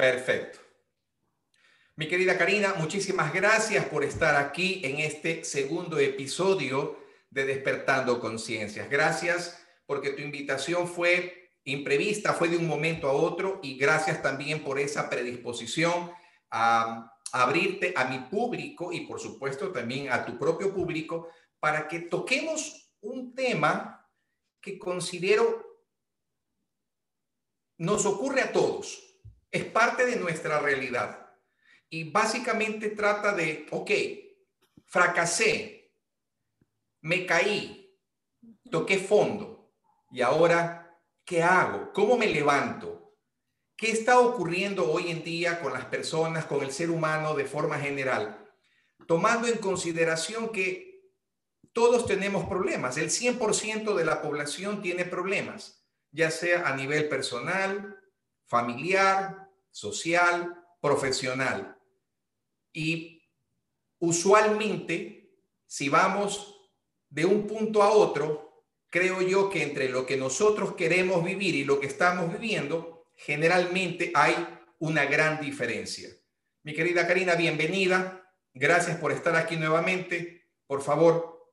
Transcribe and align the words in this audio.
Perfecto. 0.00 0.58
Mi 1.96 2.08
querida 2.08 2.38
Karina, 2.38 2.72
muchísimas 2.78 3.34
gracias 3.34 3.84
por 3.84 4.02
estar 4.02 4.34
aquí 4.34 4.80
en 4.82 4.98
este 4.98 5.44
segundo 5.44 5.98
episodio 5.98 6.98
de 7.28 7.44
Despertando 7.44 8.18
Conciencias. 8.18 8.88
Gracias 8.88 9.62
porque 9.84 10.12
tu 10.12 10.22
invitación 10.22 10.88
fue 10.88 11.50
imprevista, 11.64 12.32
fue 12.32 12.48
de 12.48 12.56
un 12.56 12.66
momento 12.66 13.10
a 13.10 13.12
otro 13.12 13.60
y 13.62 13.76
gracias 13.76 14.22
también 14.22 14.64
por 14.64 14.78
esa 14.78 15.10
predisposición 15.10 16.10
a, 16.50 17.14
abrirte 17.32 17.92
a 17.94 18.06
mi 18.06 18.20
público 18.20 18.94
y 18.94 19.00
por 19.00 19.20
supuesto 19.20 19.70
también 19.70 20.10
a 20.10 20.24
tu 20.24 20.38
propio 20.38 20.72
público 20.72 21.28
para 21.58 21.86
que 21.88 22.00
toquemos 22.00 22.90
un 23.02 23.34
tema 23.34 24.08
que 24.62 24.78
considero 24.78 25.62
nos 27.76 28.06
ocurre 28.06 28.40
a 28.40 28.50
todos, 28.50 29.09
es 29.50 29.64
parte 29.64 30.06
de 30.06 30.16
nuestra 30.16 30.60
realidad 30.60 31.28
y 31.88 32.10
básicamente 32.10 32.90
trata 32.90 33.32
de, 33.32 33.66
ok, 33.70 33.90
fracasé, 34.86 35.92
me 37.02 37.26
caí, 37.26 37.98
toqué 38.70 38.98
fondo 38.98 39.72
y 40.10 40.22
ahora, 40.22 40.98
¿qué 41.24 41.42
hago? 41.42 41.92
¿Cómo 41.92 42.16
me 42.16 42.26
levanto? 42.26 43.16
¿Qué 43.76 43.90
está 43.90 44.18
ocurriendo 44.18 44.90
hoy 44.90 45.10
en 45.10 45.24
día 45.24 45.60
con 45.60 45.72
las 45.72 45.86
personas, 45.86 46.44
con 46.44 46.62
el 46.62 46.70
ser 46.70 46.90
humano 46.90 47.34
de 47.34 47.46
forma 47.46 47.78
general? 47.78 48.46
Tomando 49.06 49.46
en 49.48 49.58
consideración 49.58 50.50
que 50.50 51.10
todos 51.72 52.06
tenemos 52.06 52.48
problemas, 52.48 52.98
el 52.98 53.10
100% 53.10 53.94
de 53.94 54.04
la 54.04 54.20
población 54.20 54.82
tiene 54.82 55.04
problemas 55.04 55.80
ya 56.12 56.30
sea 56.30 56.68
a 56.68 56.76
nivel 56.76 57.08
personal, 57.08 57.96
familiar, 58.46 59.39
social, 59.70 60.54
profesional. 60.80 61.76
Y 62.72 63.22
usualmente, 63.98 65.34
si 65.66 65.88
vamos 65.88 66.70
de 67.08 67.24
un 67.24 67.46
punto 67.46 67.82
a 67.82 67.90
otro, 67.90 68.64
creo 68.88 69.22
yo 69.22 69.50
que 69.50 69.62
entre 69.62 69.88
lo 69.88 70.06
que 70.06 70.16
nosotros 70.16 70.74
queremos 70.74 71.24
vivir 71.24 71.54
y 71.54 71.64
lo 71.64 71.80
que 71.80 71.86
estamos 71.86 72.32
viviendo, 72.32 73.06
generalmente 73.16 74.12
hay 74.14 74.34
una 74.78 75.04
gran 75.04 75.40
diferencia. 75.40 76.08
Mi 76.62 76.74
querida 76.74 77.06
Karina, 77.06 77.34
bienvenida. 77.34 78.32
Gracias 78.52 78.98
por 78.98 79.12
estar 79.12 79.36
aquí 79.36 79.56
nuevamente. 79.56 80.48
Por 80.66 80.82
favor, 80.82 81.52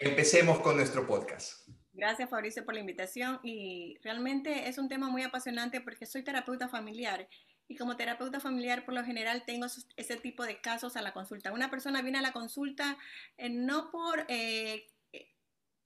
empecemos 0.00 0.60
con 0.60 0.76
nuestro 0.76 1.06
podcast. 1.06 1.57
Gracias 1.98 2.30
Fabricio 2.30 2.64
por 2.64 2.74
la 2.74 2.80
invitación 2.80 3.40
y 3.42 3.98
realmente 4.04 4.68
es 4.68 4.78
un 4.78 4.88
tema 4.88 5.08
muy 5.08 5.24
apasionante 5.24 5.80
porque 5.80 6.06
soy 6.06 6.22
terapeuta 6.22 6.68
familiar 6.68 7.28
y 7.66 7.74
como 7.74 7.96
terapeuta 7.96 8.38
familiar 8.38 8.84
por 8.84 8.94
lo 8.94 9.02
general 9.02 9.42
tengo 9.44 9.66
ese 9.96 10.16
tipo 10.16 10.44
de 10.44 10.60
casos 10.60 10.96
a 10.96 11.02
la 11.02 11.12
consulta. 11.12 11.52
Una 11.52 11.70
persona 11.70 12.00
viene 12.00 12.18
a 12.18 12.22
la 12.22 12.32
consulta 12.32 12.96
eh, 13.36 13.50
no 13.50 13.90
por... 13.90 14.24
Eh, 14.28 14.86
eh, 15.12 15.34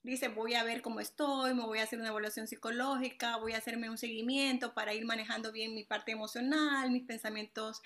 dice, 0.03 0.27
voy 0.27 0.53
a 0.53 0.63
ver 0.63 0.83
cómo 0.83 0.99
estoy, 0.99 1.55
me 1.55 1.63
voy 1.63 1.79
a 1.79 1.83
hacer 1.83 1.97
una 1.97 2.09
evaluación 2.09 2.45
psicológica, 2.45 3.37
voy 3.37 3.53
a 3.53 3.57
hacerme 3.57 3.89
un 3.89 3.97
seguimiento 3.97 4.75
para 4.75 4.93
ir 4.93 5.05
manejando 5.05 5.51
bien 5.51 5.73
mi 5.73 5.83
parte 5.83 6.11
emocional, 6.11 6.91
mis 6.91 7.07
pensamientos 7.07 7.81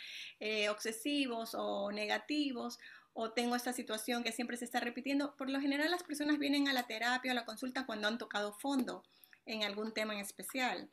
obsesivos 0.69 1.55
o 1.55 1.93
negativos, 1.93 2.77
o 3.19 3.31
tengo 3.31 3.55
esta 3.55 3.73
situación 3.73 4.23
que 4.23 4.31
siempre 4.31 4.57
se 4.57 4.65
está 4.65 4.79
repitiendo. 4.79 5.35
Por 5.37 5.49
lo 5.49 5.59
general 5.59 5.89
las 5.89 6.03
personas 6.03 6.37
vienen 6.37 6.67
a 6.67 6.73
la 6.73 6.85
terapia 6.85 7.31
o 7.31 7.33
a 7.33 7.35
la 7.35 7.45
consulta 7.45 7.87
cuando 7.87 8.07
han 8.07 8.19
tocado 8.19 8.53
fondo 8.53 9.03
en 9.47 9.63
algún 9.63 9.91
tema 9.91 10.13
en 10.13 10.19
especial. 10.19 10.91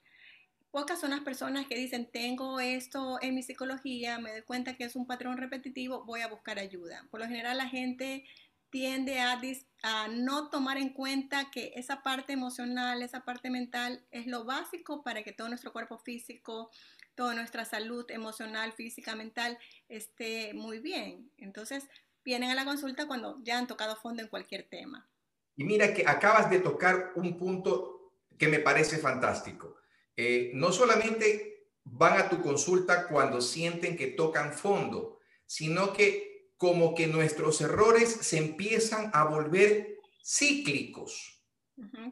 Pocas 0.70 0.98
son 0.98 1.10
las 1.10 1.20
personas 1.20 1.66
que 1.66 1.76
dicen, 1.76 2.10
tengo 2.10 2.60
esto 2.60 3.18
en 3.20 3.34
mi 3.34 3.42
psicología, 3.42 4.18
me 4.18 4.32
doy 4.32 4.40
cuenta 4.40 4.74
que 4.74 4.84
es 4.84 4.96
un 4.96 5.06
patrón 5.06 5.36
repetitivo, 5.36 6.04
voy 6.06 6.22
a 6.22 6.28
buscar 6.28 6.58
ayuda. 6.58 7.06
Por 7.10 7.20
lo 7.20 7.26
general 7.26 7.58
la 7.58 7.68
gente 7.68 8.24
tiende 8.70 9.20
a, 9.20 9.38
a, 9.82 10.08
no 10.08 10.48
tomar 10.48 10.78
en 10.78 10.94
cuenta 10.94 11.50
que 11.50 11.72
esa 11.76 12.02
parte 12.02 12.32
emocional, 12.32 13.02
esa 13.02 13.20
parte 13.26 13.50
mental 13.50 14.02
es 14.10 14.26
lo 14.26 14.44
básico 14.44 15.02
para 15.02 15.22
que 15.22 15.32
todo 15.32 15.50
nuestro 15.50 15.74
cuerpo 15.74 15.98
físico, 15.98 16.70
toda 17.14 17.34
nuestra 17.34 17.64
salud 17.64 18.10
emocional, 18.10 18.72
física, 18.72 19.14
mental 19.14 19.58
esté 19.88 20.54
muy 20.54 20.78
bien. 20.78 21.30
Entonces, 21.36 21.88
vienen 22.24 22.50
a 22.50 22.54
la 22.54 22.64
consulta 22.64 23.06
cuando 23.06 23.38
ya 23.42 23.58
han 23.58 23.66
tocado 23.66 23.96
fondo 23.96 24.22
en 24.22 24.28
cualquier 24.28 24.68
tema. 24.68 25.08
Y 25.56 25.64
mira 25.64 25.94
que 25.94 26.04
acabas 26.06 26.50
de 26.50 26.60
tocar 26.60 27.12
un 27.14 27.36
punto 27.36 28.12
que 28.38 28.48
me 28.48 28.58
parece 28.58 28.98
fantástico. 28.98 29.76
Eh, 30.16 30.50
no 30.54 30.72
solamente 30.72 31.68
van 31.84 32.18
a 32.18 32.28
tu 32.28 32.40
consulta 32.40 33.06
cuando 33.08 33.40
sienten 33.40 33.96
que 33.96 34.08
tocan 34.08 34.52
fondo, 34.52 35.20
sino 35.46 35.92
que 35.92 36.50
como 36.56 36.94
que 36.94 37.06
nuestros 37.06 37.60
errores 37.60 38.10
se 38.10 38.38
empiezan 38.38 39.10
a 39.12 39.24
volver 39.24 39.98
cíclicos. 40.24 41.33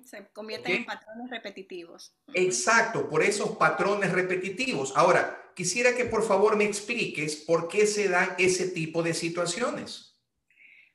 Se 0.05 0.27
convierten 0.33 0.73
en 0.73 0.85
patrones 0.85 1.31
repetitivos. 1.31 2.15
Exacto, 2.35 3.09
por 3.09 3.23
esos 3.23 3.57
patrones 3.57 4.13
repetitivos. 4.13 4.93
Ahora, 4.97 5.53
quisiera 5.55 5.95
que 5.95 6.05
por 6.05 6.25
favor 6.25 6.57
me 6.57 6.65
expliques 6.65 7.37
por 7.37 7.69
qué 7.69 7.87
se 7.87 8.09
dan 8.09 8.35
ese 8.39 8.69
tipo 8.69 9.03
de 9.03 9.15
situaciones. 9.15 10.19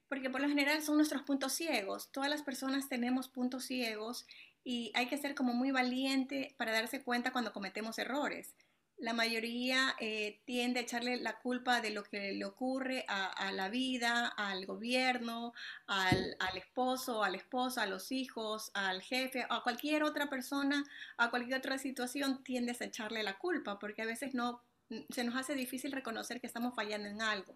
Porque 0.09 0.29
por 0.29 0.41
lo 0.41 0.47
general 0.47 0.81
son 0.81 0.97
nuestros 0.97 1.23
puntos 1.23 1.53
ciegos. 1.53 2.11
Todas 2.11 2.29
las 2.29 2.41
personas 2.41 2.89
tenemos 2.89 3.29
puntos 3.29 3.65
ciegos 3.65 4.25
y 4.63 4.91
hay 4.95 5.07
que 5.07 5.17
ser 5.17 5.35
como 5.35 5.53
muy 5.53 5.71
valiente 5.71 6.55
para 6.57 6.71
darse 6.71 7.03
cuenta 7.03 7.31
cuando 7.31 7.53
cometemos 7.53 7.97
errores 7.99 8.55
la 8.99 9.13
mayoría 9.13 9.95
eh, 9.99 10.39
tiende 10.45 10.79
a 10.79 10.83
echarle 10.83 11.17
la 11.17 11.37
culpa 11.39 11.81
de 11.81 11.91
lo 11.91 12.03
que 12.03 12.31
le 12.31 12.45
ocurre 12.45 13.05
a, 13.07 13.51
la 13.51 13.69
vida, 13.69 14.27
al 14.27 14.65
gobierno, 14.65 15.53
al, 15.85 16.35
al, 16.39 16.57
esposo, 16.57 17.23
a 17.23 17.29
la 17.29 17.37
esposa, 17.37 17.83
a 17.83 17.87
los 17.87 18.11
hijos, 18.11 18.71
al 18.73 19.01
jefe, 19.01 19.45
a 19.49 19.61
cualquier 19.61 20.03
otra 20.03 20.29
persona, 20.29 20.83
a 21.17 21.29
cualquier 21.29 21.59
otra 21.59 21.77
situación, 21.77 22.43
tiendes 22.43 22.81
a 22.81 22.85
echarle 22.85 23.21
la 23.21 23.37
culpa, 23.37 23.77
porque 23.77 24.01
a 24.01 24.05
veces 24.05 24.33
no, 24.33 24.63
se 25.09 25.23
nos 25.23 25.35
hace 25.35 25.53
difícil 25.53 25.91
reconocer 25.91 26.41
que 26.41 26.47
estamos 26.47 26.75
fallando 26.75 27.07
en 27.07 27.21
algo. 27.21 27.55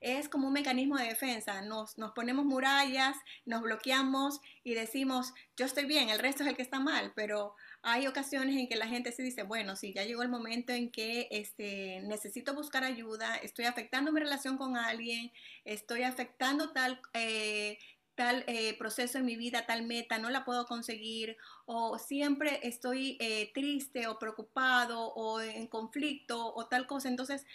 Es 0.00 0.28
como 0.28 0.46
un 0.46 0.52
mecanismo 0.52 0.96
de 0.96 1.06
defensa, 1.06 1.60
nos, 1.62 1.98
nos 1.98 2.12
ponemos 2.12 2.44
murallas, 2.44 3.16
nos 3.44 3.62
bloqueamos 3.62 4.40
y 4.62 4.74
decimos, 4.74 5.34
yo 5.56 5.66
estoy 5.66 5.86
bien, 5.86 6.08
el 6.08 6.20
resto 6.20 6.44
es 6.44 6.48
el 6.48 6.56
que 6.56 6.62
está 6.62 6.78
mal, 6.78 7.12
pero 7.16 7.56
hay 7.90 8.06
ocasiones 8.06 8.56
en 8.56 8.68
que 8.68 8.76
la 8.76 8.86
gente 8.86 9.12
se 9.12 9.22
dice, 9.22 9.42
bueno, 9.42 9.76
sí, 9.76 9.92
ya 9.92 10.04
llegó 10.04 10.22
el 10.22 10.28
momento 10.28 10.72
en 10.72 10.90
que 10.90 11.28
este, 11.30 12.00
necesito 12.02 12.54
buscar 12.54 12.84
ayuda, 12.84 13.36
estoy 13.36 13.64
afectando 13.64 14.12
mi 14.12 14.20
relación 14.20 14.56
con 14.56 14.76
alguien, 14.76 15.32
estoy 15.64 16.02
afectando 16.02 16.70
tal, 16.72 17.00
eh, 17.14 17.78
tal 18.14 18.44
eh, 18.46 18.76
proceso 18.78 19.18
en 19.18 19.24
mi 19.24 19.36
vida, 19.36 19.66
tal 19.66 19.86
meta, 19.86 20.18
no 20.18 20.30
la 20.30 20.44
puedo 20.44 20.66
conseguir, 20.66 21.36
o 21.66 21.98
siempre 21.98 22.60
estoy 22.62 23.16
eh, 23.20 23.50
triste 23.54 24.06
o 24.06 24.18
preocupado 24.18 25.12
o 25.14 25.40
en 25.40 25.66
conflicto 25.66 26.54
o 26.54 26.66
tal 26.66 26.86
cosa. 26.86 27.08
Entonces, 27.08 27.46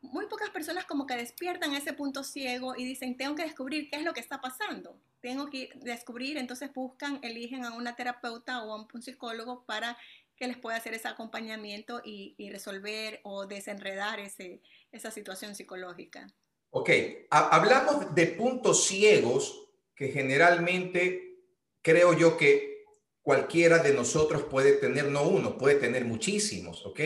muy 0.00 0.26
pocas 0.26 0.50
personas 0.50 0.84
como 0.84 1.06
que 1.06 1.16
despiertan 1.16 1.74
ese 1.74 1.92
punto 1.92 2.24
ciego 2.24 2.74
y 2.76 2.84
dicen, 2.84 3.16
tengo 3.16 3.34
que 3.34 3.42
descubrir 3.42 3.90
qué 3.90 3.96
es 3.96 4.04
lo 4.04 4.14
que 4.14 4.20
está 4.20 4.40
pasando. 4.40 4.98
Tengo 5.26 5.50
que 5.50 5.70
descubrir, 5.82 6.38
entonces 6.38 6.72
buscan, 6.72 7.18
eligen 7.20 7.64
a 7.64 7.74
una 7.74 7.96
terapeuta 7.96 8.62
o 8.62 8.72
a 8.72 8.76
un 8.76 9.02
psicólogo 9.02 9.64
para 9.66 9.98
que 10.36 10.46
les 10.46 10.56
pueda 10.56 10.76
hacer 10.76 10.94
ese 10.94 11.08
acompañamiento 11.08 12.00
y, 12.04 12.36
resolver 12.52 13.18
o 13.24 13.44
desenredar 13.44 14.20
ese, 14.20 14.62
esa 14.92 15.10
situación 15.10 15.56
psicológica. 15.56 16.32
Ok, 16.70 16.90
hablamos 17.30 18.14
de 18.14 18.26
puntos 18.28 18.84
ciegos 18.84 19.68
que 19.96 20.10
generalmente 20.10 21.40
creo 21.82 22.16
yo 22.16 22.36
que 22.36 22.84
cualquiera 23.20 23.78
de 23.78 23.94
nosotros 23.94 24.44
puede 24.44 24.74
tener, 24.74 25.06
no 25.06 25.24
uno, 25.24 25.58
puede 25.58 25.74
tener 25.74 26.04
muchísimos, 26.04 26.86
¿ok? 26.86 27.00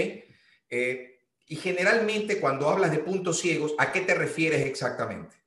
Eh, 0.69 1.21
y 1.47 1.57
generalmente 1.57 2.39
cuando 2.39 2.69
hablas 2.69 2.91
de 2.91 2.99
puntos 2.99 3.41
ciegos, 3.41 3.75
¿a 3.79 3.93
qué 3.93 4.03
te 4.03 4.13
refieres 4.13 4.67
exactamente? 4.67 5.40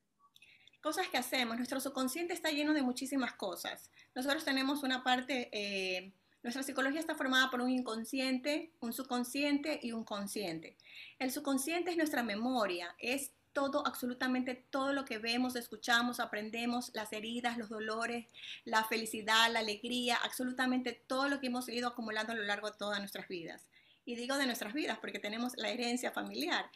Cosas 0.84 1.08
que 1.08 1.16
hacemos. 1.16 1.56
Nuestro 1.56 1.80
subconsciente 1.80 2.34
está 2.34 2.50
lleno 2.50 2.74
de 2.74 2.82
muchísimas 2.82 3.32
cosas. 3.32 3.90
Nosotros 4.14 4.44
tenemos 4.44 4.82
una 4.82 5.02
parte, 5.02 5.48
eh, 5.50 6.12
nuestra 6.42 6.62
psicología 6.62 7.00
está 7.00 7.14
formada 7.14 7.50
por 7.50 7.62
un 7.62 7.70
inconsciente, 7.70 8.70
un 8.80 8.92
subconsciente 8.92 9.80
y 9.82 9.92
un 9.92 10.04
consciente. 10.04 10.76
El 11.18 11.32
subconsciente 11.32 11.90
es 11.90 11.96
nuestra 11.96 12.22
memoria, 12.22 12.94
es 12.98 13.30
todo, 13.54 13.86
absolutamente 13.86 14.56
todo 14.68 14.92
lo 14.92 15.06
que 15.06 15.16
vemos, 15.16 15.56
escuchamos, 15.56 16.20
aprendemos, 16.20 16.90
las 16.92 17.14
heridas, 17.14 17.56
los 17.56 17.70
dolores, 17.70 18.26
la 18.66 18.84
felicidad, 18.84 19.50
la 19.50 19.60
alegría, 19.60 20.16
absolutamente 20.16 20.92
todo 20.92 21.30
lo 21.30 21.40
que 21.40 21.46
hemos 21.46 21.66
ido 21.70 21.88
acumulando 21.88 22.34
a 22.34 22.36
lo 22.36 22.42
largo 22.42 22.70
de 22.70 22.76
todas 22.76 22.98
nuestras 22.98 23.26
vidas 23.26 23.70
y 24.04 24.16
digo 24.16 24.36
de 24.36 24.46
nuestras 24.46 24.74
vidas 24.74 24.98
porque 24.98 25.18
tenemos 25.18 25.56
la 25.56 25.70
herencia 25.70 26.12
familiar. 26.12 26.70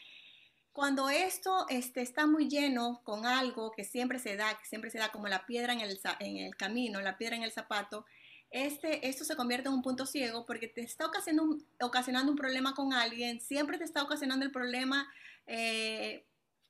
Cuando 0.73 1.09
esto 1.09 1.67
este, 1.69 2.03
está 2.03 2.27
muy 2.27 2.49
lleno 2.49 3.01
con 3.05 3.27
algo 3.27 3.73
que 3.73 3.85
siempre 3.85 4.19
se 4.19 4.37
da, 4.37 4.57
que 4.57 4.65
siempre 4.65 4.91
se 4.91 4.99
da 4.99 5.11
como 5.11 5.27
la 5.27 5.45
piedra 5.47 5.73
en 5.73 5.81
el, 5.81 5.99
en 6.21 6.37
el 6.37 6.57
camino, 6.57 7.01
la 7.01 7.17
piedra 7.17 7.37
en 7.37 7.43
el 7.43 7.51
zapato, 7.51 8.05
este, 8.51 9.09
esto 9.09 9.25
se 9.25 9.37
convierte 9.37 9.69
en 9.69 9.75
un 9.75 9.83
punto 9.83 10.07
ciego 10.07 10.47
porque 10.47 10.69
te 10.69 10.81
está 10.81 11.07
ocasionando, 11.07 11.59
ocasionando 11.81 12.33
un 12.33 12.39
problema 12.39 12.75
con 12.75 12.93
alguien, 12.93 13.41
siempre 13.41 13.77
te 13.77 13.85
está 13.85 14.03
ocasionando 14.03 14.45
el 14.45 14.53
problema 14.53 15.13
eh, 15.47 16.25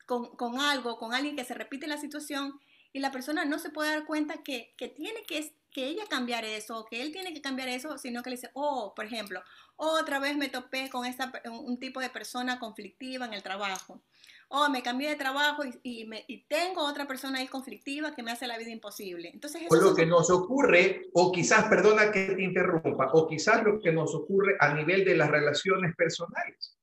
con, 0.06 0.35
con, 0.37 0.59
algo, 0.59 0.97
con 0.97 1.15
alguien 1.15 1.37
que 1.37 1.45
se 1.45 1.55
repite 1.55 1.87
la 1.87 1.99
situación 1.99 2.59
y 2.93 3.00
la 3.00 3.12
persona 3.12 3.45
no 3.45 3.59
se 3.59 3.71
puede 3.71 3.91
dar 3.91 4.06
cuenta 4.06 4.43
que, 4.43 4.75
que 4.77 4.89
tiene 4.89 5.23
que, 5.25 5.55
que 5.70 5.87
ella 5.87 6.05
cambiar 6.09 6.44
eso, 6.44 6.87
que 6.91 7.03
él 7.03 7.12
tiene 7.12 7.32
que 7.32 7.43
cambiar 7.43 7.69
eso, 7.69 7.99
sino 7.99 8.23
que 8.23 8.31
le 8.31 8.37
dice, 8.37 8.50
oh, 8.55 8.93
por 8.94 9.05
ejemplo, 9.05 9.43
otra 9.76 10.19
vez 10.19 10.37
me 10.37 10.49
topé 10.49 10.88
con 10.91 11.05
esta, 11.05 11.32
un 11.50 11.79
tipo 11.79 12.00
de 12.00 12.11
persona 12.11 12.59
conflictiva 12.59 13.26
en 13.26 13.35
el 13.35 13.43
trabajo. 13.43 14.03
Oh, 14.50 14.70
me 14.70 14.82
cambié 14.82 15.11
de 15.11 15.17
trabajo 15.17 15.62
y, 15.82 16.06
me, 16.06 16.25
y, 16.26 16.47
tengo 16.47 16.82
otra 16.82 17.06
persona 17.06 17.38
ahí 17.38 17.49
conflictiva 17.49 18.15
que 18.15 18.23
me 18.23 18.31
hace 18.31 18.47
la 18.47 18.56
vida 18.56 18.70
imposible. 18.70 19.31
Entonces, 19.32 19.62
eso 19.62 19.75
o 19.75 19.76
lo 19.76 19.94
que 19.94 20.06
nos 20.06 20.31
ocurre, 20.31 21.11
o 21.12 21.31
quizás, 21.31 21.69
perdona 21.69 22.11
que 22.11 22.29
te 22.35 22.43
interrumpa, 22.43 23.11
o 23.12 23.29
quizás 23.29 23.62
lo 23.62 23.79
que 23.79 23.93
nos 23.93 24.14
ocurre 24.14 24.56
a 24.59 24.73
nivel 24.73 25.05
de 25.05 25.17
las 25.17 25.31
relaciones 25.31 25.94
personales. 25.94 26.79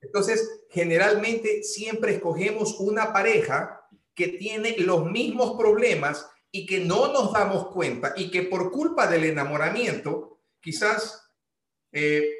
Entonces, 0.00 0.64
generalmente 0.70 1.62
siempre 1.62 2.14
escogemos 2.14 2.80
una 2.80 3.12
pareja 3.12 3.86
que 4.14 4.28
tiene 4.28 4.76
los 4.78 5.04
mismos 5.04 5.56
problemas 5.56 6.28
y 6.56 6.64
que 6.64 6.80
no 6.80 7.12
nos 7.12 7.34
damos 7.34 7.66
cuenta 7.66 8.14
y 8.16 8.30
que 8.30 8.42
por 8.42 8.70
culpa 8.70 9.06
del 9.06 9.24
enamoramiento, 9.24 10.40
quizás 10.58 11.30
eh, 11.92 12.30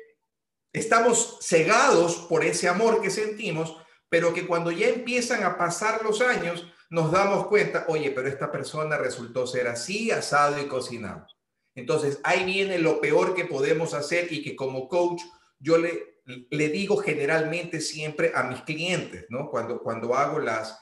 estamos 0.72 1.36
cegados 1.42 2.16
por 2.16 2.42
ese 2.42 2.66
amor 2.66 3.02
que 3.02 3.10
sentimos, 3.10 3.76
pero 4.08 4.32
que 4.32 4.46
cuando 4.46 4.70
ya 4.70 4.88
empiezan 4.88 5.42
a 5.42 5.58
pasar 5.58 6.02
los 6.02 6.22
años, 6.22 6.66
nos 6.88 7.12
damos 7.12 7.46
cuenta, 7.48 7.84
oye, 7.88 8.10
pero 8.10 8.26
esta 8.26 8.50
persona 8.50 8.96
resultó 8.96 9.46
ser 9.46 9.68
así, 9.68 10.10
asado 10.10 10.58
y 10.62 10.66
cocinado. 10.66 11.26
Entonces, 11.74 12.18
ahí 12.24 12.46
viene 12.46 12.78
lo 12.78 13.02
peor 13.02 13.34
que 13.34 13.44
podemos 13.44 13.92
hacer 13.92 14.32
y 14.32 14.42
que 14.42 14.56
como 14.56 14.88
coach 14.88 15.20
yo 15.58 15.76
le, 15.76 16.22
le 16.24 16.68
digo 16.70 16.96
generalmente 16.96 17.82
siempre 17.82 18.32
a 18.34 18.44
mis 18.44 18.62
clientes, 18.62 19.26
¿no? 19.28 19.50
Cuando, 19.50 19.82
cuando 19.82 20.14
hago 20.14 20.38
las, 20.38 20.80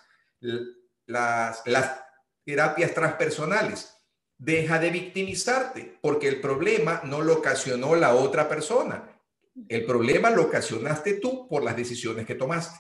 las, 1.06 1.62
las 1.66 2.03
terapias 2.44 2.94
transpersonales. 2.94 3.96
Deja 4.36 4.78
de 4.78 4.90
victimizarte, 4.90 5.98
porque 6.02 6.28
el 6.28 6.40
problema 6.40 7.00
no 7.04 7.22
lo 7.22 7.38
ocasionó 7.38 7.94
la 7.94 8.14
otra 8.14 8.48
persona. 8.48 9.10
El 9.68 9.86
problema 9.86 10.30
lo 10.30 10.42
ocasionaste 10.42 11.14
tú 11.14 11.46
por 11.48 11.62
las 11.62 11.76
decisiones 11.76 12.26
que 12.26 12.34
tomaste. 12.34 12.78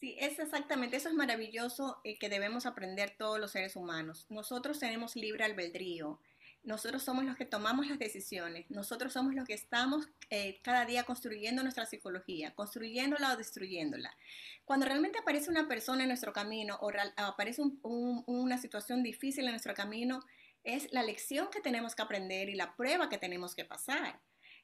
Sí, 0.00 0.16
es 0.20 0.38
exactamente, 0.38 0.96
eso 0.96 1.08
es 1.08 1.14
maravilloso 1.14 2.00
eh, 2.04 2.18
que 2.18 2.28
debemos 2.28 2.66
aprender 2.66 3.14
todos 3.18 3.40
los 3.40 3.52
seres 3.52 3.74
humanos. 3.74 4.26
Nosotros 4.28 4.78
tenemos 4.78 5.16
libre 5.16 5.44
albedrío. 5.44 6.20
Nosotros 6.64 7.02
somos 7.02 7.24
los 7.24 7.36
que 7.36 7.44
tomamos 7.44 7.86
las 7.86 7.98
decisiones. 7.98 8.64
Nosotros 8.70 9.12
somos 9.12 9.34
los 9.34 9.46
que 9.46 9.52
estamos 9.52 10.08
eh, 10.30 10.60
cada 10.62 10.86
día 10.86 11.04
construyendo 11.04 11.62
nuestra 11.62 11.84
psicología, 11.84 12.54
construyéndola 12.54 13.34
o 13.34 13.36
destruyéndola. 13.36 14.16
Cuando 14.64 14.86
realmente 14.86 15.18
aparece 15.18 15.50
una 15.50 15.68
persona 15.68 16.02
en 16.02 16.08
nuestro 16.08 16.32
camino 16.32 16.78
o 16.80 16.90
aparece 17.18 17.62
una 17.82 18.56
situación 18.56 19.02
difícil 19.02 19.44
en 19.44 19.50
nuestro 19.50 19.74
camino, 19.74 20.20
es 20.62 20.90
la 20.90 21.02
lección 21.02 21.50
que 21.50 21.60
tenemos 21.60 21.94
que 21.94 22.02
aprender 22.02 22.48
y 22.48 22.54
la 22.54 22.74
prueba 22.74 23.10
que 23.10 23.18
tenemos 23.18 23.54
que 23.54 23.66
pasar. 23.66 24.22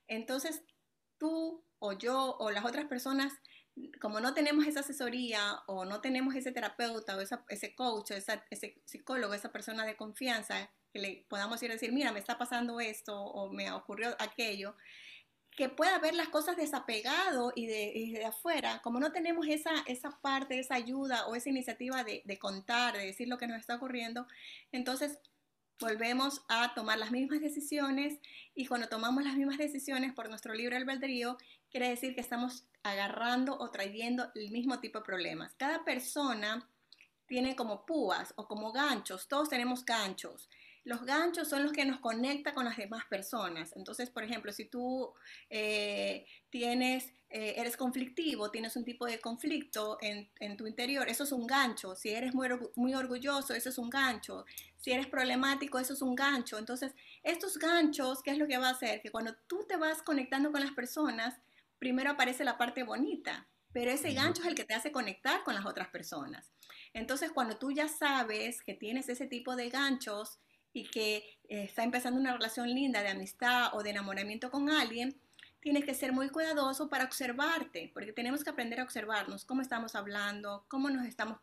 Entonces, 0.08 0.62
tú 1.18 1.62
o 1.78 1.92
yo 1.92 2.34
o 2.38 2.50
las 2.50 2.64
otras 2.64 2.86
personas, 2.86 3.34
como 4.00 4.20
no 4.20 4.32
tenemos 4.32 4.66
esa 4.66 4.80
asesoría 4.80 5.60
o 5.66 5.84
no 5.84 6.00
tenemos 6.00 6.34
ese 6.34 6.50
terapeuta 6.50 7.16
o 7.16 7.20
ese 7.20 7.74
coach 7.74 8.12
o 8.12 8.14
ese 8.14 8.82
psicólogo, 8.86 9.34
esa 9.34 9.52
persona 9.52 9.84
de 9.84 9.96
confianza, 9.96 10.70
que 10.92 10.98
le 10.98 11.24
podamos 11.28 11.62
ir 11.62 11.70
a 11.70 11.74
decir, 11.74 11.92
mira, 11.92 12.12
me 12.12 12.18
está 12.18 12.38
pasando 12.38 12.80
esto 12.80 13.20
o 13.20 13.50
me 13.50 13.70
ocurrió 13.72 14.14
aquello, 14.18 14.74
que 15.50 15.68
pueda 15.68 15.98
ver 15.98 16.14
las 16.14 16.28
cosas 16.28 16.56
desapegado 16.56 17.52
y 17.54 17.66
de, 17.66 18.12
de 18.14 18.24
afuera, 18.24 18.80
como 18.82 19.00
no 19.00 19.12
tenemos 19.12 19.46
esa, 19.48 19.72
esa 19.86 20.10
parte, 20.20 20.58
esa 20.58 20.74
ayuda 20.74 21.26
o 21.26 21.34
esa 21.34 21.50
iniciativa 21.50 22.04
de, 22.04 22.22
de 22.24 22.38
contar, 22.38 22.96
de 22.96 23.04
decir 23.04 23.28
lo 23.28 23.36
que 23.36 23.46
nos 23.46 23.58
está 23.58 23.76
ocurriendo, 23.76 24.26
entonces 24.72 25.18
volvemos 25.80 26.42
a 26.48 26.74
tomar 26.74 26.98
las 26.98 27.10
mismas 27.10 27.40
decisiones 27.40 28.18
y 28.54 28.66
cuando 28.66 28.88
tomamos 28.88 29.24
las 29.24 29.34
mismas 29.34 29.58
decisiones 29.58 30.12
por 30.12 30.28
nuestro 30.28 30.54
libre 30.54 30.76
albedrío, 30.76 31.36
quiere 31.70 31.88
decir 31.88 32.14
que 32.14 32.20
estamos 32.20 32.64
agarrando 32.82 33.58
o 33.58 33.70
trayendo 33.70 34.30
el 34.34 34.50
mismo 34.50 34.78
tipo 34.80 34.98
de 34.98 35.04
problemas. 35.04 35.54
Cada 35.56 35.84
persona 35.84 36.68
tiene 37.26 37.56
como 37.56 37.86
púas 37.86 38.34
o 38.36 38.46
como 38.46 38.72
ganchos, 38.72 39.28
todos 39.28 39.48
tenemos 39.48 39.84
ganchos. 39.84 40.48
Los 40.84 41.04
ganchos 41.04 41.48
son 41.48 41.62
los 41.62 41.72
que 41.72 41.84
nos 41.84 42.00
conectan 42.00 42.54
con 42.54 42.64
las 42.64 42.76
demás 42.76 43.04
personas. 43.06 43.74
Entonces, 43.76 44.08
por 44.10 44.24
ejemplo, 44.24 44.50
si 44.52 44.64
tú 44.64 45.12
eh, 45.50 46.26
tienes, 46.48 47.12
eh, 47.28 47.54
eres 47.58 47.76
conflictivo, 47.76 48.50
tienes 48.50 48.76
un 48.76 48.84
tipo 48.84 49.04
de 49.04 49.20
conflicto 49.20 49.98
en, 50.00 50.56
tu 50.56 50.66
interior, 50.66 51.08
eso 51.08 51.24
es 51.24 51.32
un 51.32 51.46
gancho. 51.46 51.94
Si 51.94 52.08
eres 52.08 52.34
muy, 52.34 52.48
muy 52.76 52.94
orgulloso, 52.94 53.54
eso 53.54 53.68
es 53.68 53.76
un 53.76 53.90
gancho. 53.90 54.46
Si 54.78 54.90
eres 54.90 55.06
problemático, 55.06 55.78
eso 55.78 55.92
es 55.92 56.00
un 56.00 56.14
gancho. 56.14 56.58
Entonces, 56.58 56.92
estos 57.22 57.58
ganchos, 57.58 58.22
¿qué 58.22 58.30
es 58.30 58.38
lo 58.38 58.46
que 58.46 58.56
va 58.56 58.68
a 58.68 58.72
hacer? 58.72 59.02
Que 59.02 59.10
cuando 59.10 59.34
tú 59.46 59.66
te 59.68 59.76
vas 59.76 60.02
conectando 60.02 60.50
con 60.50 60.62
las 60.62 60.72
personas, 60.72 61.38
primero 61.78 62.10
aparece 62.10 62.42
la 62.44 62.56
parte 62.56 62.84
bonita, 62.84 63.46
pero 63.72 63.90
ese 63.90 64.12
gancho 64.14 64.42
es 64.42 64.48
el 64.48 64.54
que 64.54 64.64
te 64.64 64.74
hace 64.74 64.92
conectar 64.92 65.44
con 65.44 65.54
las 65.54 65.66
otras 65.66 65.88
personas. 65.88 66.50
Entonces, 66.92 67.30
cuando 67.32 67.56
tú 67.58 67.70
ya 67.70 67.88
sabes 67.88 68.62
que 68.62 68.74
tienes 68.74 69.08
ese 69.08 69.26
tipo 69.26 69.56
de 69.56 69.68
ganchos, 69.68 70.38
y 70.72 70.88
que 70.88 71.16
eh, 71.48 71.64
está 71.64 71.82
empezando 71.82 72.20
una 72.20 72.32
relación 72.32 72.68
linda 72.68 73.02
de 73.02 73.08
amistad 73.08 73.74
o 73.74 73.82
de 73.82 73.90
enamoramiento 73.90 74.50
con 74.50 74.70
alguien, 74.70 75.20
tienes 75.60 75.84
que 75.84 75.94
ser 75.94 76.12
muy 76.12 76.30
cuidadoso 76.30 76.88
para 76.88 77.04
observarte, 77.04 77.90
porque 77.92 78.12
tenemos 78.12 78.42
que 78.42 78.50
aprender 78.50 78.80
a 78.80 78.84
observarnos, 78.84 79.44
cómo 79.44 79.62
estamos 79.62 79.94
hablando, 79.94 80.64
cómo 80.68 80.90
nos 80.90 81.06
estamos 81.06 81.38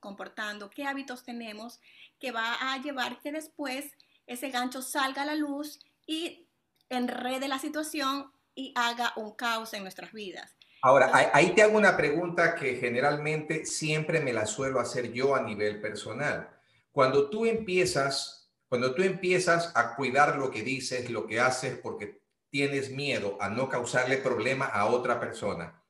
comportando, 0.00 0.70
qué 0.70 0.84
hábitos 0.86 1.24
tenemos, 1.24 1.80
que 2.18 2.32
va 2.32 2.54
a 2.54 2.78
llevar 2.78 3.18
que 3.18 3.32
después 3.32 3.92
ese 4.26 4.50
gancho 4.50 4.80
salga 4.80 5.22
a 5.22 5.26
la 5.26 5.34
luz 5.34 5.80
y 6.06 6.46
enrede 6.88 7.48
la 7.48 7.58
situación 7.58 8.30
y 8.54 8.72
haga 8.74 9.12
un 9.16 9.34
caos 9.34 9.74
en 9.74 9.82
nuestras 9.82 10.12
vidas. 10.12 10.56
Ahora, 10.82 11.10
ahí 11.34 11.54
te 11.54 11.62
hago 11.62 11.76
una 11.76 11.96
pregunta 11.96 12.54
que 12.54 12.76
generalmente 12.76 13.66
siempre 13.66 14.20
me 14.20 14.32
la 14.32 14.46
suelo 14.46 14.80
hacer 14.80 15.12
yo 15.12 15.34
a 15.34 15.42
nivel 15.42 15.80
personal. 15.80 16.48
Cuando 16.92 17.30
tú 17.30 17.46
empiezas, 17.46 18.52
cuando 18.68 18.94
tú 18.94 19.02
empiezas 19.02 19.72
a 19.74 19.94
cuidar 19.96 20.36
lo 20.36 20.50
que 20.50 20.62
dices, 20.62 21.10
lo 21.10 21.26
que 21.26 21.40
haces, 21.40 21.78
porque 21.78 22.20
tienes 22.50 22.90
miedo 22.90 23.36
a 23.40 23.48
no 23.48 23.68
causarle 23.68 24.18
problema 24.18 24.66
a 24.66 24.86
otra 24.86 25.20
persona, 25.20 25.84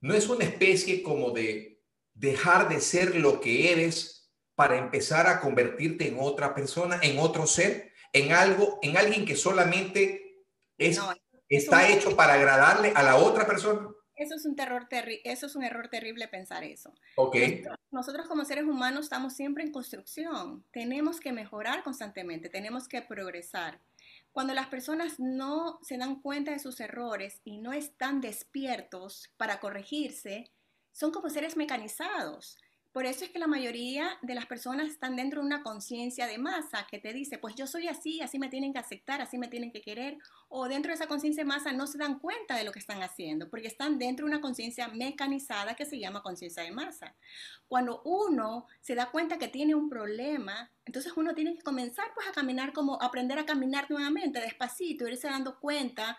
no 0.00 0.14
es 0.14 0.28
una 0.28 0.44
especie 0.44 1.02
como 1.02 1.30
de 1.30 1.82
dejar 2.14 2.68
de 2.68 2.80
ser 2.80 3.16
lo 3.16 3.40
que 3.40 3.72
eres 3.72 4.32
para 4.54 4.76
empezar 4.76 5.26
a 5.26 5.40
convertirte 5.40 6.08
en 6.08 6.18
otra 6.20 6.54
persona, 6.54 6.98
en 7.02 7.18
otro 7.18 7.46
ser, 7.46 7.92
en 8.12 8.32
algo, 8.32 8.78
en 8.82 8.96
alguien 8.96 9.24
que 9.24 9.36
solamente 9.36 10.44
es, 10.76 11.00
está 11.48 11.88
hecho 11.88 12.16
para 12.16 12.34
agradarle 12.34 12.92
a 12.94 13.02
la 13.02 13.16
otra 13.16 13.46
persona. 13.46 13.88
Eso 14.18 14.34
es 14.34 14.44
un 14.44 14.56
terror 14.56 14.88
eso 14.90 15.46
es 15.46 15.54
un 15.54 15.62
error 15.62 15.88
terrible 15.88 16.26
pensar 16.28 16.64
eso. 16.64 16.92
Okay. 17.16 17.62
Nosotros, 17.90 18.26
como 18.26 18.44
seres 18.44 18.64
humanos 18.64 19.04
estamos 19.04 19.32
siempre 19.32 19.62
en 19.62 19.72
construcción. 19.72 20.64
Tenemos 20.72 21.20
que 21.20 21.32
mejorar 21.32 21.84
constantemente, 21.84 22.48
tenemos 22.48 22.88
que 22.88 23.00
progresar. 23.00 23.80
Cuando 24.32 24.54
las 24.54 24.66
personas 24.66 25.18
no 25.18 25.78
se 25.82 25.98
dan 25.98 26.20
cuenta 26.20 26.50
de 26.50 26.58
sus 26.58 26.80
errores 26.80 27.40
y 27.44 27.58
no 27.58 27.72
están 27.72 28.20
despiertos 28.20 29.30
para 29.36 29.60
corregirse, 29.60 30.50
son 30.92 31.12
como 31.12 31.30
seres 31.30 31.56
mecanizados. 31.56 32.58
Por 32.92 33.04
eso 33.04 33.24
es 33.24 33.30
que 33.30 33.38
la 33.38 33.46
mayoría 33.46 34.18
de 34.22 34.34
las 34.34 34.46
personas 34.46 34.88
están 34.88 35.14
dentro 35.14 35.40
de 35.40 35.46
una 35.46 35.62
conciencia 35.62 36.26
de 36.26 36.38
masa 36.38 36.86
que 36.90 36.98
te 36.98 37.12
dice, 37.12 37.38
pues 37.38 37.54
yo 37.54 37.66
soy 37.66 37.86
así, 37.86 38.20
así 38.22 38.38
me 38.38 38.48
tienen 38.48 38.72
que 38.72 38.78
aceptar, 38.78 39.20
así 39.20 39.36
me 39.38 39.48
tienen 39.48 39.70
que 39.70 39.82
querer, 39.82 40.16
o 40.48 40.68
dentro 40.68 40.90
de 40.90 40.94
esa 40.94 41.06
conciencia 41.06 41.44
de 41.44 41.48
masa 41.48 41.72
no 41.72 41.86
se 41.86 41.98
dan 41.98 42.18
cuenta 42.18 42.56
de 42.56 42.64
lo 42.64 42.72
que 42.72 42.78
están 42.78 43.02
haciendo, 43.02 43.50
porque 43.50 43.68
están 43.68 43.98
dentro 43.98 44.24
de 44.24 44.32
una 44.32 44.40
conciencia 44.40 44.88
mecanizada 44.88 45.74
que 45.74 45.84
se 45.84 45.98
llama 45.98 46.22
conciencia 46.22 46.62
de 46.62 46.72
masa. 46.72 47.14
Cuando 47.68 48.02
uno 48.04 48.66
se 48.80 48.94
da 48.94 49.10
cuenta 49.10 49.38
que 49.38 49.48
tiene 49.48 49.74
un 49.74 49.90
problema, 49.90 50.70
entonces 50.86 51.12
uno 51.14 51.34
tiene 51.34 51.54
que 51.54 51.62
comenzar 51.62 52.06
pues 52.14 52.26
a 52.26 52.32
caminar 52.32 52.72
como 52.72 53.00
aprender 53.02 53.38
a 53.38 53.44
caminar 53.44 53.90
nuevamente, 53.90 54.40
despacito, 54.40 55.06
irse 55.06 55.28
dando 55.28 55.60
cuenta 55.60 56.18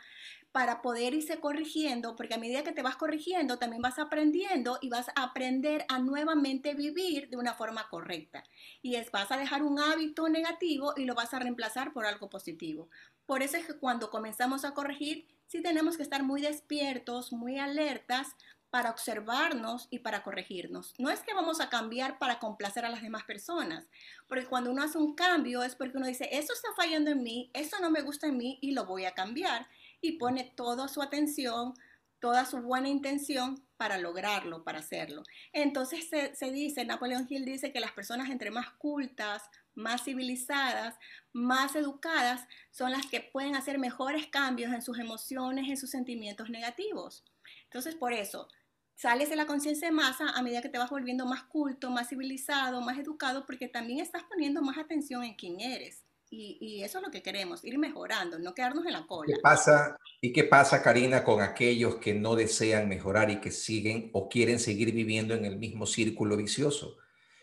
para 0.59 0.81
poder 0.81 1.13
irse 1.13 1.39
corrigiendo, 1.39 2.17
porque 2.17 2.33
a 2.33 2.37
medida 2.37 2.65
que 2.65 2.73
te 2.73 2.81
vas 2.81 2.97
corrigiendo, 2.97 3.57
también 3.57 3.81
vas 3.81 3.97
aprendiendo 3.97 4.77
y 4.81 4.89
vas 4.89 5.07
a 5.15 5.23
aprender 5.23 5.85
a 5.87 5.99
nuevamente 5.99 6.73
vivir 6.73 7.29
de 7.29 7.37
una 7.37 7.53
forma 7.53 7.87
correcta. 7.87 8.43
Y 8.81 8.95
es, 8.95 9.09
vas 9.09 9.31
a 9.31 9.37
dejar 9.37 9.63
un 9.63 9.79
hábito 9.79 10.27
negativo 10.27 10.91
y 10.97 11.05
lo 11.05 11.15
vas 11.15 11.33
a 11.33 11.39
reemplazar 11.39 11.93
por 11.93 12.05
algo 12.05 12.29
positivo. 12.29 12.89
Por 13.25 13.41
eso 13.41 13.55
es 13.55 13.67
que 13.67 13.79
cuando 13.79 14.09
comenzamos 14.09 14.65
a 14.65 14.73
corregir, 14.73 15.29
sí 15.47 15.61
tenemos 15.61 15.95
que 15.95 16.03
estar 16.03 16.23
muy 16.23 16.41
despiertos, 16.41 17.31
muy 17.31 17.57
alertas, 17.57 18.35
para 18.69 18.91
observarnos 18.91 19.87
y 19.89 19.99
para 19.99 20.23
corregirnos. 20.23 20.93
No 20.99 21.09
es 21.09 21.21
que 21.21 21.33
vamos 21.33 21.59
a 21.59 21.69
cambiar 21.69 22.19
para 22.19 22.39
complacer 22.39 22.85
a 22.85 22.89
las 22.89 23.01
demás 23.01 23.23
personas, 23.23 23.87
porque 24.27 24.45
cuando 24.45 24.71
uno 24.71 24.83
hace 24.83 24.97
un 24.97 25.15
cambio 25.15 25.63
es 25.63 25.75
porque 25.75 25.97
uno 25.97 26.05
dice, 26.05 26.29
eso 26.31 26.53
está 26.53 26.69
fallando 26.75 27.09
en 27.09 27.23
mí, 27.23 27.49
eso 27.53 27.77
no 27.81 27.89
me 27.89 28.01
gusta 28.01 28.27
en 28.27 28.37
mí 28.37 28.59
y 28.61 28.71
lo 28.71 28.85
voy 28.85 29.05
a 29.05 29.15
cambiar. 29.15 29.67
Y 30.01 30.13
pone 30.13 30.53
toda 30.55 30.87
su 30.87 31.01
atención, 31.01 31.73
toda 32.19 32.45
su 32.45 32.61
buena 32.61 32.89
intención 32.89 33.63
para 33.77 33.97
lograrlo, 33.97 34.63
para 34.63 34.79
hacerlo. 34.79 35.23
Entonces 35.53 36.09
se, 36.09 36.51
dice, 36.51 36.83
Napoleón 36.83 37.27
Hill 37.29 37.45
dice 37.45 37.71
que 37.71 37.79
las 37.79 37.93
personas 37.93 38.29
entre 38.29 38.51
más 38.51 38.71
cultas, 38.71 39.43
más 39.73 40.03
civilizadas, 40.03 40.95
más 41.31 41.75
educadas, 41.75 42.45
son 42.71 42.91
las 42.91 43.05
que 43.05 43.21
pueden 43.21 43.55
hacer 43.55 43.77
mejores 43.79 44.27
cambios 44.27 44.73
en 44.73 44.81
sus 44.81 44.99
emociones, 44.99 45.69
en 45.69 45.77
sus 45.77 45.91
sentimientos 45.91 46.49
negativos. 46.49 47.23
Entonces, 47.63 47.95
por 47.95 48.11
eso, 48.11 48.49
sales 48.95 49.29
de 49.29 49.37
la 49.37 49.45
conciencia 49.45 49.87
de 49.87 49.93
masa 49.93 50.29
a 50.31 50.41
medida 50.41 50.61
que 50.61 50.67
te 50.67 50.77
vas 50.77 50.89
volviendo 50.89 51.25
más 51.25 51.43
culto, 51.43 51.89
más 51.89 52.09
civilizado, 52.09 52.81
más 52.81 52.99
educado, 52.99 53.45
porque 53.45 53.69
también 53.69 53.99
estás 53.99 54.23
poniendo 54.23 54.61
más 54.61 54.77
atención 54.77 55.23
en 55.23 55.35
quién 55.35 55.61
eres. 55.61 56.03
Y, 56.31 56.83
eso 56.83 56.99
es 56.99 57.03
lo 57.03 57.11
que 57.11 57.23
queremos, 57.23 57.65
ir 57.65 57.77
mejorando, 57.79 58.37
no 58.37 58.53
quedarnos 58.53 58.85
en 58.85 58.93
la 58.93 59.07
cola. 59.07 59.33
¿Qué 59.33 59.41
pasa, 59.41 59.97
¿Y 60.21 60.31
qué 60.31 60.43
pasa, 60.43 60.83
Karina, 60.83 61.23
con 61.23 61.41
aquellos 61.41 61.95
que 61.95 62.13
no 62.13 62.35
desean 62.35 62.87
mejorar 62.87 63.31
y 63.31 63.41
que 63.41 63.49
siguen 63.49 64.11
o 64.13 64.29
quieren 64.29 64.59
seguir 64.59 64.93
viviendo 64.93 65.33
en 65.33 65.45
el 65.45 65.57
mismo 65.57 65.87
círculo 65.87 66.37
vicioso? 66.37 66.97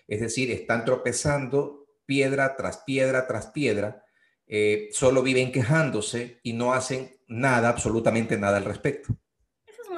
Es 0.07 0.21
decir, 0.21 0.53
están 0.53 0.85
tropezando 0.85 1.89
piedra 2.07 2.55
tras 2.57 2.79
piedra 2.85 3.27
tras 3.27 3.49
piedra, 3.49 4.05
eh, 4.47 4.89
solo 4.93 5.23
viven 5.23 5.51
quejándose 5.51 6.39
y 6.45 6.53
no 6.53 6.73
hacen 6.73 7.17
nada, 7.27 7.69
absolutamente 7.69 8.39
nada 8.39 8.59
al 8.59 8.65
respecto 8.65 9.19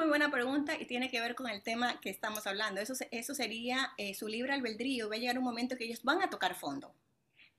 buena 0.09 0.31
pregunta 0.31 0.75
y 0.77 0.85
tiene 0.85 1.09
que 1.09 1.21
ver 1.21 1.35
con 1.35 1.47
el 1.47 1.61
tema 1.61 2.01
que 2.01 2.09
estamos 2.09 2.45
hablando. 2.45 2.81
Eso, 2.81 2.93
eso 3.11 3.33
sería 3.33 3.93
eh, 3.97 4.13
su 4.13 4.27
libre 4.27 4.53
albedrío. 4.53 5.07
Va 5.09 5.15
a 5.15 5.19
llegar 5.19 5.37
un 5.37 5.45
momento 5.45 5.77
que 5.77 5.85
ellos 5.85 6.03
van 6.03 6.21
a 6.21 6.29
tocar 6.29 6.55
fondo. 6.55 6.93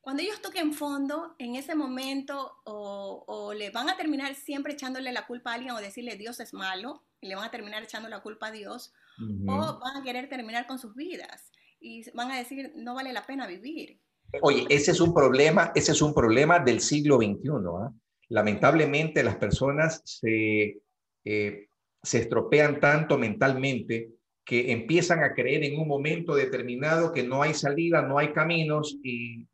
Cuando 0.01 0.23
ellos 0.23 0.41
toquen 0.41 0.73
fondo, 0.73 1.35
en 1.39 1.57
ese 1.57 1.75
momento 1.75 2.57
o, 2.65 3.53
le 3.55 3.71
van 3.71 3.89
a 3.89 3.97
terminar 3.97 4.35
siempre 4.35 4.73
echándole 4.73 5.13
la 5.13 5.27
culpa 5.27 5.51
a 5.51 5.55
alguien 5.55 5.73
o 5.73 5.81
decirle 5.81 6.17
Dios 6.17 6.41
es 6.41 6.55
malo 6.55 7.05
y 7.21 7.29
le 7.29 7.35
van 7.35 7.45
a 7.45 7.51
terminar 7.51 7.83
echando 7.83 8.09
la 8.09 8.21
culpa 8.21 8.49
a 8.49 8.53
Dios 8.53 8.93
o 9.47 9.79
van 9.79 9.97
a 9.97 10.03
querer 10.03 10.29
terminar 10.29 10.67
con 10.67 10.79
sus 10.79 10.95
vidas 10.95 11.51
y 11.79 12.09
van 12.13 12.31
a 12.31 12.39
decir 12.39 12.73
no 12.77 12.95
vale 12.95 13.13
la 13.13 13.27
pena 13.27 13.47
vivir. 13.47 14.01
Oye, 14.41 14.65
ese 14.71 14.93
es 14.93 15.01
un 15.01 15.13
problema, 15.13 15.73
ese 15.75 15.93
es 15.93 16.01
un 16.01 16.15
problema 16.15 16.59
del 16.61 16.81
siglo 16.81 17.17
XXI. 17.17 17.51
¿ah? 17.79 17.93
Lamentablemente 18.29 19.23
las 19.23 19.37
personas 19.37 20.01
se 20.05 20.81
eh, 21.25 21.69
se 22.03 22.19
estropean 22.19 22.81
tanto 22.81 23.19
mentalmente 23.19 24.11
que 24.45 24.73
empiezan 24.73 25.23
a 25.23 25.35
creer 25.35 25.65
en 25.65 25.79
un 25.79 25.87
momento 25.87 26.35
determinado 26.35 27.13
que 27.13 27.23
no 27.23 27.43
hay 27.43 27.55
salida, 27.55 28.03
no 28.03 28.19
hay 28.19 28.33
caminos 28.33 28.99
y, 29.03 29.47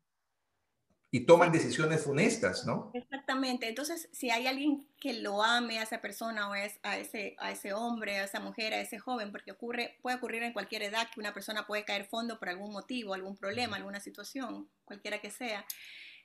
y 1.17 1.25
toman 1.25 1.51
decisiones 1.51 2.03
funestas, 2.03 2.67
¿no? 2.67 2.91
Exactamente. 2.93 3.67
Entonces, 3.67 4.07
si 4.11 4.29
hay 4.29 4.45
alguien 4.45 4.87
que 4.99 5.13
lo 5.13 5.41
ame 5.41 5.79
a 5.79 5.83
esa 5.83 5.99
persona 5.99 6.47
o 6.47 6.53
es, 6.53 6.79
a, 6.83 6.99
ese, 6.99 7.35
a 7.39 7.51
ese 7.51 7.73
hombre, 7.73 8.19
a 8.19 8.25
esa 8.25 8.39
mujer, 8.39 8.75
a 8.75 8.81
ese 8.81 8.99
joven, 8.99 9.31
porque 9.31 9.51
ocurre, 9.51 9.97
puede 10.03 10.17
ocurrir 10.17 10.43
en 10.43 10.53
cualquier 10.53 10.83
edad 10.83 11.07
que 11.11 11.19
una 11.19 11.33
persona 11.33 11.65
puede 11.65 11.85
caer 11.85 12.05
fondo 12.05 12.37
por 12.37 12.49
algún 12.49 12.71
motivo, 12.71 13.15
algún 13.15 13.35
problema, 13.35 13.77
alguna 13.77 13.99
situación, 13.99 14.69
cualquiera 14.85 15.19
que 15.19 15.31
sea 15.31 15.65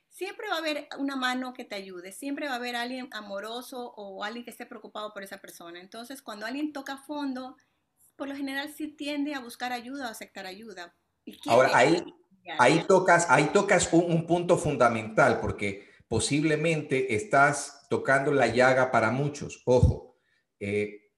siempre 0.09 0.47
va 0.47 0.57
a 0.57 0.59
haber 0.59 0.87
una 0.99 1.15
mano 1.15 1.55
que 1.55 1.65
te 1.65 1.73
ayude, 1.73 2.11
siempre 2.11 2.45
va 2.45 2.53
a 2.53 2.57
haber 2.57 2.75
alguien 2.75 3.09
amoroso 3.13 3.95
o 3.97 4.23
alguien 4.23 4.45
que 4.45 4.51
esté 4.51 4.67
preocupado 4.67 5.11
por 5.11 5.23
esa 5.23 5.39
persona. 5.39 5.79
Entonces, 5.79 6.21
cuando 6.21 6.45
alguien 6.45 6.71
toca 6.71 6.97
fondo, 6.97 7.57
por 8.15 8.27
lo 8.27 8.35
general 8.35 8.71
sí 8.71 8.89
tiende 8.89 9.33
a 9.33 9.39
buscar 9.39 9.73
ayuda 9.73 10.07
o 10.07 10.11
aceptar 10.11 10.45
ayuda. 10.45 10.95
Ahora, 11.47 11.71
ahí, 11.73 12.03
ahí 12.57 12.83
tocas, 12.87 13.27
ahí 13.29 13.49
tocas 13.53 13.91
un, 13.91 14.25
punto 14.25 14.57
fundamental 14.57 15.39
porque 15.39 15.89
posiblemente 16.07 17.15
estás 17.15 17.85
tocando 17.89 18.31
la 18.31 18.47
llaga 18.47 18.91
para 18.91 19.11
muchos. 19.11 19.61
Ojo, 19.65 20.17
eh, 20.59 21.11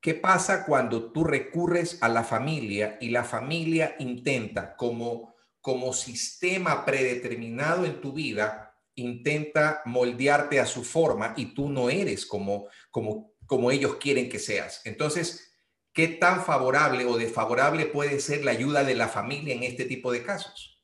¿qué 0.00 0.14
pasa 0.14 0.64
cuando 0.64 1.12
tú 1.12 1.24
recurres 1.24 2.02
a 2.02 2.08
la 2.08 2.24
familia 2.24 2.98
y 3.00 3.10
la 3.10 3.24
familia 3.24 3.96
intenta 3.98 4.76
como 4.76 5.30
como 5.60 5.92
sistema 5.92 6.84
predeterminado 6.84 7.84
en 7.84 8.00
tu 8.00 8.12
vida, 8.12 8.74
intenta 8.94 9.82
moldearte 9.84 10.58
a 10.60 10.66
su 10.66 10.84
forma 10.84 11.34
y 11.36 11.54
tú 11.54 11.68
no 11.68 11.90
eres 11.90 12.26
como, 12.26 12.68
como, 12.90 13.34
como 13.46 13.70
ellos 13.70 13.96
quieren 13.96 14.28
que 14.28 14.38
seas. 14.38 14.80
Entonces, 14.84 15.49
¿qué 15.92 16.08
tan 16.08 16.44
favorable 16.44 17.04
o 17.04 17.16
desfavorable 17.16 17.86
puede 17.86 18.20
ser 18.20 18.44
la 18.44 18.52
ayuda 18.52 18.84
de 18.84 18.94
la 18.94 19.08
familia 19.08 19.54
en 19.54 19.62
este 19.62 19.84
tipo 19.84 20.12
de 20.12 20.22
casos? 20.22 20.80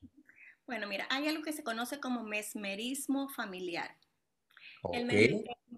Bueno, 0.67 0.87
mira, 0.87 1.07
hay 1.11 1.29
algo 1.29 1.43
que 1.43 1.53
se 1.53 1.63
conoce 1.63 2.01
como 2.01 2.25
mesmerismo 2.25 3.29
familiar. 3.29 3.97
El 4.93 5.07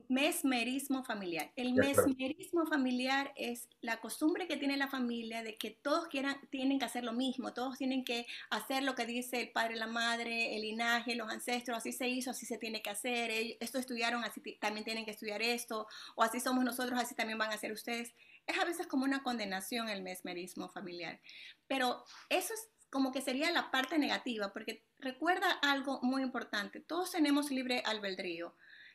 mesmerismo 0.08 1.04
familiar. 1.04 1.52
El 1.56 1.74
mesmerismo 1.74 2.66
familiar 2.66 3.32
es 3.36 3.68
la 3.80 4.00
costumbre 4.00 4.46
que 4.46 4.56
tiene 4.56 4.76
la 4.76 4.88
familia 4.88 5.42
de 5.42 5.56
que 5.56 5.70
todos 5.70 6.08
quieran, 6.08 6.36
tienen 6.50 6.78
que 6.78 6.84
hacer 6.84 7.04
lo 7.04 7.12
mismo, 7.12 7.52
todos 7.52 7.78
tienen 7.78 8.04
que 8.04 8.26
hacer 8.50 8.82
lo 8.82 8.94
que 8.94 9.06
dice 9.06 9.40
el 9.40 9.50
padre, 9.50 9.76
la 9.76 9.86
madre, 9.86 10.56
el 10.56 10.62
linaje, 10.62 11.14
los 11.14 11.30
ancestros, 11.30 11.78
así 11.78 11.92
se 11.92 12.08
hizo, 12.08 12.30
así 12.30 12.46
se 12.46 12.58
tiene 12.58 12.82
que 12.82 12.90
hacer, 12.90 13.30
esto 13.60 13.78
estudiaron, 13.78 14.24
así 14.24 14.40
también 14.60 14.84
tienen 14.84 15.04
que 15.04 15.12
estudiar 15.12 15.42
esto, 15.42 15.86
o 16.16 16.22
así 16.22 16.40
somos 16.40 16.64
nosotros, 16.64 16.98
así 16.98 17.14
también 17.14 17.38
van 17.38 17.52
a 17.52 17.58
ser 17.58 17.72
ustedes. 17.72 18.14
Es 18.48 18.58
a 18.58 18.64
veces 18.64 18.88
como 18.88 19.04
una 19.04 19.22
condenación 19.22 19.88
el 19.88 20.02
mesmerismo 20.02 20.68
familiar, 20.68 21.20
pero 21.68 22.04
eso 22.28 22.52
es 22.52 22.68
como 22.90 23.12
que 23.12 23.20
sería 23.20 23.50
la 23.52 23.70
parte 23.70 23.98
negativa, 23.98 24.52
porque 24.52 24.84
recuerda 24.98 25.50
algo 25.62 26.00
muy 26.02 26.22
importante, 26.22 26.80
todos 26.80 27.12
tenemos 27.12 27.50
libre 27.50 27.82
albedrío. 27.84 28.54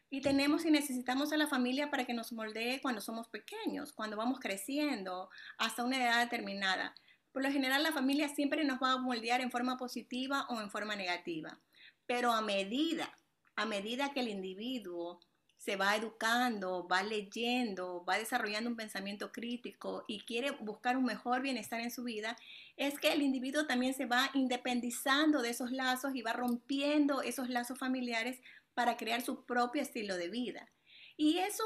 Y 0.10 0.22
tenemos 0.22 0.63
y 0.63 0.69
necesitamos 0.69 1.33
a 1.33 1.38
la 1.38 1.48
familia 1.48 1.89
para 1.89 2.05
que 2.05 2.13
nos 2.13 2.33
moldee 2.33 2.81
cuando 2.81 3.01
somos 3.01 3.29
pequeños, 3.29 3.93
cuando 3.93 4.15
vamos 4.15 4.39
creciendo, 4.39 5.31
hasta 5.57 5.83
una 5.83 5.98
edad 5.98 6.24
determinada. 6.24 6.93
Por 7.31 7.41
lo 7.41 7.51
general, 7.51 7.81
la 7.81 7.91
familia 7.91 8.29
siempre 8.29 8.63
nos 8.63 8.79
va 8.79 8.91
a 8.91 8.98
moldear 9.00 9.41
en 9.41 9.50
forma 9.50 9.75
positiva 9.75 10.45
o 10.50 10.62
en 10.62 10.69
forma 10.69 10.95
negativa. 10.95 11.60
Pero 12.05 12.31
a 12.31 12.41
medida, 12.41 13.12
a 13.55 13.65
medida 13.65 14.13
que 14.13 14.19
el 14.19 14.27
individuo 14.27 15.19
se 15.63 15.77
va 15.77 15.96
educando, 15.96 16.86
va 16.89 17.03
leyendo, 17.03 18.03
va 18.03 18.17
desarrollando 18.17 18.70
un 18.70 18.75
pensamiento 18.75 19.32
crítico 19.32 20.03
y 20.10 20.20
quiere 20.20 20.51
buscar 20.51 20.98
un 20.98 21.05
mejor 21.05 21.41
bienestar 21.41 21.79
en 21.79 21.89
su 21.89 22.03
vida, 22.03 22.36
es 22.75 23.00
que 23.00 23.13
el 23.13 23.22
individuo 23.22 23.65
también 23.65 23.93
se 23.93 24.05
va 24.05 24.29
independizando 24.34 25.41
de 25.41 25.51
esos 25.51 25.72
lazos 25.72 26.15
y 26.15 26.22
va 26.22 26.34
rompiendo 26.34 27.22
esos 27.22 27.48
lazos 27.50 27.79
familiares 27.79 28.41
para 28.74 28.98
crear 28.98 29.22
su 29.22 29.46
propio 29.46 29.82
estilo 29.82 30.17
de 30.17 30.27
vida. 30.27 30.70
Y 31.15 31.38
eso 31.38 31.63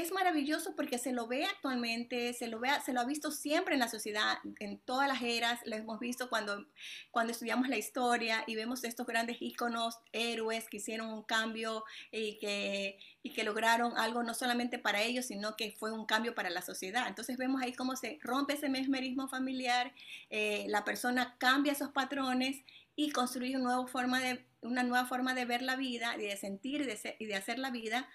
es 0.00 0.12
maravilloso 0.12 0.76
porque 0.76 0.98
se 0.98 1.12
lo 1.12 1.26
ve 1.26 1.44
actualmente, 1.44 2.32
se 2.32 2.46
lo, 2.46 2.60
ve, 2.60 2.68
se 2.84 2.92
lo 2.92 3.00
ha 3.00 3.04
visto 3.04 3.30
siempre 3.30 3.74
en 3.74 3.80
la 3.80 3.88
sociedad, 3.88 4.38
en 4.60 4.78
todas 4.78 5.08
las 5.08 5.22
eras, 5.22 5.60
lo 5.64 5.76
hemos 5.76 5.98
visto 5.98 6.28
cuando, 6.28 6.66
cuando 7.10 7.32
estudiamos 7.32 7.68
la 7.68 7.76
historia 7.76 8.44
y 8.46 8.54
vemos 8.54 8.84
estos 8.84 9.06
grandes 9.06 9.38
íconos, 9.40 9.98
héroes 10.12 10.68
que 10.68 10.76
hicieron 10.76 11.08
un 11.12 11.22
cambio 11.22 11.84
y 12.12 12.38
que, 12.38 12.98
y 13.22 13.30
que 13.30 13.44
lograron 13.44 13.96
algo 13.98 14.22
no 14.22 14.34
solamente 14.34 14.78
para 14.78 15.02
ellos, 15.02 15.26
sino 15.26 15.56
que 15.56 15.72
fue 15.72 15.92
un 15.92 16.06
cambio 16.06 16.34
para 16.34 16.50
la 16.50 16.62
sociedad. 16.62 17.08
Entonces 17.08 17.36
vemos 17.36 17.60
ahí 17.60 17.72
cómo 17.72 17.96
se 17.96 18.18
rompe 18.22 18.54
ese 18.54 18.68
mesmerismo 18.68 19.28
familiar, 19.28 19.92
eh, 20.30 20.66
la 20.68 20.84
persona 20.84 21.36
cambia 21.38 21.72
esos 21.72 21.90
patrones 21.90 22.62
y 22.94 23.10
construye 23.10 23.56
una 23.56 23.64
nueva 23.64 23.86
forma 23.86 24.20
de, 24.20 24.44
una 24.60 24.82
nueva 24.82 25.06
forma 25.06 25.34
de 25.34 25.44
ver 25.44 25.62
la 25.62 25.76
vida 25.76 26.16
y 26.18 26.22
de 26.22 26.36
sentir 26.36 26.80
y 27.18 27.26
de, 27.26 27.34
hacer 27.34 27.58
la 27.58 27.70
vida 27.70 28.08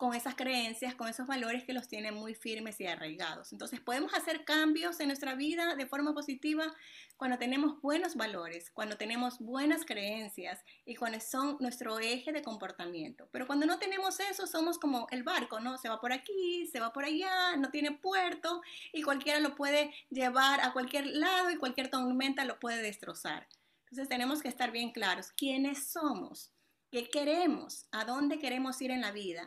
con 0.00 0.14
esas 0.14 0.34
creencias, 0.34 0.94
con 0.94 1.08
esos 1.08 1.26
valores 1.26 1.62
que 1.64 1.74
los 1.74 1.86
tienen 1.86 2.14
muy 2.14 2.34
firmes 2.34 2.80
y 2.80 2.86
arraigados. 2.86 3.52
Entonces 3.52 3.80
podemos 3.80 4.14
hacer 4.14 4.46
cambios 4.46 4.98
en 4.98 5.08
nuestra 5.08 5.34
vida 5.34 5.74
de 5.76 5.86
forma 5.86 6.14
positiva 6.14 6.74
cuando 7.18 7.36
tenemos 7.36 7.82
buenos 7.82 8.14
valores, 8.14 8.70
cuando 8.70 8.96
tenemos 8.96 9.40
buenas 9.40 9.84
creencias 9.84 10.64
y 10.86 10.94
cuando 10.94 11.20
son 11.20 11.58
nuestro 11.60 11.98
eje 11.98 12.32
de 12.32 12.40
comportamiento. 12.40 13.28
Pero 13.30 13.46
cuando 13.46 13.66
no 13.66 13.78
tenemos 13.78 14.20
eso, 14.20 14.46
somos 14.46 14.78
como 14.78 15.06
el 15.10 15.22
barco, 15.22 15.60
¿no? 15.60 15.76
Se 15.76 15.90
va 15.90 16.00
por 16.00 16.14
aquí, 16.14 16.66
se 16.72 16.80
va 16.80 16.94
por 16.94 17.04
allá, 17.04 17.56
no 17.58 17.70
tiene 17.70 17.92
puerto 17.92 18.62
y 18.94 19.02
cualquiera 19.02 19.38
lo 19.38 19.54
puede 19.54 19.92
llevar 20.08 20.62
a 20.62 20.72
cualquier 20.72 21.08
lado 21.08 21.50
y 21.50 21.58
cualquier 21.58 21.90
tormenta 21.90 22.46
lo 22.46 22.58
puede 22.58 22.80
destrozar. 22.80 23.46
Entonces 23.90 24.08
tenemos 24.08 24.40
que 24.40 24.48
estar 24.48 24.70
bien 24.70 24.92
claros 24.92 25.30
quiénes 25.32 25.88
somos, 25.88 26.54
qué 26.90 27.10
queremos, 27.10 27.86
a 27.92 28.06
dónde 28.06 28.38
queremos 28.38 28.80
ir 28.80 28.92
en 28.92 29.02
la 29.02 29.12
vida. 29.12 29.46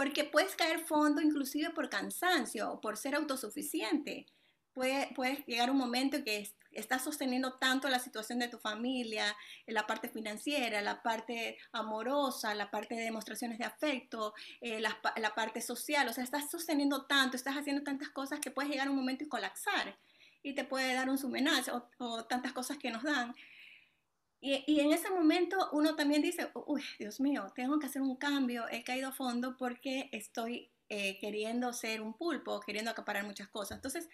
Porque 0.00 0.24
puedes 0.24 0.56
caer 0.56 0.80
fondo 0.80 1.20
inclusive 1.20 1.68
por 1.74 1.90
cansancio 1.90 2.72
o 2.72 2.80
por 2.80 2.96
ser 2.96 3.14
autosuficiente. 3.14 4.24
puede, 4.72 5.12
puede 5.14 5.44
llegar 5.46 5.70
un 5.70 5.76
momento 5.76 6.16
en 6.16 6.24
que 6.24 6.50
estás 6.72 7.04
sosteniendo 7.04 7.58
tanto 7.58 7.86
la 7.90 7.98
situación 7.98 8.38
de 8.38 8.48
tu 8.48 8.56
familia, 8.56 9.36
la 9.66 9.86
parte 9.86 10.08
financiera, 10.08 10.80
la 10.80 11.02
parte 11.02 11.58
amorosa, 11.72 12.54
la 12.54 12.70
parte 12.70 12.94
de 12.94 13.02
demostraciones 13.02 13.58
de 13.58 13.66
afecto, 13.66 14.32
eh, 14.62 14.80
la, 14.80 14.98
la, 15.16 15.34
parte 15.34 15.60
social, 15.60 16.08
o 16.08 16.14
sea, 16.14 16.24
estás 16.24 16.50
sosteniendo 16.50 17.04
tanto, 17.04 17.36
estás 17.36 17.58
haciendo 17.58 17.82
tantas 17.82 18.08
cosas 18.08 18.40
que 18.40 18.50
puedes 18.50 18.70
llegar 18.70 18.86
a 18.86 18.90
un 18.90 18.96
momento 18.96 19.24
y 19.24 19.28
colapsar 19.28 19.98
y 20.42 20.54
te 20.54 20.64
puede 20.64 20.94
dar 20.94 21.10
un 21.10 21.18
sumenaje 21.18 21.70
o, 21.72 21.86
o, 21.98 22.24
tantas 22.24 22.54
cosas 22.54 22.78
que 22.78 22.90
nos 22.90 23.02
dan. 23.02 23.34
Y, 24.40 24.64
y, 24.66 24.80
en 24.80 24.92
ese 24.92 25.10
momento 25.10 25.68
uno 25.72 25.96
también 25.96 26.22
dice, 26.22 26.50
uy, 26.66 26.82
Dios 26.98 27.20
mío, 27.20 27.52
tengo 27.54 27.78
que 27.78 27.86
hacer 27.86 28.00
un 28.00 28.16
cambio, 28.16 28.66
he 28.70 28.82
caído 28.84 29.12
fondo 29.12 29.56
porque 29.58 30.08
estoy 30.12 30.70
eh, 30.92 31.18
queriendo 31.20 31.72
ser 31.72 32.00
un 32.00 32.14
pulpo, 32.14 32.58
queriendo 32.58 32.90
acaparar 32.90 33.24
muchas 33.24 33.48
cosas. 33.48 33.78
Entonces, 33.78 34.08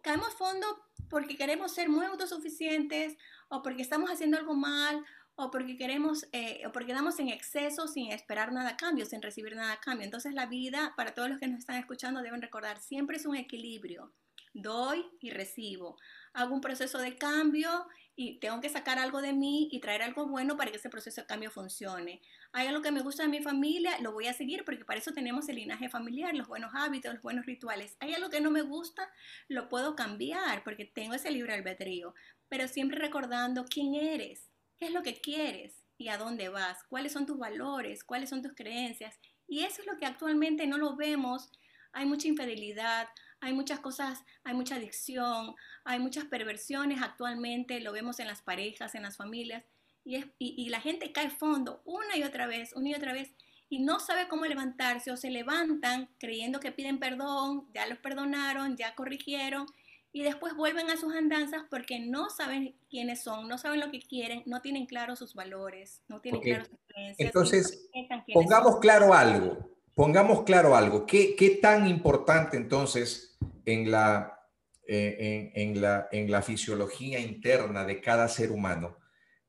caemos 0.00 0.32
fondo 0.34 0.66
porque 1.10 1.36
queremos 1.36 1.74
ser 1.74 1.88
muy 1.88 2.06
autosuficientes 2.06 3.16
o 3.48 3.62
porque 3.62 3.82
estamos 3.82 4.08
haciendo 4.08 4.38
algo 4.38 4.54
mal 4.54 5.04
o 5.34 5.50
porque 5.50 5.76
queremos 5.76 6.28
eh, 6.30 6.62
o 6.64 6.70
porque 6.70 6.92
damos 6.92 7.18
en 7.18 7.30
exceso 7.30 7.88
sin 7.88 8.12
esperar 8.12 8.52
nada 8.52 8.70
a 8.70 8.76
cambio, 8.76 9.06
sin 9.06 9.20
recibir 9.20 9.56
nada 9.56 9.72
a 9.72 9.80
cambio. 9.80 10.04
Entonces 10.04 10.34
la 10.34 10.46
vida, 10.46 10.94
para 10.96 11.14
todos 11.14 11.30
los 11.30 11.40
que 11.40 11.48
nos 11.48 11.58
están 11.58 11.78
escuchando, 11.78 12.22
deben 12.22 12.42
recordar, 12.42 12.78
siempre 12.78 13.16
es 13.16 13.26
un 13.26 13.34
equilibrio. 13.34 14.12
Doy 14.54 15.04
y 15.20 15.30
recibo. 15.30 15.96
Hago 16.32 16.54
un 16.54 16.60
proceso 16.60 16.98
de 16.98 17.18
cambio 17.18 17.88
y 18.20 18.40
tengo 18.40 18.60
que 18.60 18.68
sacar 18.68 18.98
algo 18.98 19.22
de 19.22 19.32
mí 19.32 19.68
y 19.70 19.78
traer 19.78 20.02
algo 20.02 20.26
bueno 20.26 20.56
para 20.56 20.72
que 20.72 20.78
ese 20.78 20.90
proceso 20.90 21.20
de 21.20 21.28
cambio 21.28 21.52
funcione. 21.52 22.20
Hay 22.50 22.66
algo 22.66 22.82
que 22.82 22.90
me 22.90 23.00
gusta 23.00 23.22
de 23.22 23.28
mi 23.28 23.40
familia, 23.40 23.96
lo 24.00 24.10
voy 24.10 24.26
a 24.26 24.32
seguir 24.32 24.64
porque 24.64 24.84
para 24.84 24.98
eso 24.98 25.12
tenemos 25.12 25.48
el 25.48 25.54
linaje 25.54 25.88
familiar, 25.88 26.34
los 26.34 26.48
buenos 26.48 26.72
hábitos, 26.74 27.14
los 27.14 27.22
buenos 27.22 27.46
rituales. 27.46 27.96
Hay 28.00 28.14
algo 28.14 28.28
que 28.28 28.40
no 28.40 28.50
me 28.50 28.62
gusta, 28.62 29.08
lo 29.46 29.68
puedo 29.68 29.94
cambiar 29.94 30.64
porque 30.64 30.84
tengo 30.84 31.14
ese 31.14 31.30
libre 31.30 31.54
albedrío, 31.54 32.12
pero 32.48 32.66
siempre 32.66 32.98
recordando 32.98 33.64
quién 33.66 33.94
eres, 33.94 34.50
qué 34.80 34.86
es 34.86 34.92
lo 34.92 35.04
que 35.04 35.20
quieres 35.20 35.84
y 35.96 36.08
a 36.08 36.18
dónde 36.18 36.48
vas, 36.48 36.82
cuáles 36.88 37.12
son 37.12 37.24
tus 37.24 37.38
valores, 37.38 38.02
cuáles 38.02 38.30
son 38.30 38.42
tus 38.42 38.54
creencias. 38.54 39.16
Y 39.46 39.60
eso 39.60 39.82
es 39.82 39.86
lo 39.86 39.96
que 39.96 40.06
actualmente 40.06 40.66
no 40.66 40.76
lo 40.76 40.96
vemos. 40.96 41.52
Hay 41.92 42.04
mucha 42.04 42.26
infidelidad, 42.26 43.06
hay 43.40 43.52
muchas 43.52 43.80
cosas, 43.80 44.24
hay 44.44 44.54
mucha 44.54 44.76
adicción, 44.76 45.54
hay 45.84 45.98
muchas 45.98 46.24
perversiones 46.24 47.02
actualmente, 47.02 47.80
lo 47.80 47.92
vemos 47.92 48.20
en 48.20 48.26
las 48.26 48.42
parejas, 48.42 48.94
en 48.94 49.02
las 49.02 49.16
familias, 49.16 49.64
y, 50.04 50.24
y, 50.38 50.70
la 50.70 50.80
gente 50.80 51.12
cae 51.12 51.28
fondo 51.28 51.82
una 51.84 52.16
y 52.16 52.22
otra 52.22 52.46
vez, 52.46 52.72
una 52.74 52.88
y 52.88 52.94
otra 52.94 53.12
vez, 53.12 53.30
y 53.68 53.80
no 53.80 54.00
sabe 54.00 54.26
cómo 54.26 54.46
levantarse 54.46 55.10
o 55.10 55.18
se 55.18 55.30
levantan 55.30 56.08
creyendo 56.18 56.60
que 56.60 56.72
piden 56.72 56.98
perdón, 56.98 57.68
ya 57.74 57.86
los 57.86 57.98
perdonaron, 57.98 58.76
ya 58.76 58.94
corrigieron, 58.94 59.66
y 60.12 60.22
después 60.22 60.54
vuelven 60.56 60.90
a 60.90 60.96
sus 60.96 61.14
andanzas 61.14 61.62
porque 61.68 62.00
no 62.00 62.30
saben 62.30 62.74
quiénes 62.88 63.22
son, 63.22 63.48
no 63.48 63.58
saben 63.58 63.80
lo 63.80 63.90
que 63.90 64.00
quieren, 64.00 64.42
no 64.46 64.62
tienen 64.62 64.86
claro 64.86 65.16
sus 65.16 65.34
valores, 65.34 66.02
no 66.08 66.20
tienen 66.20 66.40
claro 66.40 66.64
sus 66.64 66.78
creencias. 66.86 67.26
Entonces, 67.26 67.88
pongamos 68.32 68.78
claro 68.78 69.12
algo, 69.12 69.58
pongamos 69.98 70.44
claro 70.44 70.76
algo. 70.76 71.06
¿Qué, 71.06 71.34
¿Qué 71.34 71.50
tan 71.60 71.88
importante 71.88 72.56
entonces 72.56 73.36
en 73.64 73.90
la, 73.90 74.40
eh, 74.86 75.50
en, 75.56 75.80
la, 75.80 76.06
en 76.12 76.30
la 76.30 76.40
fisiología 76.40 77.18
interna 77.18 77.84
de 77.84 78.00
cada 78.00 78.28
ser 78.28 78.52
humano 78.52 78.96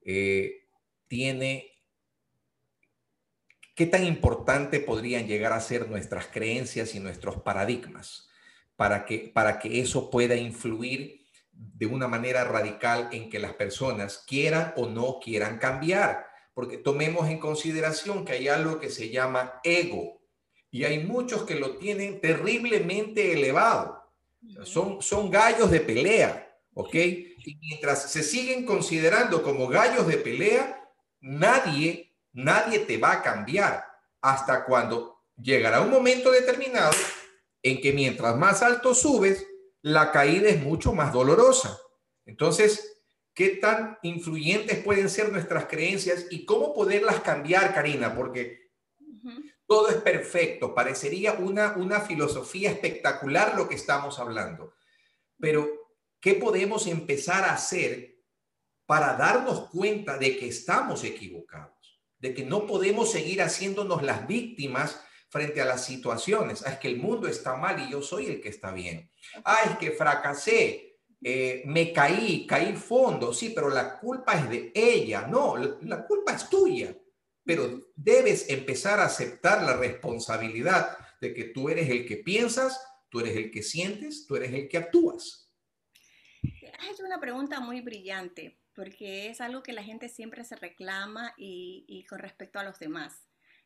eh, 0.03 0.63
tiene, 1.07 1.71
qué 3.75 3.85
tan 3.85 4.03
importante 4.03 4.79
podrían 4.79 5.27
llegar 5.27 5.53
a 5.53 5.61
ser 5.61 5.87
nuestras 5.87 6.25
creencias 6.25 6.95
y 6.95 6.99
nuestros 6.99 7.43
paradigmas 7.43 8.27
para 8.75 9.05
que, 9.05 9.31
para 9.31 9.59
que 9.59 9.79
eso 9.79 10.09
pueda 10.09 10.35
influir 10.35 11.27
de 11.51 11.85
una 11.85 12.07
manera 12.07 12.43
radical 12.43 13.09
en 13.11 13.29
que 13.29 13.37
las 13.37 13.53
personas 13.53 14.25
quieran 14.27 14.73
o 14.77 14.87
no 14.87 15.19
quieran 15.23 15.59
cambiar. 15.59 16.25
Porque 16.55 16.79
tomemos 16.79 17.29
en 17.29 17.37
consideración 17.37 18.25
que 18.25 18.31
hay 18.31 18.47
algo 18.47 18.79
que 18.79 18.89
se 18.89 19.11
llama 19.11 19.61
ego 19.63 20.18
y 20.71 20.83
hay 20.83 21.03
muchos 21.03 21.43
que 21.43 21.55
lo 21.55 21.77
tienen 21.77 22.21
terriblemente 22.21 23.33
elevado 23.33 23.99
son, 24.63 25.01
son 25.01 25.29
gallos 25.29 25.69
de 25.71 25.81
pelea, 25.81 26.57
¿ok? 26.73 26.93
Y 26.93 27.57
mientras 27.61 28.11
se 28.11 28.23
siguen 28.23 28.65
considerando 28.65 29.43
como 29.43 29.67
gallos 29.67 30.07
de 30.07 30.17
pelea, 30.17 30.89
nadie, 31.19 32.15
nadie 32.31 32.79
te 32.79 32.97
va 32.97 33.13
a 33.13 33.21
cambiar 33.21 33.85
hasta 34.21 34.65
cuando 34.65 35.21
llegará 35.37 35.81
un 35.81 35.89
momento 35.89 36.31
determinado 36.31 36.93
en 37.61 37.81
que 37.81 37.93
mientras 37.93 38.35
más 38.37 38.61
alto 38.61 38.93
subes, 38.93 39.45
la 39.81 40.11
caída 40.11 40.49
es 40.49 40.61
mucho 40.61 40.93
más 40.93 41.13
dolorosa. 41.13 41.77
Entonces, 42.25 43.01
¿qué 43.33 43.49
tan 43.49 43.97
influyentes 44.03 44.83
pueden 44.83 45.09
ser 45.09 45.31
nuestras 45.31 45.65
creencias 45.65 46.27
y 46.29 46.45
cómo 46.45 46.73
poderlas 46.73 47.21
cambiar, 47.21 47.73
Karina? 47.73 48.15
Porque 48.15 48.69
todo 49.69 49.89
es 49.89 49.97
perfecto, 49.97 50.73
parecería 50.73 51.33
una, 51.33 51.75
una 51.77 52.01
filosofía 52.01 52.71
espectacular 52.71 53.55
lo 53.55 53.69
que 53.69 53.75
estamos 53.75 54.17
hablando. 54.17 54.73
Pero, 55.39 55.69
¿qué 56.19 56.33
podemos 56.33 56.87
empezar 56.87 57.43
a 57.43 57.53
hacer 57.53 58.15
para 58.87 59.13
darnos 59.13 59.69
cuenta 59.69 60.17
de 60.17 60.39
que 60.39 60.47
estamos 60.47 61.03
equivocados? 61.03 62.01
De 62.17 62.33
que 62.33 62.43
no 62.43 62.65
podemos 62.65 63.11
seguir 63.11 63.43
haciéndonos 63.43 64.01
las 64.01 64.27
víctimas 64.27 64.99
frente 65.29 65.61
a 65.61 65.65
las 65.65 65.85
situaciones. 65.85 66.65
Ah, 66.65 66.71
es 66.71 66.79
que 66.79 66.87
el 66.87 66.97
mundo 66.97 67.27
está 67.27 67.55
mal 67.55 67.79
y 67.79 67.91
yo 67.91 68.01
soy 68.01 68.25
el 68.25 68.41
que 68.41 68.49
está 68.49 68.71
bien. 68.71 69.11
Ah, 69.45 69.59
es 69.65 69.77
que 69.77 69.91
fracasé, 69.91 70.97
eh, 71.21 71.61
me 71.67 71.93
caí, 71.93 72.47
caí 72.47 72.75
fondo. 72.75 73.31
Sí, 73.33 73.51
pero 73.53 73.69
la 73.69 73.99
culpa 73.99 74.33
es 74.33 74.49
de 74.49 74.71
ella. 74.73 75.27
No, 75.27 75.55
la 75.57 76.07
culpa 76.07 76.33
es 76.33 76.49
tuya 76.49 76.91
pero 77.49 77.81
debes 77.95 78.47
empezar 78.47 78.99
a 78.99 79.05
aceptar 79.05 79.63
la 79.63 79.75
responsabilidad 79.75 80.95
de 81.19 81.33
que 81.33 81.45
tú 81.45 81.67
eres 81.67 81.89
el 81.89 82.05
que 82.05 82.17
piensas, 82.17 82.79
tú 83.09 83.21
eres 83.21 83.35
el 83.35 83.49
que 83.49 83.63
sientes, 83.63 84.27
tú 84.27 84.35
eres 84.35 84.53
el 84.53 84.69
que 84.69 84.77
actúas. 84.77 85.51
Has 86.77 86.91
hecho 86.91 87.03
una 87.03 87.19
pregunta 87.19 87.59
muy 87.59 87.81
brillante, 87.81 88.59
porque 88.75 89.31
es 89.31 89.41
algo 89.41 89.63
que 89.63 89.73
la 89.73 89.81
gente 89.81 90.09
siempre 90.09 90.43
se 90.43 90.57
reclama 90.57 91.33
y, 91.39 92.05
con 92.07 92.19
respecto 92.19 92.59
a 92.59 92.63
los 92.63 92.77
demás. 92.77 93.25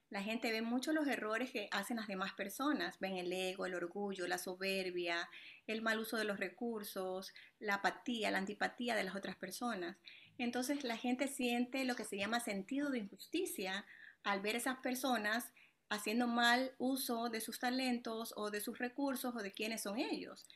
La 0.09 0.23
gente 0.23 0.53
ve 0.53 0.61
mucho 0.61 0.93
los 0.93 1.05
errores 1.07 1.51
que 1.51 1.67
hacen 1.71 1.97
las 1.97 2.07
demás 2.07 2.31
personas, 2.35 2.97
ven 3.01 3.17
el 3.17 3.33
ego, 3.33 3.65
el 3.65 3.75
orgullo, 3.75 4.27
la 4.27 4.37
soberbia, 4.37 5.29
el 5.67 5.81
mal 5.81 5.99
uso 5.99 6.15
de 6.15 6.23
los 6.23 6.39
recursos, 6.39 7.33
la 7.59 7.75
apatía, 7.75 8.31
la 8.31 8.37
antipatía 8.37 8.95
de 8.95 9.03
las 9.03 9.15
otras 9.17 9.35
personas. 9.35 9.97
Entonces 10.37 10.83
la 10.83 10.97
gente 10.97 11.27
siente 11.27 11.85
lo 11.85 11.95
que 11.95 12.05
se 12.05 12.17
llama 12.17 12.39
sentido 12.39 12.89
de 12.89 12.99
injusticia 12.99 13.85
al 14.23 14.41
ver 14.41 14.55
esas 14.55 14.77
personas 14.79 15.51
haciendo 15.89 16.27
mal 16.27 16.73
uso 16.77 17.29
de 17.29 17.41
sus 17.41 17.59
talentos 17.59 18.33
o 18.35 18.49
de 18.49 18.61
sus 18.61 18.79
recursos 18.79 19.35
o 19.35 19.39
de 19.39 19.51
quiénes 19.51 19.83
son 19.83 19.99
ellos. 19.99 20.47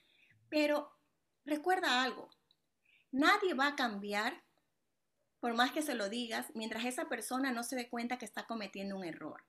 Pero 0.49 0.91
recuerda 1.45 2.03
algo, 2.03 2.29
nadie 3.11 3.53
va 3.53 3.67
a 3.67 3.75
cambiar 3.75 4.43
por 5.39 5.53
más 5.53 5.71
que 5.71 5.81
se 5.81 5.95
lo 5.95 6.09
digas 6.09 6.47
mientras 6.55 6.85
esa 6.85 7.07
persona 7.07 7.51
no 7.51 7.63
se 7.63 7.75
dé 7.75 7.89
cuenta 7.89 8.17
que 8.17 8.25
está 8.25 8.47
cometiendo 8.47 8.97
un 8.97 9.03
error. 9.03 9.43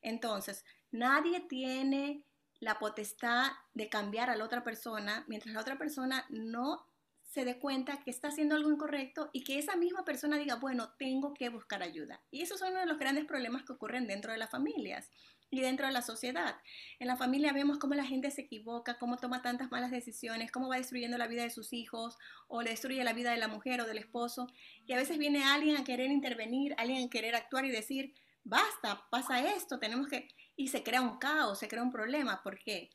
Entonces, 0.00 0.64
nadie 0.90 1.40
tiene 1.40 2.24
la 2.60 2.78
potestad 2.78 3.52
de 3.74 3.88
cambiar 3.88 4.30
a 4.30 4.36
la 4.36 4.44
otra 4.44 4.64
persona 4.64 5.24
mientras 5.28 5.54
la 5.54 5.60
otra 5.60 5.78
persona 5.78 6.26
no 6.30 6.86
se 7.32 7.46
dé 7.46 7.58
cuenta 7.58 8.02
que 8.04 8.10
está 8.10 8.28
haciendo 8.28 8.54
algo 8.54 8.70
incorrecto 8.70 9.30
y 9.32 9.42
que 9.42 9.58
esa 9.58 9.74
misma 9.74 10.04
persona 10.04 10.36
diga, 10.36 10.56
bueno, 10.56 10.90
tengo 10.98 11.32
que 11.32 11.48
buscar 11.48 11.82
ayuda. 11.82 12.20
Y 12.30 12.42
esos 12.42 12.58
son 12.58 12.72
uno 12.72 12.80
de 12.80 12.86
los 12.86 12.98
grandes 12.98 13.24
problemas 13.24 13.62
que 13.62 13.72
ocurren 13.72 14.06
dentro 14.06 14.32
de 14.32 14.38
las 14.38 14.50
familias 14.50 15.10
y 15.48 15.62
dentro 15.62 15.86
de 15.86 15.92
la 15.92 16.02
sociedad. 16.02 16.56
En 16.98 17.06
la 17.06 17.16
familia 17.16 17.54
vemos 17.54 17.78
cómo 17.78 17.94
la 17.94 18.04
gente 18.04 18.30
se 18.30 18.42
equivoca, 18.42 18.98
cómo 18.98 19.16
toma 19.16 19.40
tantas 19.40 19.70
malas 19.70 19.90
decisiones, 19.90 20.52
cómo 20.52 20.68
va 20.68 20.76
destruyendo 20.76 21.16
la 21.16 21.26
vida 21.26 21.42
de 21.42 21.48
sus 21.48 21.72
hijos 21.72 22.18
o 22.48 22.60
le 22.60 22.68
destruye 22.68 23.02
la 23.02 23.14
vida 23.14 23.30
de 23.30 23.38
la 23.38 23.48
mujer 23.48 23.80
o 23.80 23.86
del 23.86 23.96
esposo. 23.96 24.52
Y 24.84 24.92
a 24.92 24.98
veces 24.98 25.16
viene 25.16 25.42
alguien 25.42 25.78
a 25.78 25.84
querer 25.84 26.10
intervenir, 26.10 26.74
alguien 26.76 27.06
a 27.06 27.10
querer 27.10 27.34
actuar 27.34 27.64
y 27.64 27.70
decir, 27.70 28.12
basta, 28.44 29.06
pasa 29.10 29.54
esto, 29.54 29.78
tenemos 29.78 30.06
que... 30.08 30.28
Y 30.54 30.68
se 30.68 30.82
crea 30.82 31.00
un 31.00 31.16
caos, 31.16 31.60
se 31.60 31.68
crea 31.68 31.82
un 31.82 31.92
problema. 31.92 32.42
¿Por 32.42 32.58
qué? 32.58 32.90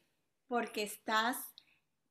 Porque 0.47 0.83
estás 0.83 1.37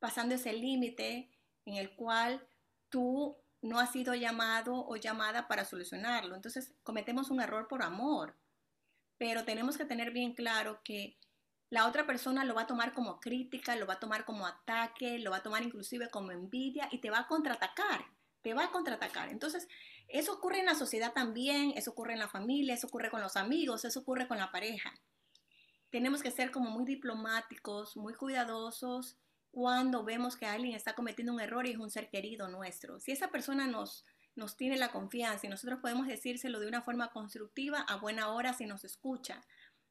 pasando 0.00 0.34
ese 0.34 0.52
límite 0.54 1.30
en 1.66 1.74
el 1.76 1.94
cual 1.94 2.48
tú 2.88 3.36
no 3.60 3.78
has 3.78 3.92
sido 3.92 4.14
llamado 4.14 4.86
o 4.86 4.96
llamada 4.96 5.48
para 5.48 5.64
solucionarlo. 5.64 6.34
Entonces 6.34 6.74
cometemos 6.82 7.30
un 7.30 7.40
error 7.40 7.68
por 7.68 7.82
amor, 7.82 8.36
pero 9.18 9.44
tenemos 9.44 9.76
que 9.76 9.84
tener 9.84 10.12
bien 10.12 10.34
claro 10.34 10.80
que 10.82 11.18
la 11.68 11.86
otra 11.86 12.06
persona 12.06 12.44
lo 12.44 12.54
va 12.54 12.62
a 12.62 12.66
tomar 12.66 12.94
como 12.94 13.20
crítica, 13.20 13.74
lo 13.76 13.86
va 13.86 13.94
a 13.94 14.00
tomar 14.00 14.24
como 14.24 14.46
ataque, 14.46 15.18
lo 15.18 15.32
va 15.32 15.38
a 15.38 15.42
tomar 15.42 15.62
inclusive 15.64 16.08
como 16.10 16.30
envidia 16.30 16.88
y 16.92 17.00
te 17.00 17.10
va 17.10 17.20
a 17.20 17.26
contraatacar, 17.26 18.04
te 18.42 18.54
va 18.54 18.64
a 18.64 18.70
contraatacar. 18.70 19.30
Entonces, 19.30 19.66
eso 20.06 20.32
ocurre 20.34 20.60
en 20.60 20.66
la 20.66 20.76
sociedad 20.76 21.12
también, 21.12 21.72
eso 21.74 21.90
ocurre 21.90 22.12
en 22.12 22.20
la 22.20 22.28
familia, 22.28 22.74
eso 22.74 22.86
ocurre 22.86 23.10
con 23.10 23.20
los 23.20 23.36
amigos, 23.36 23.84
eso 23.84 24.00
ocurre 24.00 24.28
con 24.28 24.38
la 24.38 24.52
pareja. 24.52 24.94
Tenemos 25.90 26.22
que 26.22 26.30
ser 26.30 26.52
como 26.52 26.70
muy 26.70 26.84
diplomáticos, 26.84 27.96
muy 27.96 28.14
cuidadosos 28.14 29.18
cuando 29.56 30.04
vemos 30.04 30.36
que 30.36 30.44
alguien 30.44 30.74
está 30.74 30.92
cometiendo 30.92 31.32
un 31.32 31.40
error 31.40 31.66
y 31.66 31.70
es 31.70 31.78
un 31.78 31.88
ser 31.88 32.10
querido 32.10 32.46
nuestro. 32.46 33.00
Si 33.00 33.12
esa 33.12 33.28
persona 33.28 33.66
nos, 33.66 34.04
nos 34.34 34.54
tiene 34.54 34.76
la 34.76 34.92
confianza 34.92 35.46
y 35.46 35.48
nosotros 35.48 35.78
podemos 35.80 36.06
decírselo 36.06 36.60
de 36.60 36.68
una 36.68 36.82
forma 36.82 37.10
constructiva, 37.10 37.80
a 37.80 37.96
buena 37.96 38.28
hora 38.28 38.52
si 38.52 38.66
nos 38.66 38.84
escucha. 38.84 39.40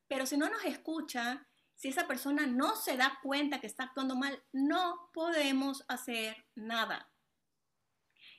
Pero 0.07 0.27
si 0.27 0.37
no 0.37 0.51
nos 0.51 0.63
escucha, 0.65 1.47
si 1.73 1.87
esa 1.87 2.05
persona 2.05 2.45
no 2.45 2.75
se 2.75 2.95
da 2.95 3.17
cuenta 3.23 3.59
que 3.59 3.65
está 3.65 3.85
actuando 3.85 4.15
mal, 4.15 4.39
no 4.53 5.09
podemos 5.15 5.83
hacer 5.87 6.45
nada. 6.53 7.11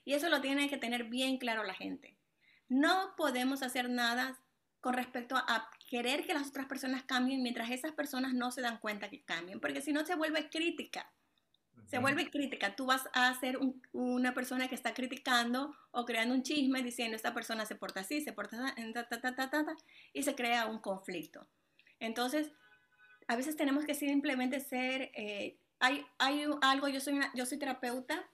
Y 0.04 0.14
eso 0.14 0.28
lo 0.28 0.40
tiene 0.40 0.68
que 0.68 0.78
tener 0.78 1.06
bien 1.06 1.38
claro 1.38 1.64
la 1.64 1.74
gente. 1.74 2.20
No 2.68 3.14
podemos 3.16 3.64
hacer 3.64 3.90
nada 3.90 4.40
con 4.86 4.94
respecto 4.94 5.34
a 5.34 5.68
querer 5.90 6.24
que 6.24 6.32
las 6.32 6.46
otras 6.46 6.66
personas 6.66 7.02
cambien 7.02 7.42
mientras 7.42 7.72
esas 7.72 7.90
personas 7.90 8.34
no 8.34 8.52
se 8.52 8.60
dan 8.60 8.78
cuenta 8.78 9.10
que 9.10 9.20
cambien, 9.24 9.58
porque 9.58 9.82
si 9.82 9.92
no 9.92 10.06
se 10.06 10.14
vuelve 10.14 10.48
crítica. 10.48 11.10
Se 11.86 11.98
vuelve 11.98 12.30
crítica. 12.30 12.76
Tú 12.76 12.86
vas 12.86 13.02
a 13.12 13.34
ser 13.34 13.58
una 13.90 14.32
persona 14.32 14.68
que 14.68 14.76
está 14.76 14.94
criticando 14.94 15.74
o 15.90 16.04
creando 16.04 16.36
un 16.36 16.44
chisme 16.44 16.84
diciendo 16.84 17.16
esta 17.16 17.34
persona 17.34 17.66
se 17.66 17.74
porta 17.74 18.02
así, 18.02 18.20
se 18.20 18.32
porta 18.32 18.76
ta, 19.50 19.76
y 20.12 20.22
se 20.22 20.36
crea 20.36 20.66
un 20.66 20.78
conflicto. 20.78 21.48
Entonces, 21.98 22.52
a 23.26 23.34
veces 23.34 23.56
tenemos 23.56 23.84
que 23.86 23.94
simplemente 23.94 24.60
ser, 24.60 25.10
eh, 25.16 25.58
hay, 25.80 26.06
hay 26.18 26.44
algo, 26.62 26.86
yo 26.86 27.00
soy, 27.00 27.18
yo 27.34 27.44
soy 27.44 27.58
terapeuta 27.58 28.24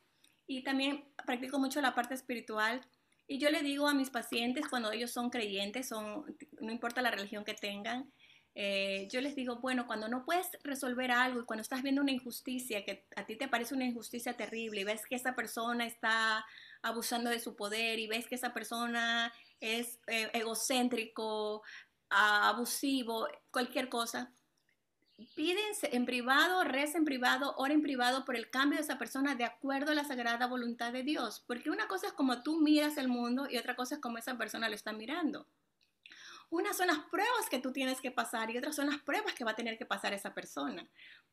y 0.46 0.64
también 0.64 1.02
practico 1.24 1.58
mucho 1.58 1.80
la 1.80 1.94
parte 1.94 2.12
espiritual 2.12 2.86
y 3.26 3.38
yo 3.38 3.50
le 3.50 3.62
digo 3.62 3.88
a 3.88 3.94
mis 3.94 4.11
pacientes 4.11 4.66
cuando 4.68 4.92
ellos 4.92 5.12
son 5.12 5.30
creyentes, 5.30 5.88
son, 5.88 6.24
no 6.61 6.72
importa 6.72 7.02
la 7.02 7.11
religión 7.11 7.44
que 7.44 7.54
tengan, 7.54 8.12
eh, 8.54 9.08
yo 9.11 9.22
les 9.22 9.35
digo, 9.35 9.61
bueno, 9.61 9.87
cuando 9.87 10.08
no 10.08 10.24
puedes 10.24 10.46
resolver 10.62 11.11
algo 11.11 11.40
y 11.40 11.44
cuando 11.44 11.62
estás 11.62 11.82
viendo 11.82 12.02
una 12.02 12.12
injusticia, 12.12 12.85
que 12.85 13.06
a 13.16 13.24
ti 13.24 13.37
te 13.37 13.48
parece 13.48 13.74
una 13.74 13.87
injusticia 13.87 14.37
terrible 14.37 14.82
y 14.82 14.85
ves 14.85 15.06
que 15.06 15.14
esa 15.14 15.35
persona 15.35 15.87
está 15.87 16.44
abusando 16.82 17.30
de 17.30 17.40
su 17.40 17.56
poder 17.56 17.98
y 17.98 18.08
ves 18.08 18.26
que 18.26 18.35
esa 18.35 18.52
persona 18.52 19.32
es 19.61 20.00
eh, 20.06 20.30
egocéntrico, 20.35 21.62
abusivo, 22.11 23.26
cualquier 23.50 23.88
cosa, 23.88 24.35
pídense 25.35 25.90
en 25.92 26.06
privado, 26.06 26.64
reza 26.64 26.98
en 26.98 27.04
privado, 27.04 27.54
ora 27.56 27.74
en 27.74 27.82
privado 27.82 28.24
por 28.24 28.37
el 28.37 28.50
cambio 28.50 28.78
de 28.78 28.85
esa 28.85 28.98
persona 28.98 29.35
de 29.35 29.44
acuerdo 29.44 29.92
a 29.92 29.94
la 29.94 30.04
sagrada 30.04 30.46
voluntad 30.46 30.92
de 30.92 31.02
Dios. 31.02 31.42
Porque 31.46 31.70
una 31.70 31.88
cosa 31.88 32.08
es 32.08 32.12
como 32.12 32.42
tú 32.42 32.61
miras 32.61 32.96
el 32.96 33.08
mundo 33.08 33.46
y 33.50 33.56
otra 33.56 33.76
cosa 33.76 33.96
es 33.96 34.00
como 34.00 34.18
esa 34.18 34.37
persona 34.37 34.68
lo 34.68 34.74
está 34.74 34.92
mirando. 34.92 35.46
Unas 36.50 36.76
son 36.76 36.88
las 36.88 36.98
pruebas 37.11 37.48
que 37.50 37.58
tú 37.58 37.72
tienes 37.72 38.00
que 38.00 38.11
pasar 38.11 38.50
y 38.50 38.58
otras 38.58 38.76
son 38.76 38.90
las 38.90 39.00
pruebas 39.00 39.35
que 39.35 39.44
va 39.44 39.52
a 39.52 39.56
tener 39.56 39.78
que 39.78 39.87
pasar 39.87 40.12
esa 40.12 40.35
persona. 40.35 40.87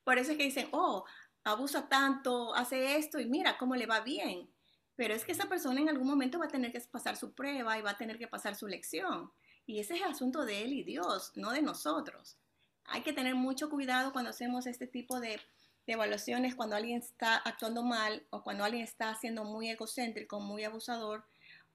Por 0.04 0.18
eso 0.18 0.32
es 0.32 0.38
que 0.38 0.46
dicen, 0.46 0.70
oh, 0.72 1.06
abusa 1.44 1.90
tanto, 1.90 2.56
hace 2.56 2.96
esto 2.96 3.20
y 3.20 3.26
mira 3.26 3.58
cómo 3.58 3.76
le 3.76 3.86
va 3.86 4.00
bien. 4.00 4.50
Pero 4.96 5.14
es 5.14 5.26
que 5.26 5.34
esa 5.34 5.50
persona 5.50 5.82
en 5.82 5.90
algún 5.90 6.08
momento 6.08 6.40
va 6.40 6.46
a 6.46 6.50
tener 6.50 6.72
que 6.72 6.80
pasar 6.82 7.18
su 7.18 7.34
prueba 7.34 7.78
y 7.78 7.82
va 7.82 7.92
a 7.92 7.98
tener 7.98 8.18
que 8.18 8.28
pasar 8.28 8.56
su 8.56 8.68
lección. 8.68 9.32
Y 9.66 9.80
ese 9.80 9.96
es 9.96 10.02
el 10.02 10.12
asunto 10.12 10.46
de 10.46 10.64
él 10.64 10.74
y 10.74 10.84
Dios, 10.84 11.32
no 11.36 11.52
de 11.52 11.62
nosotros. 11.62 12.38
Hay 12.92 13.02
que 13.02 13.14
tener 13.14 13.36
mucho 13.36 13.70
cuidado 13.70 14.12
cuando 14.12 14.32
hacemos 14.32 14.68
este 14.68 14.88
tipo 14.88 15.20
de, 15.20 15.40
evaluaciones, 15.92 16.56
cuando 16.56 16.76
alguien 16.76 17.00
está 17.00 17.38
actuando 17.38 17.84
mal 17.84 18.24
o 18.30 18.44
cuando 18.44 18.64
alguien 18.64 18.84
está 18.84 19.16
siendo 19.16 19.44
muy 19.44 19.70
egocéntrico, 19.70 20.40
muy 20.40 20.64
abusador 20.64 21.26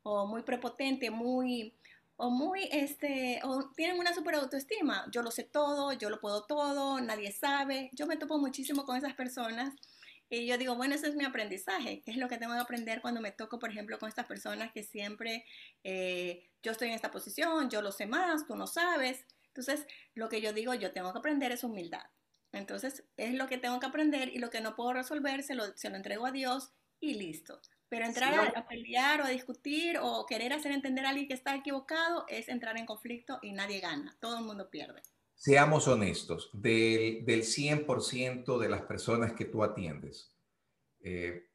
o 0.02 0.26
muy 0.26 0.42
prepotente, 0.42 1.10
muy 1.10 1.74
o 2.16 2.30
muy 2.30 2.68
este 2.70 3.40
o 3.42 3.70
tienen 3.70 3.98
una 3.98 4.14
super 4.14 4.36
autoestima. 4.36 5.06
Yo 5.10 5.22
lo 5.22 5.30
sé 5.30 5.42
todo, 5.42 5.92
yo 5.92 6.10
lo 6.10 6.20
puedo 6.20 6.44
todo, 6.44 7.00
nadie 7.00 7.32
sabe. 7.32 7.90
Yo 7.92 8.06
me 8.06 8.16
topo 8.16 8.38
muchísimo 8.38 8.84
con 8.84 8.96
esas 8.96 9.14
personas 9.14 9.74
y 10.30 10.46
yo 10.46 10.58
digo, 10.58 10.74
bueno, 10.74 10.94
ese 10.94 11.08
es 11.08 11.16
mi 11.16 11.24
aprendizaje, 11.24 12.02
¿qué 12.04 12.10
es 12.10 12.16
lo 12.16 12.28
que 12.28 12.38
tengo 12.38 12.54
que 12.54 12.60
aprender 12.60 13.00
cuando 13.02 13.20
me 13.20 13.30
toco, 13.30 13.58
por 13.58 13.70
ejemplo, 13.70 13.98
con 13.98 14.08
estas 14.08 14.26
personas 14.26 14.72
que 14.72 14.82
siempre 14.82 15.44
eh, 15.84 16.48
yo 16.62 16.72
estoy 16.72 16.88
en 16.88 16.94
esta 16.94 17.10
posición, 17.10 17.68
yo 17.68 17.82
lo 17.82 17.92
sé 17.92 18.06
más, 18.06 18.46
tú 18.46 18.56
no 18.56 18.66
sabes. 18.66 19.24
Entonces, 19.56 19.86
lo 20.14 20.28
que 20.28 20.40
yo 20.40 20.52
digo, 20.52 20.74
yo 20.74 20.92
tengo 20.92 21.12
que 21.12 21.18
aprender 21.18 21.52
es 21.52 21.62
humildad. 21.62 22.04
Entonces, 22.50 23.04
es 23.16 23.34
lo 23.34 23.46
que 23.46 23.56
tengo 23.56 23.78
que 23.78 23.86
aprender 23.86 24.28
y 24.28 24.38
lo 24.38 24.50
que 24.50 24.60
no 24.60 24.74
puedo 24.74 24.92
resolver, 24.92 25.44
se 25.44 25.54
lo, 25.54 25.76
se 25.76 25.90
lo 25.90 25.96
entrego 25.96 26.26
a 26.26 26.32
Dios 26.32 26.72
y 26.98 27.14
listo. 27.14 27.60
Pero 27.88 28.06
entrar 28.06 28.52
a, 28.56 28.66
pelear 28.66 29.20
o 29.20 29.24
a 29.24 29.28
discutir 29.28 29.98
o 30.02 30.26
querer 30.26 30.52
hacer 30.52 30.72
entender 30.72 31.06
a 31.06 31.10
alguien 31.10 31.28
que 31.28 31.34
está 31.34 31.54
equivocado 31.54 32.24
es 32.28 32.48
entrar 32.48 32.76
en 32.78 32.86
conflicto 32.86 33.38
y 33.42 33.52
nadie 33.52 33.78
gana, 33.78 34.16
todo 34.20 34.38
el 34.38 34.44
mundo 34.44 34.68
pierde. 34.70 35.02
Seamos 35.36 35.86
honestos, 35.86 36.50
del, 36.52 37.24
del 37.24 37.42
100% 37.42 38.58
de 38.58 38.68
las 38.68 38.82
personas 38.82 39.34
que 39.34 39.44
tú 39.44 39.62
atiendes, 39.62 40.34
eh, 41.00 41.50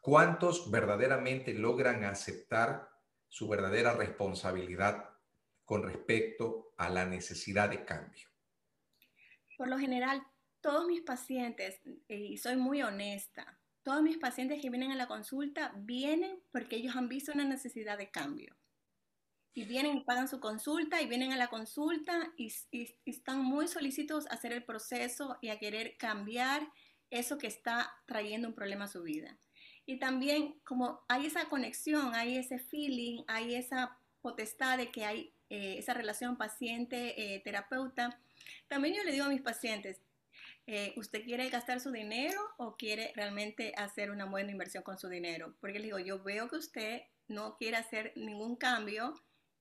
¿cuántos 0.00 0.70
verdaderamente 0.70 1.52
logran 1.52 2.04
aceptar 2.04 2.88
su 3.28 3.48
verdadera 3.48 3.92
responsabilidad 3.92 5.10
con 5.64 5.82
respecto 5.82 6.71
a 6.82 6.90
la 6.90 7.04
necesidad 7.04 7.70
de 7.70 7.84
cambio? 7.84 8.28
Por 9.56 9.68
lo 9.68 9.78
general, 9.78 10.22
todos 10.60 10.86
mis 10.86 11.02
pacientes, 11.02 11.80
y 12.08 12.38
soy 12.38 12.56
muy 12.56 12.82
honesta, 12.82 13.58
todos 13.82 14.02
mis 14.02 14.18
pacientes 14.18 14.60
que 14.62 14.70
vienen 14.70 14.92
a 14.92 14.96
la 14.96 15.08
consulta 15.08 15.72
vienen 15.76 16.40
porque 16.52 16.76
ellos 16.76 16.96
han 16.96 17.08
visto 17.08 17.32
una 17.32 17.44
necesidad 17.44 17.98
de 17.98 18.10
cambio. 18.10 18.56
Y 19.54 19.64
vienen 19.64 19.98
y 19.98 20.04
pagan 20.04 20.28
su 20.28 20.40
consulta 20.40 21.02
y 21.02 21.06
vienen 21.06 21.32
a 21.32 21.36
la 21.36 21.48
consulta 21.48 22.32
y, 22.36 22.52
están 23.04 23.44
muy 23.44 23.68
solicitos 23.68 24.26
a 24.28 24.34
hacer 24.34 24.52
el 24.52 24.64
proceso 24.64 25.36
y 25.42 25.48
a 25.48 25.58
querer 25.58 25.96
cambiar 25.98 26.66
eso 27.10 27.36
que 27.36 27.48
está 27.48 27.92
trayendo 28.06 28.48
un 28.48 28.54
problema 28.54 28.86
a 28.86 28.88
su 28.88 29.02
vida. 29.02 29.38
Y 29.84 29.98
también 29.98 30.60
como 30.64 31.04
hay 31.08 31.26
esa 31.26 31.48
conexión, 31.48 32.14
hay 32.14 32.38
ese 32.38 32.58
feeling, 32.58 33.24
hay 33.26 33.56
esa 33.56 33.98
potestad 34.22 34.78
de 34.78 34.90
que 34.90 35.04
hay 35.04 35.34
eh, 35.50 35.76
esa 35.78 35.92
relación 35.92 36.38
paciente-terapeuta, 36.38 38.18
también 38.68 38.94
yo 38.94 39.04
le 39.04 39.12
digo 39.12 39.26
a 39.26 39.28
mis 39.28 39.42
pacientes, 39.42 40.00
eh, 40.66 40.94
¿usted 40.96 41.24
quiere 41.24 41.48
gastar 41.50 41.80
su 41.80 41.90
dinero 41.90 42.40
o 42.56 42.76
quiere 42.76 43.12
realmente 43.16 43.74
hacer 43.76 44.10
una 44.10 44.24
buena 44.24 44.52
inversión 44.52 44.82
con 44.82 44.96
su 44.96 45.08
dinero? 45.08 45.54
Porque 45.60 45.78
le 45.78 45.86
digo, 45.86 45.98
yo 45.98 46.22
veo 46.22 46.48
que 46.48 46.56
usted 46.56 47.02
no 47.28 47.56
quiere 47.56 47.76
hacer 47.76 48.12
ningún 48.16 48.56
cambio, 48.56 49.14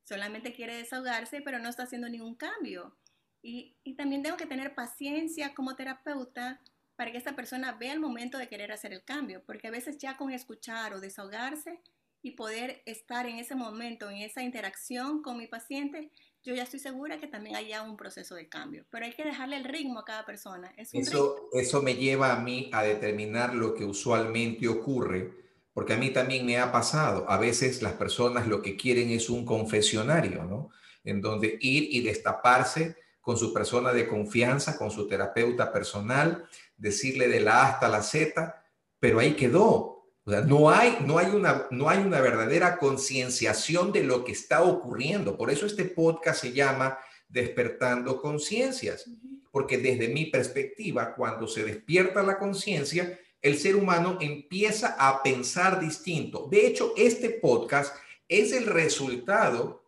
solamente 0.04 0.54
quiere 0.54 0.76
desahogarse, 0.76 1.42
pero 1.42 1.60
no 1.60 1.70
está 1.70 1.84
haciendo 1.84 2.08
ningún 2.08 2.36
cambio. 2.36 2.96
Y, 3.42 3.76
y 3.84 3.96
también 3.96 4.22
tengo 4.22 4.38
que 4.38 4.46
tener 4.46 4.76
paciencia 4.76 5.56
como 5.56 5.76
terapeuta 5.76 6.62
para 6.96 7.12
que 7.12 7.18
esta 7.18 7.36
persona 7.36 7.72
vea 7.74 7.94
el 7.94 8.00
momento 8.00 8.38
de 8.38 8.48
querer 8.48 8.72
hacer 8.72 8.94
el 8.94 9.04
cambio, 9.04 9.44
porque 9.44 9.68
a 9.68 9.72
veces 9.72 9.98
ya 9.98 10.18
con 10.18 10.32
escuchar 10.32 10.94
o 10.94 11.00
desahogarse, 11.00 11.82
y 12.24 12.32
poder 12.32 12.82
estar 12.86 13.26
en 13.26 13.38
ese 13.38 13.56
momento, 13.56 14.10
en 14.10 14.18
esa 14.18 14.44
interacción 14.44 15.22
con 15.22 15.38
mi 15.38 15.48
paciente, 15.48 16.12
yo 16.44 16.56
ya 16.56 16.64
estoy 16.64 16.80
segura 16.80 17.20
que 17.20 17.28
también 17.28 17.56
haya 17.56 17.84
un 17.84 17.98
proceso 17.98 18.36
de 18.36 18.48
cambio. 18.48 18.86
Pero 18.90 19.06
hay 19.06 19.14
que 19.14 19.24
dejarle 19.24 19.58
el 19.58 19.64
ritmo 19.64 20.00
a 20.00 20.06
cada 20.06 20.26
persona. 20.26 20.74
eso, 20.78 21.50
eso 21.54 21.82
me 21.82 21.96
lleva 21.96 22.34
a 22.34 22.40
mí 22.40 22.70
a 22.74 22.84
determinar 22.84 23.56
lo 23.56 23.74
que 23.74 23.86
usualmente 23.86 24.68
ocurre, 24.68 25.34
porque 25.74 25.94
a 25.94 25.98
mí 25.98 26.10
también 26.10 26.46
me 26.46 26.58
ha 26.58 26.72
pasado. 26.72 27.30
A 27.30 27.38
veces 27.38 27.82
las 27.82 27.94
personas 27.94 28.48
lo 28.48 28.62
que 28.62 28.76
quieren 28.76 29.10
es 29.10 29.30
un 29.30 29.46
confesionario, 29.46 30.44
¿no? 30.44 30.70
En 31.04 31.22
donde 31.22 31.58
ir 31.62 31.88
y 31.92 32.02
destaparse 32.02 32.98
con 33.20 33.38
su 33.38 33.54
persona 33.54 33.94
de 33.94 34.08
confianza, 34.08 34.78
con 34.78 34.90
su 34.90 35.08
terapeuta 35.08 35.72
personal, 35.72 36.46
decirle 36.76 37.28
de 37.28 37.40
la 37.40 37.62
A 37.62 37.68
hasta 37.70 37.88
la 37.88 38.02
Z, 38.02 38.64
pero 39.00 39.20
ahí 39.20 39.36
quedó 39.36 40.01
o 40.24 40.32
sea, 40.32 40.42
no 40.42 40.70
hay, 40.70 40.98
no 41.06 41.18
hay, 41.18 41.28
una, 41.28 41.68
no 41.72 41.90
hay 41.90 42.00
una 42.00 42.22
verdadera 42.22 42.78
concienciación 42.78 43.92
de 43.92 44.04
lo 44.04 44.24
que 44.24 44.32
está 44.32 44.62
ocurriendo. 44.62 45.36
Por 45.36 45.50
eso 45.50 45.66
este 45.66 45.86
podcast 45.86 46.42
se 46.42 46.54
llama 46.54 47.00
Despertando 47.28 48.22
Conciencias, 48.22 49.10
porque 49.52 49.80
desde 49.80 50.10
mi 50.10 50.28
perspectiva, 50.28 51.16
cuando 51.16 51.48
se 51.48 51.64
despierta 51.64 52.22
la 52.22 52.38
conciencia, 52.38 53.20
el 53.42 53.58
ser 53.58 53.76
humano 53.76 54.20
empieza 54.22 54.96
a 55.00 55.24
pensar 55.24 55.80
distinto. 55.80 56.48
De 56.52 56.68
hecho, 56.68 56.94
este 56.96 57.32
podcast 57.32 57.96
es 58.30 58.54
el 58.54 58.68
resultado 58.68 59.84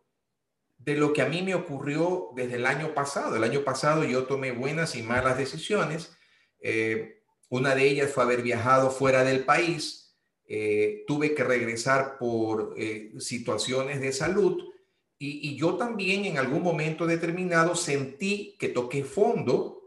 de 0.78 0.96
lo 0.96 1.12
que 1.12 1.22
a 1.22 1.28
mí 1.28 1.42
me 1.42 1.54
ocurrió 1.54 2.30
desde 2.34 2.56
el 2.56 2.66
año 2.66 2.92
pasado. 2.92 3.36
El 3.36 3.44
año 3.44 3.62
pasado 3.62 4.02
yo 4.02 4.24
tomé 4.24 4.50
buenas 4.50 4.96
y 4.96 5.02
malas 5.02 5.38
decisiones. 5.38 6.16
Eh, 6.58 7.22
una 7.48 7.76
de 7.76 7.88
ellas 7.88 8.10
fue 8.10 8.24
haber 8.24 8.42
viajado 8.42 8.90
fuera 8.90 9.22
del 9.22 9.44
país 9.44 10.03
eh, 10.46 11.04
tuve 11.06 11.34
que 11.34 11.42
regresar 11.42 12.18
por 12.18 12.74
eh, 12.76 13.12
situaciones 13.18 14.00
de 14.00 14.12
salud 14.12 14.74
y, 15.18 15.56
yo 15.56 15.76
también 15.76 16.26
en 16.26 16.38
algún 16.38 16.62
momento 16.62 17.06
determinado 17.06 17.76
sentí 17.76 18.56
que 18.58 18.68
toqué 18.68 19.04
fondo, 19.04 19.82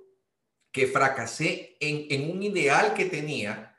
que 0.71 0.87
fracasé 0.87 1.77
en, 1.79 2.31
un 2.31 2.41
ideal 2.41 2.93
que 2.93 3.05
tenía, 3.05 3.77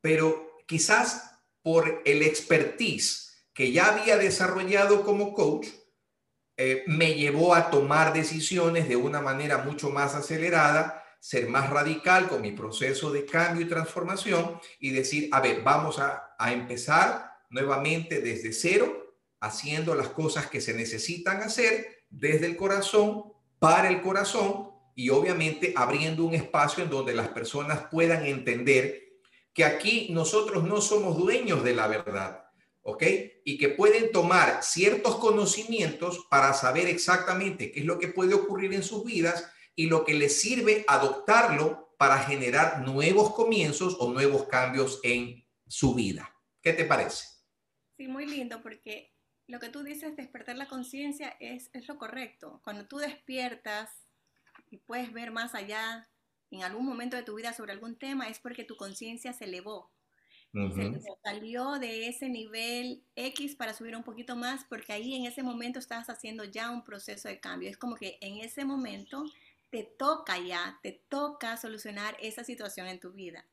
pero 0.00 0.58
quizás 0.66 1.40
por 1.62 2.02
el 2.04 2.22
expertise 2.22 3.48
que 3.52 3.72
ya 3.72 3.86
había 3.86 4.16
desarrollado 4.16 5.04
como 5.04 5.34
coach, 5.34 5.68
eh, 6.56 6.84
me 6.86 7.14
llevó 7.14 7.54
a 7.54 7.70
tomar 7.70 8.12
decisiones 8.12 8.88
de 8.88 8.96
una 8.96 9.20
manera 9.20 9.58
mucho 9.58 9.90
más 9.90 10.14
acelerada 10.14 11.02
ser 11.20 11.48
más 11.48 11.70
radical 11.70 12.28
con 12.28 12.40
mi 12.40 12.52
proceso 12.52 13.12
de 13.12 13.26
cambio 13.26 13.64
y 13.64 13.68
transformación 13.68 14.58
y 14.80 14.90
decir, 14.90 15.28
a 15.32 15.40
ver, 15.40 15.62
vamos 15.62 15.98
a, 15.98 16.34
a 16.38 16.52
empezar 16.52 17.30
nuevamente 17.50 18.20
desde 18.20 18.52
cero, 18.52 19.14
haciendo 19.38 19.94
las 19.94 20.08
cosas 20.08 20.48
que 20.48 20.60
se 20.60 20.74
necesitan 20.74 21.42
hacer 21.42 22.04
desde 22.08 22.46
el 22.46 22.56
corazón, 22.56 23.24
para 23.58 23.90
el 23.90 24.00
corazón 24.00 24.70
y 24.94 25.10
obviamente 25.10 25.72
abriendo 25.76 26.24
un 26.24 26.34
espacio 26.34 26.82
en 26.82 26.90
donde 26.90 27.14
las 27.14 27.28
personas 27.28 27.86
puedan 27.90 28.26
entender 28.26 29.10
que 29.52 29.64
aquí 29.64 30.08
nosotros 30.10 30.64
no 30.64 30.80
somos 30.80 31.18
dueños 31.18 31.62
de 31.62 31.74
la 31.74 31.86
verdad, 31.86 32.44
¿ok? 32.82 33.02
Y 33.44 33.58
que 33.58 33.68
pueden 33.68 34.12
tomar 34.12 34.62
ciertos 34.62 35.16
conocimientos 35.16 36.26
para 36.30 36.54
saber 36.54 36.86
exactamente 36.86 37.72
qué 37.72 37.80
es 37.80 37.86
lo 37.86 37.98
que 37.98 38.08
puede 38.08 38.34
ocurrir 38.34 38.72
en 38.74 38.82
sus 38.82 39.04
vidas 39.04 39.50
y 39.80 39.86
lo 39.86 40.04
que 40.04 40.12
les 40.12 40.38
sirve 40.38 40.84
adoptarlo 40.86 41.94
para 41.96 42.18
generar 42.18 42.82
nuevos 42.82 43.34
comienzos 43.34 43.96
o 43.98 44.12
nuevos 44.12 44.46
cambios 44.46 45.00
en 45.02 45.42
su 45.66 45.94
vida. 45.94 46.36
¿Qué 46.60 46.74
te 46.74 46.84
parece? 46.84 47.24
Sí, 47.96 48.06
muy 48.06 48.26
lindo 48.26 48.60
porque 48.62 49.14
lo 49.46 49.58
que 49.58 49.70
tú 49.70 49.82
dices, 49.82 50.16
despertar 50.16 50.58
la 50.58 50.68
conciencia, 50.68 51.34
es, 51.40 51.70
es 51.72 51.88
lo 51.88 51.96
correcto. 51.96 52.60
Cuando 52.62 52.88
tú 52.88 52.98
despiertas 52.98 53.88
y 54.70 54.76
puedes 54.76 55.14
ver 55.14 55.30
más 55.30 55.54
allá 55.54 56.10
en 56.50 56.62
algún 56.62 56.84
momento 56.84 57.16
de 57.16 57.22
tu 57.22 57.36
vida 57.36 57.54
sobre 57.54 57.72
algún 57.72 57.96
tema, 57.96 58.28
es 58.28 58.38
porque 58.38 58.64
tu 58.64 58.76
conciencia 58.76 59.32
se 59.32 59.46
elevó. 59.46 59.90
Se 60.52 61.00
salió 61.22 61.78
de 61.78 62.08
ese 62.08 62.28
nivel 62.28 63.04
X 63.14 63.54
para 63.54 63.72
subir 63.72 63.96
un 63.96 64.02
poquito 64.02 64.34
más, 64.36 64.64
porque 64.68 64.92
ahí 64.92 65.14
en 65.14 65.24
ese 65.24 65.42
momento 65.42 65.78
estás 65.78 66.10
haciendo 66.10 66.44
ya 66.44 66.70
un 66.70 66.84
proceso 66.84 67.28
de 67.28 67.40
cambio. 67.40 67.70
Es 67.70 67.78
como 67.78 67.94
que 67.94 68.18
en 68.20 68.40
ese 68.40 68.66
momento 68.66 69.24
te 69.70 69.84
toca 69.84 70.38
ya, 70.38 70.78
te 70.82 71.04
toca 71.08 71.56
solucionar 71.56 72.16
esa 72.20 72.44
situación 72.44 72.86
en 72.86 73.00
tu 73.00 73.12
vida. 73.12 73.46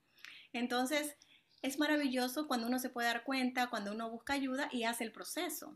Entonces, 0.53 1.15
es 1.61 1.79
maravilloso 1.79 2.47
cuando 2.47 2.67
uno 2.67 2.79
se 2.79 2.89
puede 2.89 3.07
dar 3.07 3.23
cuenta, 3.23 3.69
cuando 3.69 3.91
uno 3.91 4.09
busca 4.09 4.33
ayuda 4.33 4.69
y 4.71 4.83
hace 4.83 5.03
el 5.03 5.11
proceso. 5.11 5.75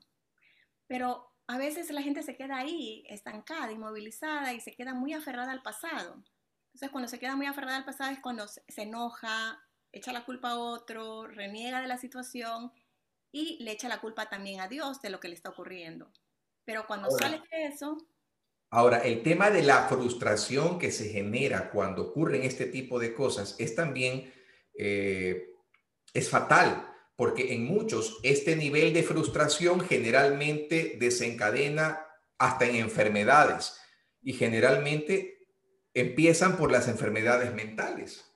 Pero 0.88 1.32
a 1.48 1.58
veces 1.58 1.90
la 1.92 2.02
gente 2.02 2.24
se 2.24 2.36
queda 2.36 2.58
ahí, 2.58 3.04
estancada, 3.08 3.72
inmovilizada 3.72 4.54
y 4.54 4.60
se 4.60 4.74
queda 4.74 4.94
muy 4.94 5.14
aferrada 5.14 5.52
al 5.52 5.62
pasado. 5.62 6.24
Entonces, 6.68 6.90
cuando 6.92 7.08
se 7.08 7.20
queda 7.20 7.36
muy 7.36 7.46
aferrada 7.46 7.78
al 7.78 7.86
pasado 7.86 8.12
es 8.12 8.20
cuando 8.20 8.48
se 8.48 8.82
enoja, 8.82 9.62
echa 9.92 10.14
la 10.14 10.26
culpa 10.26 10.52
a 10.52 10.58
otro, 10.58 11.28
reniega 11.28 11.82
de 11.82 11.88
la 11.88 11.98
situación 11.98 12.72
y 13.32 13.62
le 13.64 13.72
echa 13.72 13.90
la 13.90 14.00
culpa 14.00 14.28
también 14.30 14.62
a 14.62 14.68
Dios 14.68 15.02
de 15.02 15.10
lo 15.10 15.20
que 15.20 15.28
le 15.28 15.36
está 15.36 15.50
ocurriendo. 15.50 16.12
Pero 16.66 16.88
cuando 16.88 17.12
sale 17.12 17.42
de 17.52 17.66
eso... 17.66 17.98
Ahora, 18.74 19.00
el 19.00 19.22
tema 19.22 19.52
de 19.52 19.64
la 19.64 19.90
frustración 19.90 20.80
que 20.80 20.92
se 20.92 21.10
genera 21.10 21.70
cuando 21.72 22.04
ocurren 22.04 22.44
este 22.44 22.66
tipo 22.66 23.00
de 23.00 23.14
cosas 23.14 23.56
es 23.60 23.76
también, 23.76 24.34
eh, 24.78 25.50
es 26.14 26.30
fatal, 26.30 26.88
porque 27.18 27.54
en 27.54 27.66
muchos 27.66 28.20
este 28.24 28.56
nivel 28.56 28.94
de 28.94 29.04
frustración 29.04 29.82
generalmente 29.82 30.96
desencadena 30.98 32.06
hasta 32.38 32.66
en 32.66 32.78
enfermedades 32.78 33.76
y 34.24 34.34
generalmente 34.34 35.46
empiezan 35.94 36.56
por 36.56 36.72
las 36.72 36.88
enfermedades 36.88 37.54
mentales. 37.54 38.31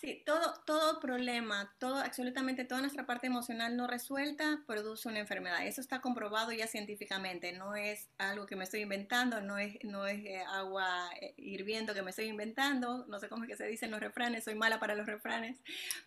Sí, 0.00 0.22
todo, 0.24 0.54
todo 0.64 0.98
problema, 0.98 1.74
todo, 1.78 1.96
absolutamente 1.98 2.64
toda 2.64 2.80
nuestra 2.80 3.04
parte 3.04 3.26
emocional 3.26 3.76
no 3.76 3.86
resuelta 3.86 4.64
produce 4.66 5.06
una 5.10 5.18
enfermedad. 5.18 5.66
Eso 5.66 5.82
está 5.82 6.00
comprobado 6.00 6.52
ya 6.52 6.66
científicamente. 6.66 7.52
No 7.52 7.76
es 7.76 8.08
algo 8.16 8.46
que 8.46 8.56
me 8.56 8.64
estoy 8.64 8.80
inventando, 8.80 9.42
no 9.42 9.58
es, 9.58 9.76
no 9.84 10.06
es 10.06 10.24
eh, 10.24 10.42
agua 10.48 11.10
eh, 11.20 11.34
hirviendo 11.36 11.92
que 11.92 12.00
me 12.00 12.10
estoy 12.10 12.28
inventando. 12.28 13.04
No 13.08 13.20
sé 13.20 13.28
cómo 13.28 13.44
es 13.44 13.50
que 13.50 13.58
se 13.58 13.66
dicen 13.66 13.90
los 13.90 14.00
refranes, 14.00 14.44
soy 14.44 14.54
mala 14.54 14.80
para 14.80 14.94
los 14.94 15.04
refranes. 15.04 15.58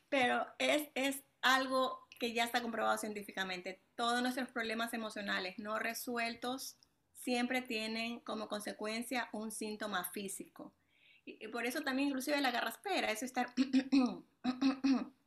Pero 0.09 0.43
es, 0.57 0.89
es 0.95 1.21
algo 1.43 2.07
que 2.19 2.33
ya 2.33 2.45
está 2.45 2.63
comprobado 2.63 2.97
científicamente. 2.97 3.79
Todos 3.93 4.23
nuestros 4.23 4.49
problemas 4.49 4.95
emocionales 4.95 5.59
no 5.59 5.77
resueltos 5.77 6.77
siempre 7.13 7.61
tienen 7.61 8.21
como 8.21 8.47
consecuencia 8.47 9.29
un 9.33 9.51
síntoma 9.51 10.03
físico. 10.03 10.73
Y, 11.25 11.47
por 11.47 11.65
eso 11.65 11.81
también 11.81 12.09
inclusive 12.09 12.41
la 12.41 12.51
garraspera, 12.51 13.11
eso 13.11 13.25
estar... 13.25 13.53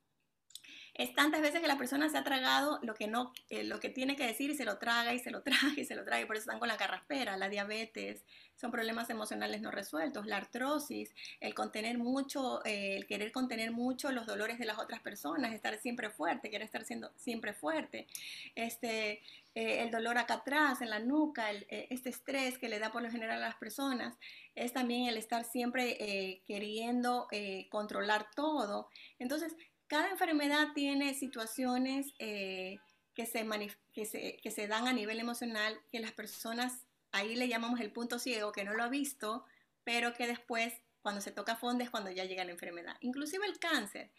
es 0.98 1.14
tantas 1.14 1.42
veces 1.42 1.60
que 1.60 1.66
la 1.66 1.76
persona 1.76 2.08
se 2.08 2.16
ha 2.16 2.24
tragado 2.24 2.78
lo 2.82 2.94
que 2.94 3.06
no, 3.06 3.32
eh, 3.50 3.64
lo 3.64 3.80
que 3.80 3.90
tiene 3.90 4.16
que 4.16 4.26
decir 4.26 4.50
y 4.50 4.54
se 4.54 4.64
lo 4.64 4.78
traga 4.78 5.12
y 5.12 5.18
se 5.18 5.30
lo 5.30 5.42
traga 5.42 5.74
y 5.76 5.84
se 5.84 5.94
lo 5.94 6.04
traga 6.04 6.22
y 6.22 6.24
por 6.24 6.36
eso 6.36 6.44
están 6.44 6.58
con 6.58 6.68
la 6.68 6.76
carraspera, 6.76 7.36
la 7.36 7.48
diabetes, 7.48 8.24
son 8.54 8.70
problemas 8.70 9.10
emocionales 9.10 9.60
no 9.60 9.70
resueltos, 9.70 10.24
la 10.24 10.38
artrosis, 10.38 11.14
el 11.40 11.54
contener 11.54 11.98
mucho, 11.98 12.64
eh, 12.64 12.96
el 12.96 13.06
querer 13.06 13.30
contener 13.30 13.70
mucho 13.70 14.10
los 14.10 14.26
dolores 14.26 14.58
de 14.58 14.64
las 14.64 14.78
otras 14.78 15.00
personas, 15.00 15.52
estar 15.52 15.76
siempre 15.78 16.08
fuerte, 16.08 16.48
querer 16.48 16.64
estar 16.64 16.84
siendo 16.84 17.12
siempre 17.16 17.52
fuerte, 17.52 18.06
este, 18.54 19.20
eh, 19.54 19.82
el 19.82 19.90
dolor 19.90 20.16
acá 20.16 20.34
atrás, 20.34 20.80
en 20.80 20.88
la 20.88 20.98
nuca, 20.98 21.50
este 21.50 22.08
estrés 22.08 22.56
que 22.56 22.70
le 22.70 22.78
da 22.78 22.90
por 22.90 23.02
lo 23.02 23.10
general 23.10 23.42
a 23.42 23.48
las 23.48 23.56
personas, 23.56 24.16
es 24.54 24.72
también 24.72 25.06
el 25.06 25.18
estar 25.18 25.44
siempre 25.44 26.42
queriendo 26.46 27.28
controlar 27.70 28.28
todo. 28.34 28.88
Entonces, 29.18 29.54
cada 29.88 30.10
enfermedad 30.10 30.68
tiene 30.74 31.14
situaciones 31.14 32.14
eh, 32.18 32.78
que, 33.14 33.26
se 33.26 33.46
que, 33.92 34.50
se, 34.50 34.68
dan 34.68 34.86
a 34.88 34.92
nivel 34.92 35.20
emocional 35.20 35.78
que 35.90 36.00
las 36.00 36.12
personas, 36.12 36.86
ahí 37.12 37.34
le 37.36 37.48
llamamos 37.48 37.80
el 37.80 37.92
punto 37.92 38.18
ciego, 38.18 38.52
que 38.52 38.64
no 38.64 38.74
lo 38.74 38.82
ha 38.82 38.88
visto, 38.88 39.44
pero 39.84 40.12
que 40.12 40.26
después, 40.26 40.74
cuando 41.02 41.20
se 41.20 41.30
toca 41.30 41.56
fondo, 41.56 41.84
es 41.84 41.90
cuando 41.90 42.10
ya 42.10 42.24
llega 42.24 42.44
la 42.44 42.50
enfermedad. 42.50 42.96
Inclusive 43.00 43.46
el 43.46 43.58
cáncer. 43.58 44.10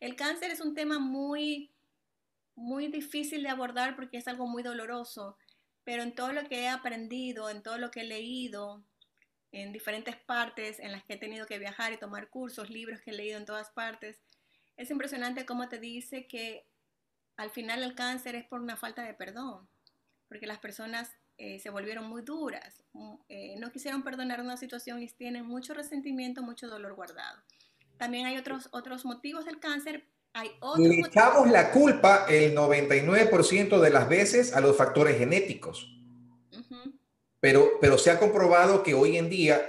El 0.00 0.16
cáncer 0.16 0.50
es 0.50 0.60
un 0.60 0.74
tema 0.74 0.98
muy, 0.98 1.70
muy 2.54 2.88
difícil 2.88 3.42
de 3.42 3.48
abordar 3.48 3.96
porque 3.96 4.18
es 4.18 4.28
algo 4.28 4.46
muy 4.46 4.62
doloroso, 4.62 5.36
pero 5.84 6.02
en 6.02 6.14
todo 6.14 6.32
lo 6.32 6.44
que 6.44 6.62
he 6.62 6.68
aprendido, 6.68 7.50
en 7.50 7.62
todo 7.62 7.78
lo 7.78 7.90
que 7.90 8.00
he 8.00 8.04
leído, 8.04 8.84
en 9.52 9.72
diferentes 9.72 10.16
partes 10.16 10.80
en 10.80 10.92
las 10.92 11.04
que 11.04 11.14
he 11.14 11.16
tenido 11.16 11.46
que 11.46 11.58
viajar 11.58 11.92
y 11.92 11.96
tomar 11.96 12.28
cursos, 12.28 12.70
libros 12.70 13.00
que 13.00 13.12
he 13.12 13.14
leído 13.14 13.38
en 13.38 13.46
todas 13.46 13.70
partes, 13.70 14.20
es 14.76 14.90
impresionante 14.90 15.46
cómo 15.46 15.68
te 15.68 15.78
dice 15.78 16.26
que 16.26 16.66
al 17.36 17.50
final 17.50 17.82
el 17.82 17.94
cáncer 17.94 18.34
es 18.34 18.44
por 18.44 18.60
una 18.60 18.76
falta 18.76 19.02
de 19.02 19.14
perdón, 19.14 19.68
porque 20.28 20.46
las 20.46 20.58
personas 20.58 21.10
eh, 21.36 21.58
se 21.58 21.70
volvieron 21.70 22.08
muy 22.08 22.22
duras, 22.22 22.82
mm, 22.92 23.14
eh, 23.28 23.56
no 23.58 23.72
quisieron 23.72 24.02
perdonar 24.02 24.40
una 24.40 24.56
situación 24.56 25.02
y 25.02 25.08
tienen 25.08 25.46
mucho 25.46 25.74
resentimiento, 25.74 26.42
mucho 26.42 26.68
dolor 26.68 26.94
guardado. 26.94 27.42
También 27.96 28.26
hay 28.26 28.36
otros, 28.36 28.68
otros 28.72 29.04
motivos 29.04 29.44
del 29.44 29.60
cáncer. 29.60 30.04
Hay 30.32 30.50
otros 30.60 30.86
Le 30.86 31.00
echamos 31.00 31.48
la 31.48 31.70
culpa 31.70 32.26
el 32.28 32.56
99% 32.56 33.80
de 33.80 33.90
las 33.90 34.08
veces 34.08 34.52
a 34.52 34.60
los 34.60 34.76
factores 34.76 35.16
genéticos. 35.16 35.90
pero, 37.38 37.72
pero 37.80 37.98
se 37.98 38.10
ha 38.10 38.18
comprobado 38.18 38.82
que 38.82 38.94
hoy 38.94 39.16
en 39.16 39.28
día 39.28 39.68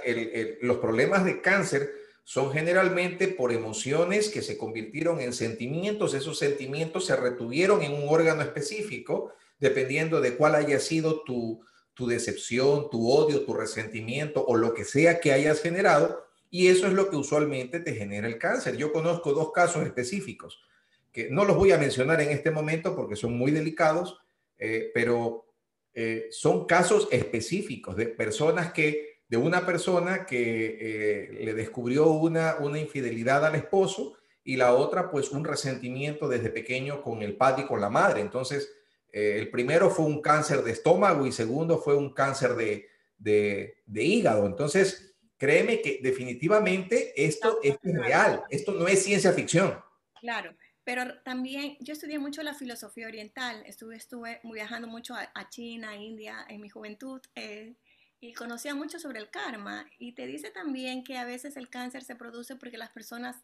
los 0.62 0.78
problemas 0.78 1.24
de 1.24 1.40
cáncer 1.40 1.92
son 2.28 2.52
generalmente 2.52 3.28
por 3.28 3.52
emociones 3.52 4.30
que 4.30 4.42
se 4.42 4.58
convirtieron 4.58 5.20
en 5.20 5.32
sentimientos. 5.32 6.12
Esos 6.12 6.40
sentimientos 6.40 7.06
se 7.06 7.14
retuvieron 7.14 7.82
en 7.82 7.92
un 7.92 8.08
órgano 8.08 8.42
específico, 8.42 9.32
dependiendo 9.60 10.20
de 10.20 10.36
cuál 10.36 10.56
haya 10.56 10.80
sido 10.80 11.22
tu, 11.22 11.62
decepción, 11.96 12.90
tu 12.90 13.12
odio, 13.12 13.44
tu 13.44 13.54
resentimiento 13.54 14.44
o 14.44 14.56
lo 14.56 14.74
que 14.74 14.84
sea 14.84 15.20
que 15.20 15.32
hayas 15.32 15.62
generado. 15.62 16.26
Y 16.50 16.66
eso 16.66 16.88
es 16.88 16.94
lo 16.94 17.10
que 17.10 17.14
usualmente 17.14 17.78
te 17.78 17.94
genera 17.94 18.26
el 18.26 18.38
cáncer. 18.38 18.76
Yo 18.76 18.92
conozco 18.92 19.32
dos 19.32 19.52
casos 19.52 19.86
específicos 19.86 20.64
que 21.12 21.30
no 21.30 21.44
los 21.44 21.56
voy 21.56 21.70
a 21.70 21.78
mencionar 21.78 22.20
en 22.20 22.30
este 22.30 22.50
momento 22.50 22.96
porque 22.96 23.14
son 23.14 23.38
muy 23.38 23.52
delicados, 23.52 24.18
eh, 24.58 24.90
pero 24.92 25.46
eh, 25.94 26.26
son 26.32 26.66
casos 26.66 27.06
específicos 27.12 27.94
de 27.94 28.06
personas 28.06 28.72
que 28.72 29.15
de 29.28 29.36
una 29.36 29.66
persona 29.66 30.24
que 30.26 30.78
eh, 30.80 31.44
le 31.44 31.54
descubrió 31.54 32.10
una, 32.10 32.56
una 32.60 32.78
infidelidad 32.78 33.44
al 33.44 33.56
esposo 33.56 34.16
y 34.44 34.56
la 34.56 34.72
otra 34.72 35.10
pues 35.10 35.32
un 35.32 35.44
resentimiento 35.44 36.28
desde 36.28 36.50
pequeño 36.50 37.02
con 37.02 37.22
el 37.22 37.36
padre 37.36 37.64
y 37.64 37.66
con 37.66 37.80
la 37.80 37.90
madre. 37.90 38.20
Entonces, 38.20 38.72
eh, 39.12 39.38
el 39.38 39.50
primero 39.50 39.90
fue 39.90 40.04
un 40.04 40.22
cáncer 40.22 40.62
de 40.62 40.70
estómago 40.70 41.26
y 41.26 41.32
segundo 41.32 41.78
fue 41.78 41.96
un 41.96 42.14
cáncer 42.14 42.54
de, 42.54 42.88
de, 43.18 44.04
hígado. 44.04 44.46
Entonces, 44.46 45.16
créeme 45.36 45.80
que 45.82 45.98
definitivamente 46.02 47.12
esto, 47.16 47.58
es 47.62 47.76
real, 47.82 48.44
esto 48.50 48.72
no 48.72 48.86
es 48.86 49.02
ciencia 49.02 49.32
ficción. 49.32 49.80
Claro. 50.20 50.54
Pero 50.84 51.20
también 51.24 51.76
yo 51.80 51.94
estudié 51.94 52.20
mucho 52.20 52.44
la 52.44 52.54
filosofía 52.54 53.08
oriental, 53.08 53.64
estuve, 53.66 53.96
estuve 53.96 54.40
viajando 54.44 54.86
mucho 54.86 55.16
a, 55.16 55.48
China, 55.48 55.90
a 55.90 55.96
India 55.96 56.46
en 56.48 56.60
mi 56.60 56.68
juventud. 56.68 57.20
Eh, 57.34 57.74
y 58.20 58.32
conocía 58.32 58.74
mucho 58.74 58.98
sobre 58.98 59.20
el 59.20 59.30
karma 59.30 59.86
y 59.98 60.12
te 60.12 60.26
dice 60.26 60.50
también 60.50 61.04
que 61.04 61.18
a 61.18 61.24
veces 61.24 61.56
el 61.56 61.68
cáncer 61.68 62.02
se 62.02 62.16
produce 62.16 62.56
porque 62.56 62.78
las 62.78 62.90
personas 62.90 63.36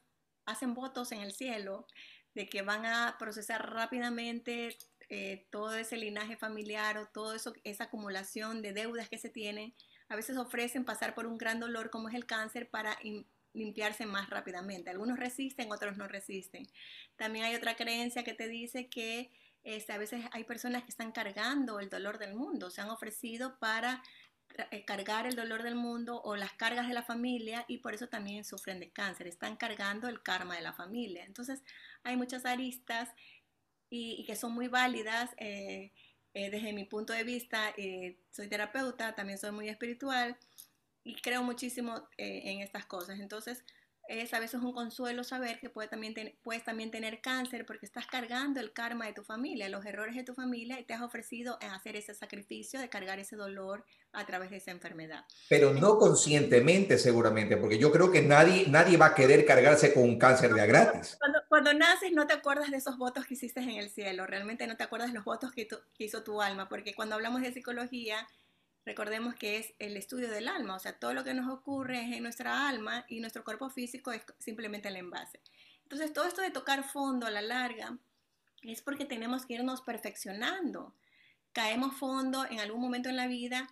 hacen 0.47 0.75
votos 0.75 1.13
en 1.13 1.21
el 1.21 1.33
cielo 1.33 1.87
de 2.35 2.49
que 2.49 2.63
van 2.63 2.87
a 2.87 3.17
procesar 3.19 3.73
rápidamente 3.73 4.77
eh, 5.09 5.47
todo 5.51 5.77
ese 5.77 5.97
linaje 5.97 6.37
familiar 6.37 6.97
o 6.97 7.07
toda 7.07 7.37
esa 7.65 7.85
acumulación 7.85 8.63
de 8.63 8.73
deudas 8.73 9.09
que 9.09 9.19
se 9.19 9.29
tienen. 9.29 9.75
A 10.09 10.17
veces 10.17 10.37
ofrecen 10.39 10.85
pasar 10.85 11.15
por 11.15 11.27
un 11.27 11.37
gran 11.37 11.61
dolor 11.61 11.91
como 11.91 12.09
es 12.09 12.15
el 12.15 12.25
cáncer 12.25 12.71
para 12.71 12.99
limpiarse 13.53 14.07
más 14.07 14.31
rápidamente. 14.31 14.89
Algunos 14.89 15.19
resisten, 15.19 15.71
otros 15.71 15.99
no 15.99 16.09
resisten. 16.09 16.67
También 17.17 17.45
hay 17.45 17.55
otra 17.55 17.77
creencia 17.77 18.25
que 18.25 18.33
te 18.33 18.49
dice 18.49 18.89
que 18.89 19.31
este, 19.65 19.93
a 19.93 19.99
veces 19.99 20.25
hay 20.33 20.45
personas 20.45 20.83
que 20.83 20.91
están 20.91 21.13
cargando 21.13 21.79
el 21.79 21.89
dolor 21.89 22.19
del 22.19 22.35
mundo, 22.35 22.71
se 22.71 22.81
han 22.81 22.91
ofrecido 22.91 23.59
para 23.59 24.03
cargar 24.87 25.27
el 25.27 25.37
dolor 25.37 25.63
del 25.63 25.75
mundo 25.75 26.21
o 26.23 26.37
las 26.37 26.53
cargas 26.53 26.89
de 26.89 26.95
la 26.95 27.03
familia 27.03 27.65
y 27.69 27.79
por 27.79 27.95
eso 27.95 28.09
también 28.09 28.45
sufren 28.45 28.81
de 28.81 28.91
cáncer, 28.91 29.27
están 29.27 29.57
cargando 29.57 30.09
el 30.09 30.23
karma 30.23 30.57
de 30.57 30.63
la 30.63 30.73
familia. 30.73 31.25
Entonces 31.25 31.63
hay 32.03 32.17
muchas 32.17 32.45
aristas 32.45 33.09
y, 33.91 34.25
que 34.25 34.37
son 34.37 34.53
muy 34.53 34.69
válidas. 34.69 35.31
Eh, 35.39 35.93
eh, 36.35 36.51
desde 36.51 36.73
mi 36.73 36.85
punto 36.85 37.13
de 37.13 37.25
vista, 37.25 37.75
soy 38.31 38.49
terapeuta, 38.49 39.15
también 39.15 39.39
soy 39.39 39.53
muy 39.53 39.69
espiritual 39.69 40.39
y 41.05 41.15
creo 41.17 41.43
muchísimo 41.43 42.09
en 42.17 42.61
estas 42.61 42.87
cosas. 42.87 43.21
Entonces, 43.21 43.63
es 44.21 44.35
a 44.35 44.41
veces 44.41 44.61
un 44.61 44.73
consuelo 44.73 45.25
saber 45.25 45.59
que 45.59 45.71
puede 45.71 45.89
también 45.89 46.15
puedes 46.43 46.65
también 46.65 46.91
tener 46.91 47.21
cáncer 47.21 47.65
porque 47.65 47.87
estás 47.87 48.07
cargando 48.07 48.61
el 48.61 48.73
karma 48.73 49.07
de 49.07 49.15
tu 49.15 49.25
familia, 49.25 49.69
los 49.69 49.85
errores 49.87 50.15
de 50.15 50.23
tu 50.23 50.35
familia 50.35 50.79
y 50.79 50.85
te 50.85 50.95
has 50.95 51.03
ofrecido 51.03 51.59
a 51.63 51.75
hacer 51.75 51.97
ese 51.97 52.15
sacrificio 52.15 52.81
de 52.81 52.89
cargar 52.89 53.19
ese 53.19 53.37
dolor 53.37 53.85
a 54.13 54.27
través 54.27 54.51
de 54.51 54.59
esa 54.59 54.71
enfermedad. 54.71 55.25
Pero 55.49 55.73
no 55.73 55.99
conscientemente 55.99 56.99
seguramente, 56.99 57.57
porque 57.57 57.79
yo 57.79 57.91
creo 57.91 58.11
que 58.11 58.23
nadie, 58.23 58.67
nadie 58.69 58.97
va 58.97 59.07
a 59.07 59.15
querer 59.15 59.47
cargarse 59.47 59.95
con 59.95 60.03
un 60.03 60.19
cáncer 60.19 60.53
de 60.53 60.61
a 60.61 60.67
gratis. 60.67 61.17
Cuando, 61.19 61.39
cuando 61.49 61.73
naces 61.73 62.13
no 62.13 62.27
te 62.27 62.35
acuerdas 62.35 62.71
de 62.71 62.77
esos 62.77 62.99
votos 62.99 63.25
que 63.25 63.35
hiciste 63.35 63.61
en 63.61 63.71
el 63.71 63.89
cielo, 63.89 64.27
realmente 64.27 64.67
no 64.67 64.77
te 64.77 64.85
acuerdas 64.85 65.09
de 65.09 65.15
los 65.15 65.25
votos 65.25 65.53
que, 65.53 65.67
que 65.67 66.05
hizo 66.05 66.23
tu 66.23 66.43
alma, 66.43 66.69
porque 66.69 66.95
cuando 66.95 67.15
hablamos 67.15 67.41
de 67.41 67.53
psicología 67.53 68.27
Recordemos 68.85 69.35
que 69.37 69.59
es 69.59 69.75
el 69.79 69.97
estudio 69.97 70.29
del 70.31 70.49
alma, 70.49 70.75
o 70.75 70.79
sea, 70.79 70.99
todo 70.99 71.15
lo 71.15 71.23
que 71.23 71.35
nos 71.35 71.53
ocurre 71.53 72.01
es 72.03 72.17
en 72.17 72.23
nuestra 72.23 72.69
alma 72.69 73.05
y 73.09 73.21
nuestro 73.21 73.45
cuerpo 73.45 73.71
físico 73.71 74.11
es 74.11 74.23
simplemente 74.39 74.89
el 74.89 74.97
envase. 74.97 75.41
Entonces, 75.85 76.13
todo 76.13 76.27
esto 76.27 76.41
de 76.41 76.51
tocar 76.51 76.83
fondo 76.85 77.27
a 77.27 77.31
la 77.31 77.43
larga 77.43 77.99
es 78.63 78.83
porque 78.83 79.05
tenemos 79.05 79.47
que 79.47 79.55
irnos 79.55 79.83
perfeccionando. 79.83 80.95
Caemos 81.53 81.97
fondo 81.97 82.45
en 82.51 82.61
algún 82.61 82.81
momento 82.81 83.09
en 83.09 83.17
la 83.17 83.27
vida 83.27 83.69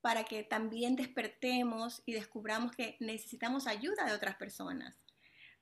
para 0.00 0.24
que 0.24 0.42
también 0.42 0.96
despertemos 0.96 2.02
y 2.06 2.12
descubramos 2.12 2.72
que 2.72 2.96
necesitamos 3.00 3.66
ayuda 3.66 4.04
de 4.04 4.12
otras 4.12 4.36
personas. 4.36 4.96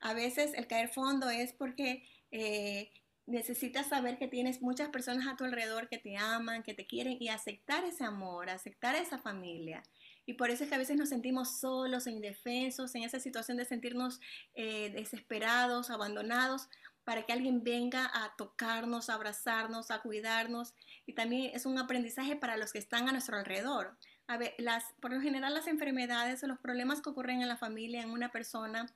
A 0.00 0.14
veces 0.14 0.52
el 0.54 0.66
caer 0.66 0.88
fondo 0.88 1.28
es 1.30 1.52
porque 1.52 2.02
eh, 2.30 2.90
necesitas 3.26 3.88
saber 3.88 4.18
que 4.18 4.28
tienes 4.28 4.60
muchas 4.60 4.88
personas 4.88 5.26
a 5.26 5.36
tu 5.36 5.44
alrededor 5.44 5.88
que 5.88 5.98
te 5.98 6.16
aman, 6.16 6.62
que 6.62 6.74
te 6.74 6.86
quieren 6.86 7.16
y 7.20 7.28
aceptar 7.28 7.84
ese 7.84 8.04
amor, 8.04 8.50
aceptar 8.50 8.94
esa 8.94 9.18
familia. 9.18 9.82
Y 10.26 10.34
por 10.34 10.50
eso 10.50 10.64
es 10.64 10.68
que 10.68 10.76
a 10.76 10.78
veces 10.78 10.96
nos 10.96 11.08
sentimos 11.08 11.58
solos 11.58 12.06
indefensos 12.06 12.94
en 12.94 13.04
esa 13.04 13.20
situación 13.20 13.56
de 13.56 13.64
sentirnos 13.64 14.20
eh, 14.54 14.90
desesperados, 14.90 15.90
abandonados, 15.90 16.68
para 17.04 17.24
que 17.24 17.32
alguien 17.32 17.64
venga 17.64 18.10
a 18.12 18.34
tocarnos, 18.36 19.10
a 19.10 19.14
abrazarnos, 19.14 19.90
a 19.90 20.00
cuidarnos. 20.02 20.74
Y 21.06 21.14
también 21.14 21.50
es 21.54 21.66
un 21.66 21.78
aprendizaje 21.78 22.36
para 22.36 22.56
los 22.56 22.72
que 22.72 22.78
están 22.78 23.08
a 23.08 23.12
nuestro 23.12 23.36
alrededor. 23.36 23.96
A 24.28 24.36
ver, 24.36 24.54
por 25.00 25.12
lo 25.12 25.20
general 25.20 25.54
las 25.54 25.66
enfermedades 25.66 26.44
o 26.44 26.46
los 26.46 26.60
problemas 26.60 27.00
que 27.00 27.10
ocurren 27.10 27.42
en 27.42 27.48
la 27.48 27.56
familia, 27.56 28.02
en 28.02 28.10
una 28.10 28.30
persona, 28.30 28.86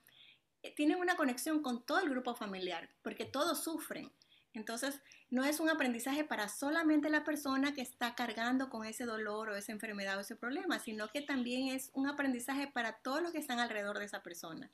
tienen 0.72 0.98
una 0.98 1.16
conexión 1.16 1.62
con 1.62 1.84
todo 1.84 2.00
el 2.00 2.10
grupo 2.10 2.34
familiar, 2.34 2.88
porque 3.02 3.24
todos 3.24 3.62
sufren. 3.64 4.10
Entonces, 4.54 5.00
no 5.30 5.44
es 5.44 5.58
un 5.58 5.68
aprendizaje 5.68 6.22
para 6.22 6.48
solamente 6.48 7.10
la 7.10 7.24
persona 7.24 7.74
que 7.74 7.82
está 7.82 8.14
cargando 8.14 8.70
con 8.70 8.86
ese 8.86 9.04
dolor 9.04 9.48
o 9.48 9.56
esa 9.56 9.72
enfermedad 9.72 10.16
o 10.16 10.20
ese 10.20 10.36
problema, 10.36 10.78
sino 10.78 11.08
que 11.08 11.22
también 11.22 11.68
es 11.68 11.90
un 11.92 12.08
aprendizaje 12.08 12.68
para 12.68 12.98
todos 12.98 13.20
los 13.20 13.32
que 13.32 13.38
están 13.38 13.58
alrededor 13.58 13.98
de 13.98 14.04
esa 14.04 14.22
persona. 14.22 14.70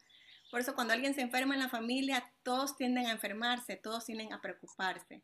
Por 0.51 0.61
eso 0.61 0.75
cuando 0.75 0.93
alguien 0.93 1.15
se 1.15 1.23
enferma 1.23 1.55
en 1.55 1.61
la 1.61 1.69
familia, 1.69 2.31
todos 2.43 2.77
tienden 2.77 3.07
a 3.07 3.13
enfermarse, 3.13 3.77
todos 3.77 4.05
tienden 4.05 4.33
a 4.33 4.41
preocuparse. 4.41 5.23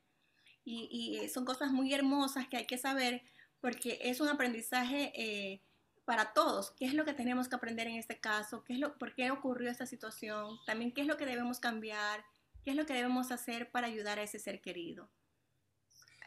Y, 0.64 1.28
son 1.32 1.44
cosas 1.44 1.70
muy 1.70 1.94
hermosas 1.94 2.48
que 2.48 2.56
hay 2.56 2.66
que 2.66 2.78
saber 2.78 3.22
porque 3.60 3.98
es 4.02 4.20
un 4.20 4.28
aprendizaje 4.28 5.12
eh, 5.14 5.60
para 6.06 6.32
todos. 6.32 6.70
¿Qué 6.70 6.86
es 6.86 6.94
lo 6.94 7.04
que 7.04 7.12
tenemos 7.12 7.48
que 7.48 7.56
aprender 7.56 7.86
en 7.86 7.96
este 7.96 8.18
caso? 8.18 8.64
¿Qué 8.64 8.72
es 8.72 8.78
lo, 8.78 8.96
¿Por 8.96 9.14
qué 9.14 9.30
ocurrió 9.30 9.70
esta 9.70 9.84
situación? 9.84 10.56
También 10.64 10.92
qué 10.92 11.02
es 11.02 11.06
lo 11.06 11.18
que 11.18 11.26
debemos 11.26 11.60
cambiar 11.60 12.24
¿Qué 12.66 12.72
es 12.72 12.76
lo 12.76 12.84
que 12.84 12.94
debemos 12.94 13.30
hacer 13.30 13.70
para 13.70 13.86
ayudar 13.86 14.18
a 14.18 14.24
ese 14.24 14.40
ser 14.40 14.60
querido? 14.60 15.08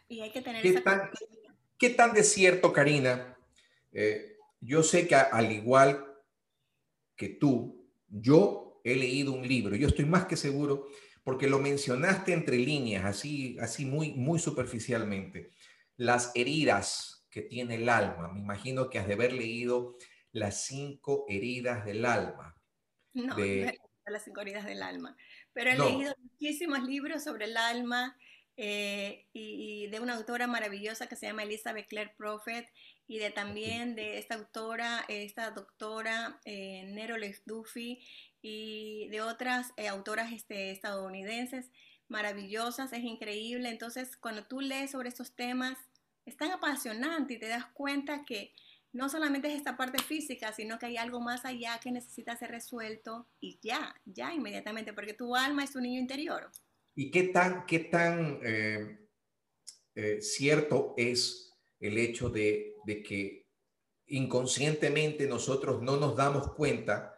Y 0.07 0.21
hay 0.21 0.31
que 0.31 0.41
tener 0.41 0.61
¿Qué 0.61 0.69
esa 0.69 0.81
tan, 0.81 1.09
¿Qué 1.77 1.89
tan 1.89 2.13
de 2.13 2.23
cierto, 2.23 2.71
Karina? 2.71 3.37
Eh, 3.91 4.37
yo 4.61 4.81
sé 4.81 5.05
que 5.05 5.15
al 5.15 5.51
igual 5.51 6.15
que 7.17 7.27
tú, 7.27 7.91
yo 8.07 8.79
he 8.85 8.95
leído 8.95 9.33
un 9.33 9.45
libro, 9.45 9.75
yo 9.75 9.89
estoy 9.89 10.05
más 10.05 10.27
que 10.27 10.37
seguro, 10.37 10.87
porque 11.25 11.49
lo 11.49 11.59
mencionaste 11.59 12.31
entre 12.31 12.55
líneas, 12.55 13.03
así, 13.03 13.57
así 13.59 13.83
muy, 13.83 14.13
muy 14.13 14.39
superficialmente, 14.39 15.51
las 15.97 16.31
heridas 16.35 17.18
que 17.29 17.41
tiene 17.41 17.75
el 17.75 17.89
alma. 17.89 18.29
Me 18.33 18.39
imagino 18.39 18.89
que 18.89 18.99
has 18.99 19.07
de 19.07 19.13
haber 19.13 19.33
leído 19.33 19.97
las 20.31 20.65
cinco 20.65 21.25
heridas 21.27 21.85
del 21.85 22.05
alma. 22.05 22.55
No, 23.13 23.35
de... 23.35 23.77
las 24.05 24.23
cinco 24.23 24.41
heridas 24.41 24.65
del 24.65 24.81
alma. 24.81 25.15
Pero 25.53 25.71
he 25.71 25.77
leído 25.77 26.13
muchísimos 26.21 26.83
libros 26.83 27.23
sobre 27.23 27.45
el 27.45 27.57
alma 27.57 28.17
eh, 28.57 29.25
y, 29.31 29.87
de 29.87 29.99
una 29.99 30.15
autora 30.15 30.45
maravillosa 30.45 31.07
que 31.07 31.15
se 31.15 31.27
llama 31.27 31.43
Elizabeth 31.43 31.87
Clare 31.87 32.13
Prophet 32.17 32.67
y 33.07 33.17
de 33.19 33.31
también 33.31 33.95
de 33.95 34.17
esta 34.17 34.35
autora, 34.35 35.05
esta 35.07 35.51
doctora 35.51 36.41
eh, 36.45 36.83
Nero 36.87 37.15
Duffy 37.45 38.03
y 38.41 39.07
de 39.09 39.21
otras 39.21 39.71
eh, 39.77 39.87
autoras 39.87 40.31
este, 40.31 40.71
estadounidenses 40.71 41.71
maravillosas, 42.09 42.91
es 42.91 43.03
increíble. 43.03 43.69
Entonces, 43.69 44.17
cuando 44.17 44.45
tú 44.45 44.59
lees 44.59 44.91
sobre 44.91 45.09
estos 45.09 45.35
temas, 45.35 45.77
es 46.29 46.37
tan 46.37 46.51
apasionante 46.51 47.33
y 47.33 47.39
te 47.39 47.47
das 47.47 47.65
cuenta 47.73 48.23
que 48.25 48.53
no 48.91 49.09
solamente 49.09 49.49
es 49.49 49.55
esta 49.55 49.77
parte 49.77 50.01
física, 50.01 50.51
sino 50.53 50.79
que 50.79 50.87
hay 50.87 50.97
algo 50.97 51.19
más 51.19 51.45
allá 51.45 51.79
que 51.81 51.91
necesita 51.91 52.35
ser 52.35 52.51
resuelto 52.51 53.27
y 53.39 53.59
ya, 53.61 53.95
ya 54.05 54.33
inmediatamente, 54.33 54.93
porque 54.93 55.13
tu 55.13 55.35
alma 55.35 55.63
es 55.63 55.71
tu 55.71 55.79
niño 55.79 55.99
interior. 55.99 56.49
¿Y 56.95 57.11
qué 57.11 57.23
tan, 57.23 57.65
qué 57.65 57.79
tan 57.79 58.39
eh, 58.43 59.07
eh, 59.95 60.21
cierto 60.21 60.95
es 60.97 61.53
el 61.79 61.97
hecho 61.97 62.29
de, 62.29 62.75
que 63.07 63.47
inconscientemente 64.07 65.27
nosotros 65.27 65.81
no 65.81 65.97
nos 65.97 66.15
damos 66.15 66.53
cuenta 66.53 67.15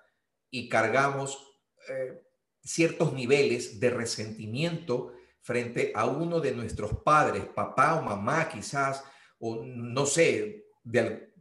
y 0.49 0.67
cargamos 0.67 1.57
eh, 1.89 2.21
ciertos 2.61 3.13
niveles 3.13 3.79
de 3.79 3.89
resentimiento 3.89 5.13
frente 5.41 5.91
a 5.95 6.05
uno 6.05 6.39
de 6.39 6.51
nuestros 6.53 6.99
padres, 7.03 7.45
papá 7.45 7.95
o 7.95 8.03
mamá 8.03 8.47
quizás, 8.47 9.03
o 9.39 9.63
no 9.65 10.05
sé, 10.05 10.65
de, 10.83 11.31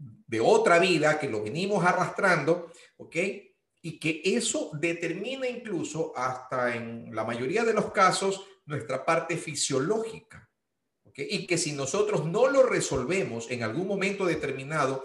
otra 0.43 0.79
vida 0.79 1.19
que 1.19 1.29
lo 1.29 1.43
venimos 1.43 1.85
arrastrando, 1.85 2.71
¿ok? 2.97 3.17
Y 3.83 3.99
que 3.99 4.23
eso 4.25 4.71
determina 4.75 5.49
incluso 5.49 6.13
hasta 6.17 6.75
en 6.75 7.15
la 7.15 7.25
mayoría 7.25 7.65
de 7.65 7.75
los 7.75 7.91
casos 7.93 8.45
nuestra 8.67 9.05
parte 9.05 9.37
fisiológica. 9.37 10.49
¿ok? 11.05 11.19
Y 11.19 11.47
que 11.47 11.59
si 11.59 11.73
nosotros 11.73 12.27
no 12.27 12.49
lo 12.49 12.65
resolvemos 12.65 13.51
en 13.51 13.63
algún 13.63 13.89
momento 13.89 14.27
determinado, 14.27 15.05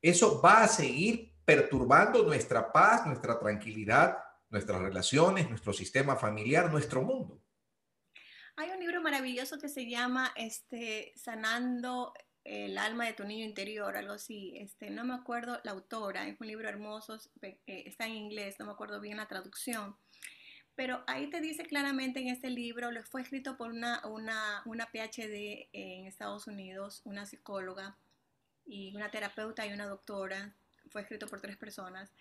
eso 0.00 0.40
va 0.40 0.64
a 0.64 0.68
seguir 0.68 1.32
perturbando 1.44 2.22
nuestra 2.24 2.72
paz, 2.72 3.06
nuestra 3.06 3.38
tranquilidad, 3.38 4.18
nuestras 4.50 4.80
relaciones, 4.80 5.48
nuestro 5.48 5.72
sistema 5.72 6.16
familiar, 6.16 6.70
nuestro 6.70 7.02
mundo. 7.02 7.41
Hay 8.56 8.70
un 8.70 8.80
libro 8.80 9.00
maravilloso 9.00 9.58
que 9.58 9.68
se 9.68 9.88
llama 9.88 10.32
este, 10.36 11.12
Sanando 11.16 12.12
el 12.44 12.76
alma 12.76 13.06
de 13.06 13.14
tu 13.14 13.24
niño 13.24 13.44
interior, 13.44 13.96
algo 13.96 14.12
así. 14.12 14.54
Este, 14.56 14.90
no 14.90 15.04
me 15.04 15.14
acuerdo 15.14 15.60
la 15.64 15.72
autora, 15.72 16.28
es 16.28 16.40
un 16.40 16.46
libro 16.48 16.68
hermoso, 16.68 17.18
eh, 17.40 17.58
está 17.66 18.06
en 18.06 18.14
inglés, 18.14 18.56
no 18.58 18.66
me 18.66 18.72
acuerdo 18.72 19.00
bien 19.00 19.16
la 19.16 19.28
traducción. 19.28 19.96
Pero 20.74 21.04
ahí 21.06 21.28
te 21.28 21.40
dice 21.40 21.64
claramente 21.64 22.20
en 22.20 22.28
este 22.28 22.50
libro, 22.50 22.90
lo 22.90 23.02
fue 23.04 23.22
escrito 23.22 23.56
por 23.56 23.70
una, 23.70 24.04
una, 24.06 24.62
una 24.64 24.86
PhD 24.86 25.68
en 25.72 26.06
Estados 26.06 26.46
Unidos, 26.46 27.02
una 27.04 27.26
psicóloga 27.26 27.96
y 28.66 28.94
una 28.96 29.10
terapeuta 29.10 29.66
y 29.66 29.72
una 29.72 29.86
doctora, 29.86 30.54
fue 30.90 31.02
escrito 31.02 31.26
por 31.26 31.40
tres 31.40 31.56
personas. 31.56 32.12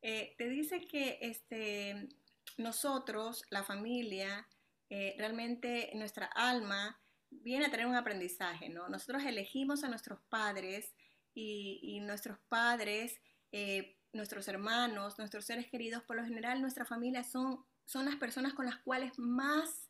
Eh, 0.00 0.34
te 0.38 0.48
dice 0.48 0.86
que 0.86 1.18
este, 1.20 2.08
nosotros, 2.56 3.44
la 3.50 3.64
familia, 3.64 4.46
eh, 4.94 5.14
realmente 5.16 5.90
nuestra 5.94 6.26
alma 6.26 7.00
viene 7.30 7.64
a 7.64 7.70
tener 7.70 7.86
un 7.86 7.94
aprendizaje, 7.94 8.68
¿no? 8.68 8.90
Nosotros 8.90 9.24
elegimos 9.24 9.84
a 9.84 9.88
nuestros 9.88 10.20
padres 10.28 10.92
y, 11.32 11.98
nuestros 12.00 12.38
padres, 12.50 13.18
eh, 13.52 13.96
nuestros 14.12 14.48
hermanos, 14.48 15.16
nuestros 15.16 15.46
seres 15.46 15.66
queridos, 15.70 16.02
por 16.02 16.16
lo 16.16 16.24
general 16.26 16.60
nuestra 16.60 16.84
familia 16.84 17.24
son, 17.24 17.64
son 17.86 18.04
las 18.04 18.16
personas 18.16 18.52
con 18.52 18.66
las 18.66 18.76
cuales 18.80 19.18
más 19.18 19.88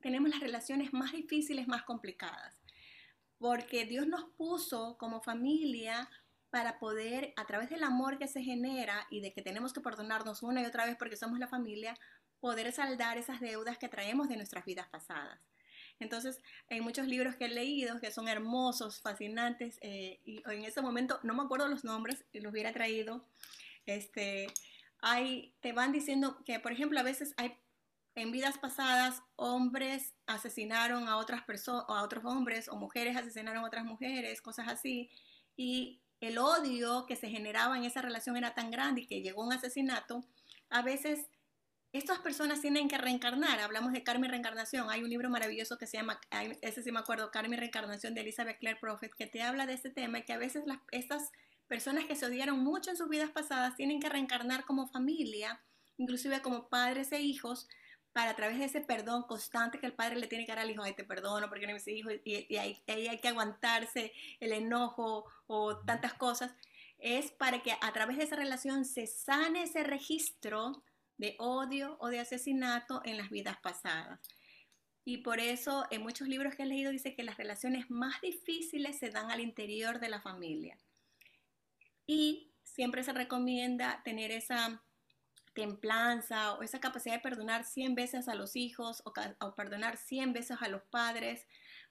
tenemos 0.00 0.28
las 0.28 0.40
relaciones 0.40 0.92
más 0.92 1.12
difíciles, 1.12 1.68
más 1.68 1.84
complicadas. 1.84 2.60
Porque 3.38 3.84
Dios 3.84 4.08
nos 4.08 4.24
puso 4.36 4.96
como 4.98 5.22
familia 5.22 6.10
para 6.50 6.80
poder, 6.80 7.32
a 7.36 7.46
través 7.46 7.70
del 7.70 7.84
amor 7.84 8.18
que 8.18 8.26
se 8.26 8.42
genera 8.42 9.06
y 9.08 9.20
de 9.20 9.32
que 9.32 9.42
tenemos 9.42 9.72
que 9.72 9.80
perdonarnos 9.80 10.42
una 10.42 10.62
y 10.62 10.64
otra 10.64 10.84
vez 10.84 10.96
porque 10.96 11.16
somos 11.16 11.38
la 11.38 11.46
familia, 11.46 11.96
poder 12.40 12.72
saldar 12.72 13.18
esas 13.18 13.40
deudas 13.40 13.78
que 13.78 13.88
traemos 13.88 14.28
de 14.28 14.36
nuestras 14.36 14.64
vidas 14.64 14.88
pasadas. 14.88 15.40
Entonces, 15.98 16.40
hay 16.68 16.80
muchos 16.80 17.06
libros 17.06 17.36
que 17.36 17.46
he 17.46 17.48
leído 17.48 18.00
que 18.00 18.10
son 18.10 18.28
hermosos, 18.28 19.00
fascinantes, 19.00 19.78
eh, 19.80 20.20
y 20.24 20.42
en 20.50 20.64
ese 20.64 20.82
momento 20.82 21.18
no 21.22 21.34
me 21.34 21.42
acuerdo 21.42 21.68
los 21.68 21.84
nombres, 21.84 22.24
los 22.32 22.52
hubiera 22.52 22.72
traído. 22.72 23.26
Este, 23.86 24.46
hay, 25.00 25.54
te 25.60 25.72
van 25.72 25.92
diciendo 25.92 26.42
que, 26.44 26.60
por 26.60 26.72
ejemplo, 26.72 27.00
a 27.00 27.02
veces 27.02 27.32
hay 27.36 27.56
en 28.14 28.32
vidas 28.32 28.56
pasadas 28.56 29.22
hombres 29.36 30.14
asesinaron 30.26 31.06
a 31.06 31.18
otras 31.18 31.44
personas, 31.44 31.84
a 31.88 32.02
otros 32.02 32.24
hombres, 32.24 32.68
o 32.68 32.76
mujeres 32.76 33.14
asesinaron 33.16 33.62
a 33.62 33.66
otras 33.66 33.84
mujeres, 33.84 34.40
cosas 34.40 34.68
así, 34.68 35.10
y 35.54 36.00
el 36.20 36.38
odio 36.38 37.04
que 37.06 37.14
se 37.14 37.28
generaba 37.28 37.76
en 37.76 37.84
esa 37.84 38.00
relación 38.00 38.36
era 38.36 38.54
tan 38.54 38.70
grande 38.70 39.02
y 39.02 39.06
que 39.06 39.20
llegó 39.20 39.44
un 39.44 39.52
asesinato, 39.52 40.24
a 40.70 40.82
veces 40.82 41.28
estas 41.96 42.18
personas 42.18 42.60
tienen 42.60 42.88
que 42.88 42.98
reencarnar. 42.98 43.60
Hablamos 43.60 43.92
de 43.92 44.02
karma 44.02 44.26
y 44.26 44.30
reencarnación. 44.30 44.90
Hay 44.90 45.02
un 45.02 45.10
libro 45.10 45.30
maravilloso 45.30 45.78
que 45.78 45.86
se 45.86 45.96
llama, 45.96 46.20
ese 46.60 46.82
sí 46.82 46.92
me 46.92 47.00
acuerdo, 47.00 47.30
Karma 47.30 47.54
y 47.54 47.58
reencarnación 47.58 48.14
de 48.14 48.22
Elizabeth 48.22 48.58
Clare 48.58 48.78
Prophet, 48.80 49.14
que 49.14 49.26
te 49.26 49.42
habla 49.42 49.66
de 49.66 49.74
este 49.74 49.90
tema 49.90 50.18
y 50.18 50.22
que 50.24 50.32
a 50.32 50.38
veces 50.38 50.64
las, 50.66 50.78
estas 50.90 51.30
personas 51.68 52.04
que 52.04 52.16
se 52.16 52.26
odiaron 52.26 52.60
mucho 52.60 52.90
en 52.90 52.96
sus 52.96 53.08
vidas 53.08 53.30
pasadas 53.30 53.76
tienen 53.76 54.00
que 54.00 54.08
reencarnar 54.08 54.64
como 54.64 54.88
familia, 54.88 55.60
inclusive 55.96 56.40
como 56.42 56.68
padres 56.68 57.12
e 57.12 57.20
hijos, 57.20 57.68
para 58.12 58.30
a 58.30 58.36
través 58.36 58.58
de 58.58 58.64
ese 58.64 58.80
perdón 58.80 59.24
constante 59.24 59.78
que 59.78 59.86
el 59.86 59.92
padre 59.92 60.16
le 60.16 60.26
tiene 60.26 60.46
que 60.46 60.52
dar 60.52 60.60
al 60.60 60.70
hijo, 60.70 60.82
ay, 60.82 60.94
te 60.94 61.04
perdono 61.04 61.48
porque 61.48 61.66
no 61.66 61.74
mis 61.74 61.86
hijos, 61.86 62.14
y, 62.24 62.46
y 62.48 62.56
ahí, 62.56 62.82
hay 62.86 63.18
que 63.18 63.28
aguantarse 63.28 64.12
el 64.40 64.52
enojo 64.52 65.26
o 65.46 65.78
tantas 65.80 66.14
cosas, 66.14 66.54
es 66.98 67.30
para 67.30 67.62
que 67.62 67.72
a 67.72 67.92
través 67.92 68.16
de 68.16 68.24
esa 68.24 68.36
relación 68.36 68.86
se 68.86 69.06
sane 69.06 69.64
ese 69.64 69.84
registro 69.84 70.82
de 71.18 71.36
odio 71.38 71.96
o 72.00 72.08
de 72.08 72.20
asesinato 72.20 73.00
en 73.04 73.16
las 73.16 73.30
vidas 73.30 73.56
pasadas. 73.62 74.20
Y 75.04 75.18
por 75.18 75.38
eso 75.38 75.86
en 75.90 76.02
muchos 76.02 76.26
libros 76.26 76.54
que 76.54 76.64
he 76.64 76.66
leído 76.66 76.90
dice 76.90 77.14
que 77.14 77.22
las 77.22 77.36
relaciones 77.36 77.88
más 77.90 78.20
difíciles 78.20 78.98
se 78.98 79.10
dan 79.10 79.30
al 79.30 79.40
interior 79.40 80.00
de 80.00 80.08
la 80.08 80.20
familia. 80.20 80.78
Y 82.06 82.52
siempre 82.64 83.04
se 83.04 83.12
recomienda 83.12 84.02
tener 84.04 84.32
esa 84.32 84.82
templanza 85.54 86.54
o 86.54 86.62
esa 86.62 86.80
capacidad 86.80 87.14
de 87.14 87.20
perdonar 87.20 87.64
100 87.64 87.94
veces 87.94 88.28
a 88.28 88.34
los 88.34 88.56
hijos 88.56 89.02
o, 89.04 89.54
perdonar 89.54 89.96
100 89.96 90.32
veces 90.32 90.58
a 90.60 90.68
los 90.68 90.82
padres 90.82 91.46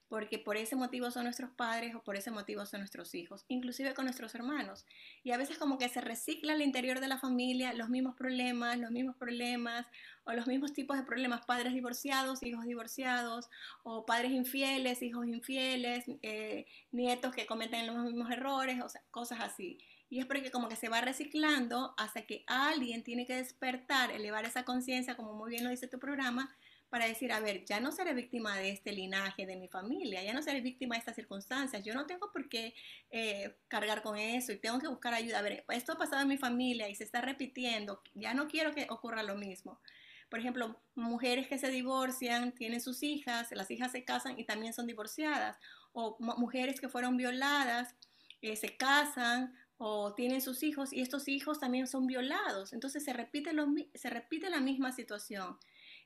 porque 0.07 0.37
por 0.39 0.57
ese 0.57 0.75
motivo 0.75 1.09
son 1.11 1.23
nuestros 1.23 1.51
padres 1.51 1.95
o 1.95 2.03
por 2.03 2.15
ese 2.15 2.31
motivo 2.31 2.65
son 2.65 2.81
nuestros 2.81 3.15
hijos, 3.15 3.45
inclusive 3.47 3.93
con 3.93 4.05
nuestros 4.05 4.35
hermanos. 4.35 4.85
Y 5.23 5.31
a 5.31 5.37
veces 5.37 5.57
como 5.57 5.77
que 5.77 5.89
se 5.89 6.01
recicla 6.01 6.53
al 6.53 6.61
interior 6.61 6.99
de 6.99 7.07
la 7.07 7.17
familia 7.17 7.73
los 7.73 7.89
mismos 7.89 8.15
problemas, 8.15 8.77
los 8.77 8.91
mismos 8.91 9.15
problemas 9.15 9.87
o 10.25 10.33
los 10.33 10.47
mismos 10.47 10.73
tipos 10.73 10.97
de 10.97 11.03
problemas, 11.03 11.45
padres 11.45 11.73
divorciados, 11.73 12.43
hijos 12.43 12.65
divorciados, 12.65 13.49
o 13.83 14.05
padres 14.05 14.31
infieles, 14.31 15.01
hijos 15.01 15.27
infieles, 15.27 16.05
eh, 16.21 16.65
nietos 16.91 17.33
que 17.33 17.45
cometen 17.45 17.87
los 17.87 18.03
mismos 18.03 18.31
errores, 18.31 18.81
o 18.81 18.87
cosas 19.11 19.39
así. 19.41 19.77
Y 20.09 20.19
es 20.19 20.25
porque 20.25 20.51
como 20.51 20.67
que 20.67 20.75
se 20.75 20.89
va 20.89 21.01
reciclando 21.01 21.93
hasta 21.97 22.23
que 22.23 22.43
alguien 22.47 23.03
tiene 23.03 23.25
que 23.25 23.35
despertar, 23.35 24.11
elevar 24.11 24.45
esa 24.45 24.63
conciencia, 24.63 25.15
como 25.15 25.33
muy 25.33 25.49
bien 25.51 25.63
lo 25.63 25.69
dice 25.69 25.87
tu 25.87 25.99
programa, 25.99 26.55
para 26.95 27.07
decir, 27.07 27.33
a 27.33 27.41
ver, 27.41 27.65
ya 27.65 27.81
no 27.81 27.91
seré 27.91 28.13
víctima 28.13 28.55
de 28.55 28.69
este 28.69 28.93
linaje 28.93 29.45
de 29.45 29.57
mi 29.57 29.67
familia, 29.67 30.23
ya 30.23 30.31
no 30.31 30.41
seré 30.41 30.61
víctima 30.61 30.95
de 30.95 30.99
estas 30.99 31.17
circunstancias, 31.17 31.83
yo 31.83 31.93
no 31.93 32.05
tengo 32.05 32.31
por 32.31 32.47
qué 32.47 32.73
eh, 33.11 33.53
cargar 33.67 34.01
con 34.01 34.17
eso 34.17 34.53
y 34.53 34.59
tengo 34.59 34.79
que 34.79 34.87
buscar 34.87 35.13
ayuda. 35.13 35.39
A 35.39 35.41
ver, 35.41 35.65
esto 35.67 35.91
ha 35.91 35.97
pasado 35.97 36.21
en 36.21 36.29
mi 36.29 36.37
familia 36.37 36.87
y 36.87 36.95
se 36.95 37.03
está 37.03 37.19
repitiendo, 37.19 38.01
ya 38.13 38.33
no 38.33 38.47
quiero 38.47 38.73
que 38.73 38.87
ocurra 38.89 39.23
lo 39.23 39.35
mismo. 39.35 39.81
Por 40.29 40.39
ejemplo, 40.39 40.79
mujeres 40.95 41.49
que 41.49 41.57
se 41.57 41.69
divorcian, 41.69 42.53
tienen 42.53 42.79
sus 42.79 43.03
hijas, 43.03 43.49
las 43.51 43.69
hijas 43.71 43.91
se 43.91 44.05
casan 44.05 44.39
y 44.39 44.45
también 44.45 44.71
son 44.71 44.87
divorciadas, 44.87 45.57
o 45.91 46.15
mujeres 46.19 46.79
que 46.79 46.87
fueron 46.87 47.17
violadas, 47.17 47.93
eh, 48.41 48.55
se 48.55 48.77
casan 48.77 49.53
o 49.75 50.13
tienen 50.13 50.39
sus 50.39 50.63
hijos 50.63 50.93
y 50.93 51.01
estos 51.01 51.27
hijos 51.27 51.59
también 51.59 51.87
son 51.87 52.07
violados. 52.07 52.71
Entonces 52.71 53.03
se 53.03 53.11
repite, 53.11 53.51
lo, 53.51 53.67
se 53.93 54.09
repite 54.09 54.49
la 54.49 54.61
misma 54.61 54.93
situación. 54.93 55.57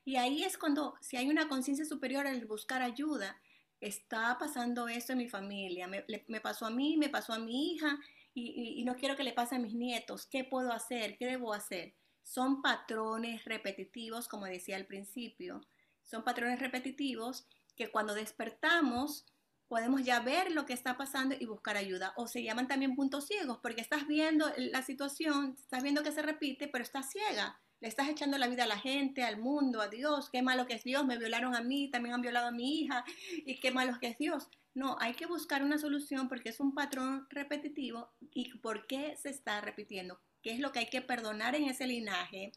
Y 0.04 0.16
ahí 0.16 0.42
es 0.44 0.56
cuando, 0.56 0.94
si 1.00 1.16
hay 1.16 1.28
una 1.28 1.48
conciencia 1.48 1.84
superior 1.84 2.26
al 2.26 2.44
buscar 2.46 2.82
ayuda, 2.82 3.40
está 3.80 4.36
pasando 4.38 4.88
esto 4.88 5.12
en 5.12 5.18
mi 5.18 5.28
familia, 5.28 5.88
me, 5.88 6.40
pasó 6.40 6.66
a 6.66 6.70
mí, 6.70 6.96
me 6.96 7.08
pasó 7.08 7.32
a 7.32 7.38
mi 7.38 7.72
hija 7.72 7.98
y, 8.34 8.82
no 8.84 8.96
quiero 8.96 9.16
que 9.16 9.24
le 9.24 9.32
pase 9.32 9.56
a 9.56 9.58
mis 9.58 9.74
nietos, 9.74 10.26
¿qué 10.26 10.44
puedo 10.44 10.72
hacer? 10.72 11.16
¿Qué 11.16 11.26
debo 11.26 11.52
hacer? 11.52 11.94
Son 12.22 12.62
patrones 12.62 13.44
repetitivos, 13.44 14.28
como 14.28 14.46
decía 14.46 14.76
al 14.76 14.86
principio, 14.86 15.60
son 16.04 16.24
patrones 16.24 16.60
repetitivos 16.60 17.46
que 17.76 17.90
cuando 17.90 18.14
despertamos 18.14 19.26
podemos 19.70 20.02
ya 20.02 20.18
ver 20.18 20.50
lo 20.50 20.66
que 20.66 20.72
está 20.72 20.96
pasando 20.96 21.36
y 21.38 21.46
buscar 21.46 21.76
ayuda. 21.76 22.12
O 22.16 22.26
se 22.26 22.42
llaman 22.42 22.66
también 22.66 22.96
puntos 22.96 23.28
ciegos, 23.28 23.60
porque 23.62 23.80
estás 23.80 24.08
viendo 24.08 24.52
la 24.56 24.82
situación, 24.82 25.54
estás 25.56 25.84
viendo 25.84 26.02
que 26.02 26.10
se 26.10 26.22
repite, 26.22 26.66
pero 26.66 26.82
estás 26.82 27.08
ciega. 27.12 27.60
Le 27.78 27.86
estás 27.86 28.08
echando 28.08 28.36
la 28.36 28.48
vida 28.48 28.64
a 28.64 28.66
la 28.66 28.80
gente, 28.80 29.22
al 29.22 29.38
mundo, 29.38 29.80
a 29.80 29.86
Dios, 29.86 30.28
qué 30.28 30.42
malo 30.42 30.66
que 30.66 30.74
es 30.74 30.82
Dios, 30.82 31.06
me 31.06 31.16
violaron 31.18 31.54
a 31.54 31.62
mí, 31.62 31.88
también 31.88 32.16
han 32.16 32.20
violado 32.20 32.48
a 32.48 32.50
mi 32.50 32.80
hija, 32.80 33.04
y 33.46 33.60
qué 33.60 33.70
malo 33.70 33.96
que 34.00 34.08
es 34.08 34.18
Dios. 34.18 34.48
No, 34.74 34.96
hay 34.98 35.14
que 35.14 35.26
buscar 35.26 35.62
una 35.62 35.78
solución 35.78 36.28
porque 36.28 36.48
es 36.48 36.58
un 36.58 36.74
patrón 36.74 37.28
repetitivo. 37.30 38.10
Y 38.34 38.58
por 38.58 38.88
qué 38.88 39.16
se 39.16 39.30
está 39.30 39.60
repitiendo, 39.60 40.18
qué 40.42 40.50
es 40.50 40.58
lo 40.58 40.72
que 40.72 40.80
hay 40.80 40.90
que 40.90 41.00
perdonar 41.00 41.54
en 41.54 41.66
ese 41.66 41.86
linaje, 41.86 42.50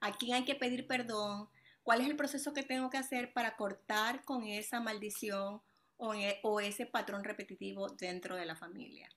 a 0.00 0.10
quién 0.16 0.34
hay 0.34 0.44
que 0.44 0.56
pedir 0.56 0.88
perdón, 0.88 1.48
cuál 1.84 2.00
es 2.00 2.08
el 2.08 2.16
proceso 2.16 2.52
que 2.52 2.64
tengo 2.64 2.90
que 2.90 2.98
hacer 2.98 3.32
para 3.32 3.56
cortar 3.56 4.24
con 4.24 4.48
esa 4.48 4.80
maldición 4.80 5.62
o, 5.98 6.14
e, 6.14 6.68
ese 6.68 6.86
patrón 6.86 7.24
repetitivo 7.24 7.88
dentro 7.88 8.36
de 8.36 8.46
la 8.46 8.56
familia. 8.56 9.08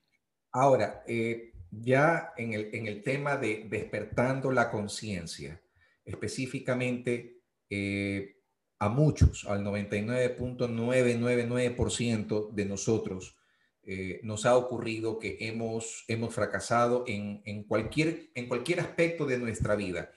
Ahora, 0.52 1.04
eh, 1.08 1.54
ya 1.72 2.34
en 2.38 2.54
el, 2.54 3.02
tema 3.04 3.38
de 3.38 3.66
despertando 3.70 4.52
la 4.52 4.70
conciencia, 4.72 5.62
específicamente 6.04 7.44
eh, 7.70 8.38
a 8.80 8.90
muchos, 8.90 9.46
al 9.46 9.64
99.999% 9.64 12.52
de 12.52 12.66
nosotros, 12.66 13.38
eh, 13.84 14.20
nos 14.24 14.46
ha 14.46 14.58
ocurrido 14.58 15.20
que 15.20 15.38
hemos, 15.42 16.04
hemos 16.08 16.34
fracasado 16.34 17.04
en, 17.08 17.64
cualquier, 17.66 18.32
en 18.34 18.48
cualquier 18.48 18.80
aspecto 18.80 19.28
de 19.28 19.38
nuestra 19.38 19.76
vida. 19.76 20.12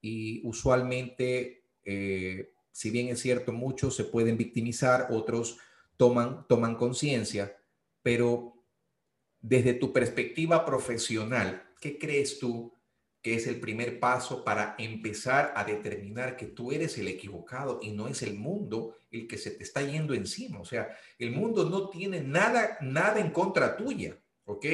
Y 0.00 0.40
usualmente, 0.44 1.64
si 2.72 2.90
bien 2.90 3.08
es 3.08 3.20
cierto, 3.20 3.52
muchos 3.52 3.94
se 3.96 4.04
pueden 4.04 4.36
victimizar, 4.36 5.08
otros 5.10 5.58
toman, 5.98 6.46
toman 6.48 6.76
conciencia, 6.76 7.60
pero 8.02 8.54
desde 9.40 9.74
tu 9.74 9.92
perspectiva 9.92 10.64
profesional, 10.64 11.70
¿qué 11.80 11.98
crees 11.98 12.38
tú 12.38 12.72
que 13.20 13.34
es 13.34 13.46
el 13.46 13.60
primer 13.60 13.98
paso 13.98 14.44
para 14.44 14.76
empezar 14.78 15.52
a 15.56 15.64
determinar 15.64 16.36
que 16.36 16.46
tú 16.46 16.72
eres 16.72 16.96
el 16.98 17.08
equivocado 17.08 17.80
y 17.82 17.90
no 17.90 18.08
es 18.08 18.22
el 18.22 18.34
mundo 18.34 18.96
el 19.10 19.26
que 19.26 19.36
se 19.36 19.50
te 19.50 19.64
está 19.64 19.82
yendo 19.82 20.14
encima? 20.14 20.60
O 20.60 20.64
sea, 20.64 20.96
el 21.18 21.32
mundo 21.32 21.68
no 21.68 21.90
tiene 21.90 22.20
nada, 22.22 22.78
nada 22.80 23.20
en 23.20 23.30
contra 23.30 23.76
tuya, 23.76 24.16
¿ok? 24.44 24.66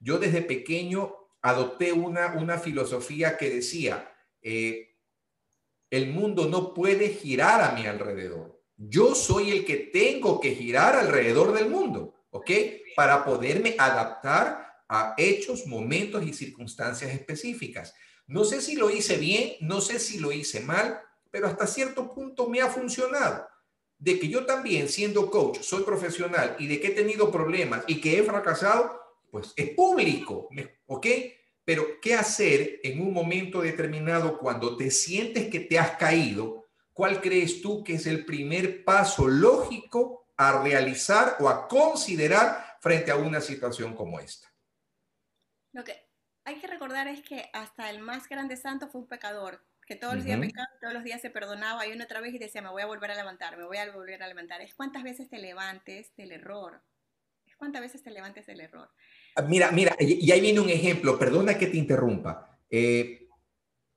Yo 0.00 0.18
desde 0.18 0.42
pequeño 0.42 1.14
adopté 1.42 1.92
una, 1.92 2.34
una 2.34 2.58
filosofía 2.58 3.36
que 3.36 3.50
decía, 3.50 4.12
eh, 4.42 4.96
el 5.90 6.10
mundo 6.10 6.48
no 6.48 6.72
puede 6.72 7.10
girar 7.10 7.62
a 7.62 7.74
mi 7.74 7.86
alrededor. 7.86 8.59
Yo 8.82 9.14
soy 9.14 9.50
el 9.50 9.64
que 9.64 9.76
tengo 9.76 10.40
que 10.40 10.54
girar 10.54 10.96
alrededor 10.96 11.52
del 11.52 11.68
mundo, 11.68 12.14
¿ok? 12.30 12.50
para 12.96 13.24
poderme 13.24 13.76
adaptar 13.78 14.84
a 14.88 15.14
hechos, 15.16 15.66
momentos 15.66 16.22
y 16.26 16.32
circunstancias 16.32 17.12
específicas. 17.12 17.94
No 18.26 18.44
sé 18.44 18.60
si 18.60 18.76
lo 18.76 18.90
hice 18.90 19.16
bien, 19.16 19.54
no 19.60 19.80
sé 19.80 19.98
si 19.98 20.18
lo 20.18 20.32
hice 20.32 20.60
mal, 20.60 21.00
pero 21.30 21.46
hasta 21.46 21.66
cierto 21.66 22.12
punto 22.12 22.48
me 22.48 22.60
ha 22.60 22.68
funcionado. 22.68 23.46
De 23.98 24.18
que 24.18 24.28
yo 24.28 24.46
también, 24.46 24.88
siendo 24.88 25.30
coach, 25.30 25.60
soy 25.60 25.82
profesional 25.82 26.56
y 26.58 26.66
de 26.66 26.80
que 26.80 26.88
he 26.88 26.90
tenido 26.90 27.30
problemas 27.30 27.84
y 27.86 28.00
que 28.00 28.18
he 28.18 28.22
fracasado, 28.22 29.00
pues 29.30 29.52
es 29.56 29.70
público, 29.70 30.48
¿ok? 30.86 31.06
Pero 31.64 32.00
¿qué 32.00 32.14
hacer 32.14 32.80
en 32.82 33.00
un 33.00 33.12
momento 33.12 33.60
determinado 33.60 34.38
cuando 34.38 34.76
te 34.76 34.90
sientes 34.90 35.48
que 35.48 35.60
te 35.60 35.78
has 35.78 35.96
caído? 35.96 36.69
¿Cuál 37.00 37.22
crees 37.22 37.62
tú 37.62 37.82
que 37.82 37.94
es 37.94 38.06
el 38.06 38.26
primer 38.26 38.84
paso 38.84 39.26
lógico 39.26 40.26
a 40.36 40.62
realizar 40.62 41.36
o 41.40 41.48
a 41.48 41.66
considerar 41.66 42.76
frente 42.78 43.10
a 43.10 43.16
una 43.16 43.40
situación 43.40 43.96
como 43.96 44.20
esta. 44.20 44.52
Lo 45.72 45.82
que 45.82 45.96
hay 46.44 46.56
que 46.60 46.66
recordar 46.66 47.08
es 47.08 47.22
que 47.22 47.48
hasta 47.54 47.88
el 47.88 48.00
más 48.00 48.28
grande 48.28 48.58
santo 48.58 48.86
fue 48.88 49.00
un 49.00 49.06
pecador, 49.06 49.64
que 49.86 49.96
todos 49.96 50.14
los 50.14 50.24
días 50.26 50.38
pecaba, 50.40 50.68
todos 50.78 50.92
los 50.92 51.02
días 51.02 51.22
se 51.22 51.30
perdonaba 51.30 51.86
y 51.86 51.92
una 51.92 52.04
otra 52.04 52.20
vez 52.20 52.34
y 52.34 52.38
decía, 52.38 52.60
me 52.60 52.68
voy 52.68 52.82
a 52.82 52.86
volver 52.86 53.12
a 53.12 53.14
levantar, 53.14 53.56
me 53.56 53.64
voy 53.64 53.78
a 53.78 53.90
volver 53.90 54.22
a 54.22 54.28
levantar. 54.28 54.60
Es 54.60 54.74
cuántas 54.74 55.02
veces 55.02 55.30
te 55.30 55.38
levantes 55.38 56.14
del 56.16 56.32
error, 56.32 56.82
es 57.46 57.56
cuántas 57.56 57.80
veces 57.80 58.02
te 58.02 58.10
levantes 58.10 58.44
del 58.44 58.60
error. 58.60 58.90
Ah, 59.36 59.42
mira, 59.42 59.70
mira, 59.70 59.96
y 59.98 60.30
ahí 60.30 60.40
viene 60.42 60.60
un 60.60 60.68
ejemplo, 60.68 61.18
perdona 61.18 61.56
que 61.56 61.68
te 61.68 61.78
interrumpa. 61.78 62.60
Eh, 62.68 63.29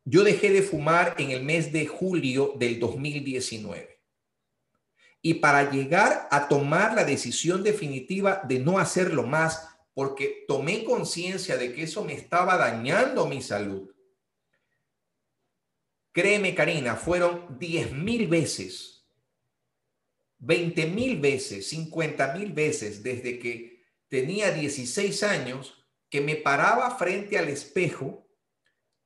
yo 0.05 0.23
dejé 0.23 0.51
de 0.51 0.61
fumar 0.61 1.15
en 1.17 1.31
el 1.31 1.43
mes 1.43 1.71
de 1.71 1.87
julio 1.87 2.53
del 2.57 2.79
2019. 2.79 3.99
Y 5.21 5.35
para 5.35 5.71
llegar 5.71 6.27
a 6.31 6.49
tomar 6.49 6.93
la 6.93 7.05
decisión 7.05 7.63
definitiva 7.63 8.41
de 8.43 8.59
no 8.59 8.79
hacerlo 8.79 9.23
más, 9.23 9.69
porque 9.93 10.43
tomé 10.47 10.83
conciencia 10.83 11.55
de 11.55 11.73
que 11.73 11.83
eso 11.83 12.03
me 12.03 12.13
estaba 12.13 12.57
dañando 12.57 13.27
mi 13.27 13.41
salud. 13.41 13.89
Créeme, 16.11 16.53
Karina, 16.53 16.95
fueron 16.95 17.57
10 17.57 17.93
mil 17.93 18.27
veces, 18.27 19.05
20 20.39 20.87
mil 20.87 21.19
veces, 21.19 21.69
50 21.69 22.33
mil 22.33 22.51
veces 22.51 23.01
desde 23.01 23.39
que 23.39 23.83
tenía 24.09 24.51
16 24.51 25.23
años 25.23 25.85
que 26.09 26.21
me 26.21 26.35
paraba 26.35 26.97
frente 26.97 27.37
al 27.37 27.47
espejo 27.47 28.22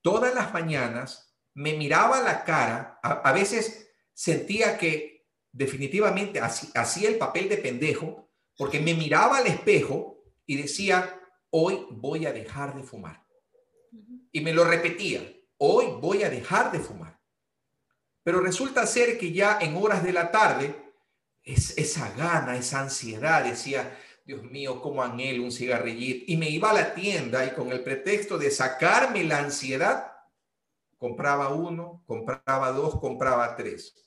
todas 0.08 0.34
las 0.34 0.54
mañanas, 0.54 1.36
me 1.54 1.74
miraba 1.74 2.22
la 2.22 2.46
cara, 2.46 2.98
a, 3.04 3.34
veces 3.34 3.90
sentía 4.14 4.78
que 4.78 5.28
definitivamente 5.52 6.40
hacía 6.40 7.10
el 7.10 7.18
papel 7.18 7.50
de 7.50 7.58
pendejo, 7.58 8.30
porque 8.56 8.80
me 8.80 8.94
miraba 8.94 9.40
al 9.40 9.48
espejo 9.48 10.24
y 10.46 10.56
decía, 10.56 11.20
hoy 11.50 11.86
voy 11.92 12.26
a 12.26 12.32
dejar 12.32 12.74
de 12.74 12.84
fumar. 12.84 13.22
Y 14.32 14.40
me 14.40 14.54
lo 14.54 14.64
repetía, 14.64 15.30
hoy 15.58 15.88
voy 16.00 16.24
a 16.24 16.30
dejar 16.30 16.72
de 16.72 16.80
fumar. 16.80 17.20
Pero 18.24 18.40
resulta 18.40 18.88
ser 18.88 19.18
que 19.18 19.34
ya 19.34 19.58
en 19.60 19.76
horas 19.76 20.06
de 20.06 20.14
la 20.14 20.32
tarde, 20.32 20.74
es, 21.44 21.78
esa 21.78 22.14
gana, 22.14 22.56
esa 22.56 22.80
ansiedad, 22.80 23.44
decía, 23.44 24.00
Dios 24.28 24.44
mío, 24.44 24.82
cómo 24.82 25.02
anhelo 25.02 25.42
un 25.42 25.54
cigarrillito. 25.54 26.26
Y 26.28 26.36
me 26.36 26.50
iba 26.50 26.70
a 26.70 26.74
la 26.74 26.94
tienda 26.94 27.46
y 27.46 27.52
con 27.52 27.72
el 27.72 27.82
pretexto 27.82 28.38
de 28.38 28.52
sacarme 28.52 29.24
la 29.24 29.40
ansiedad, 29.40 30.12
compraba 30.98 31.54
uno, 31.54 32.04
compraba 32.06 32.74
dos, 32.74 33.00
compraba 33.00 33.56
tres. 33.56 34.06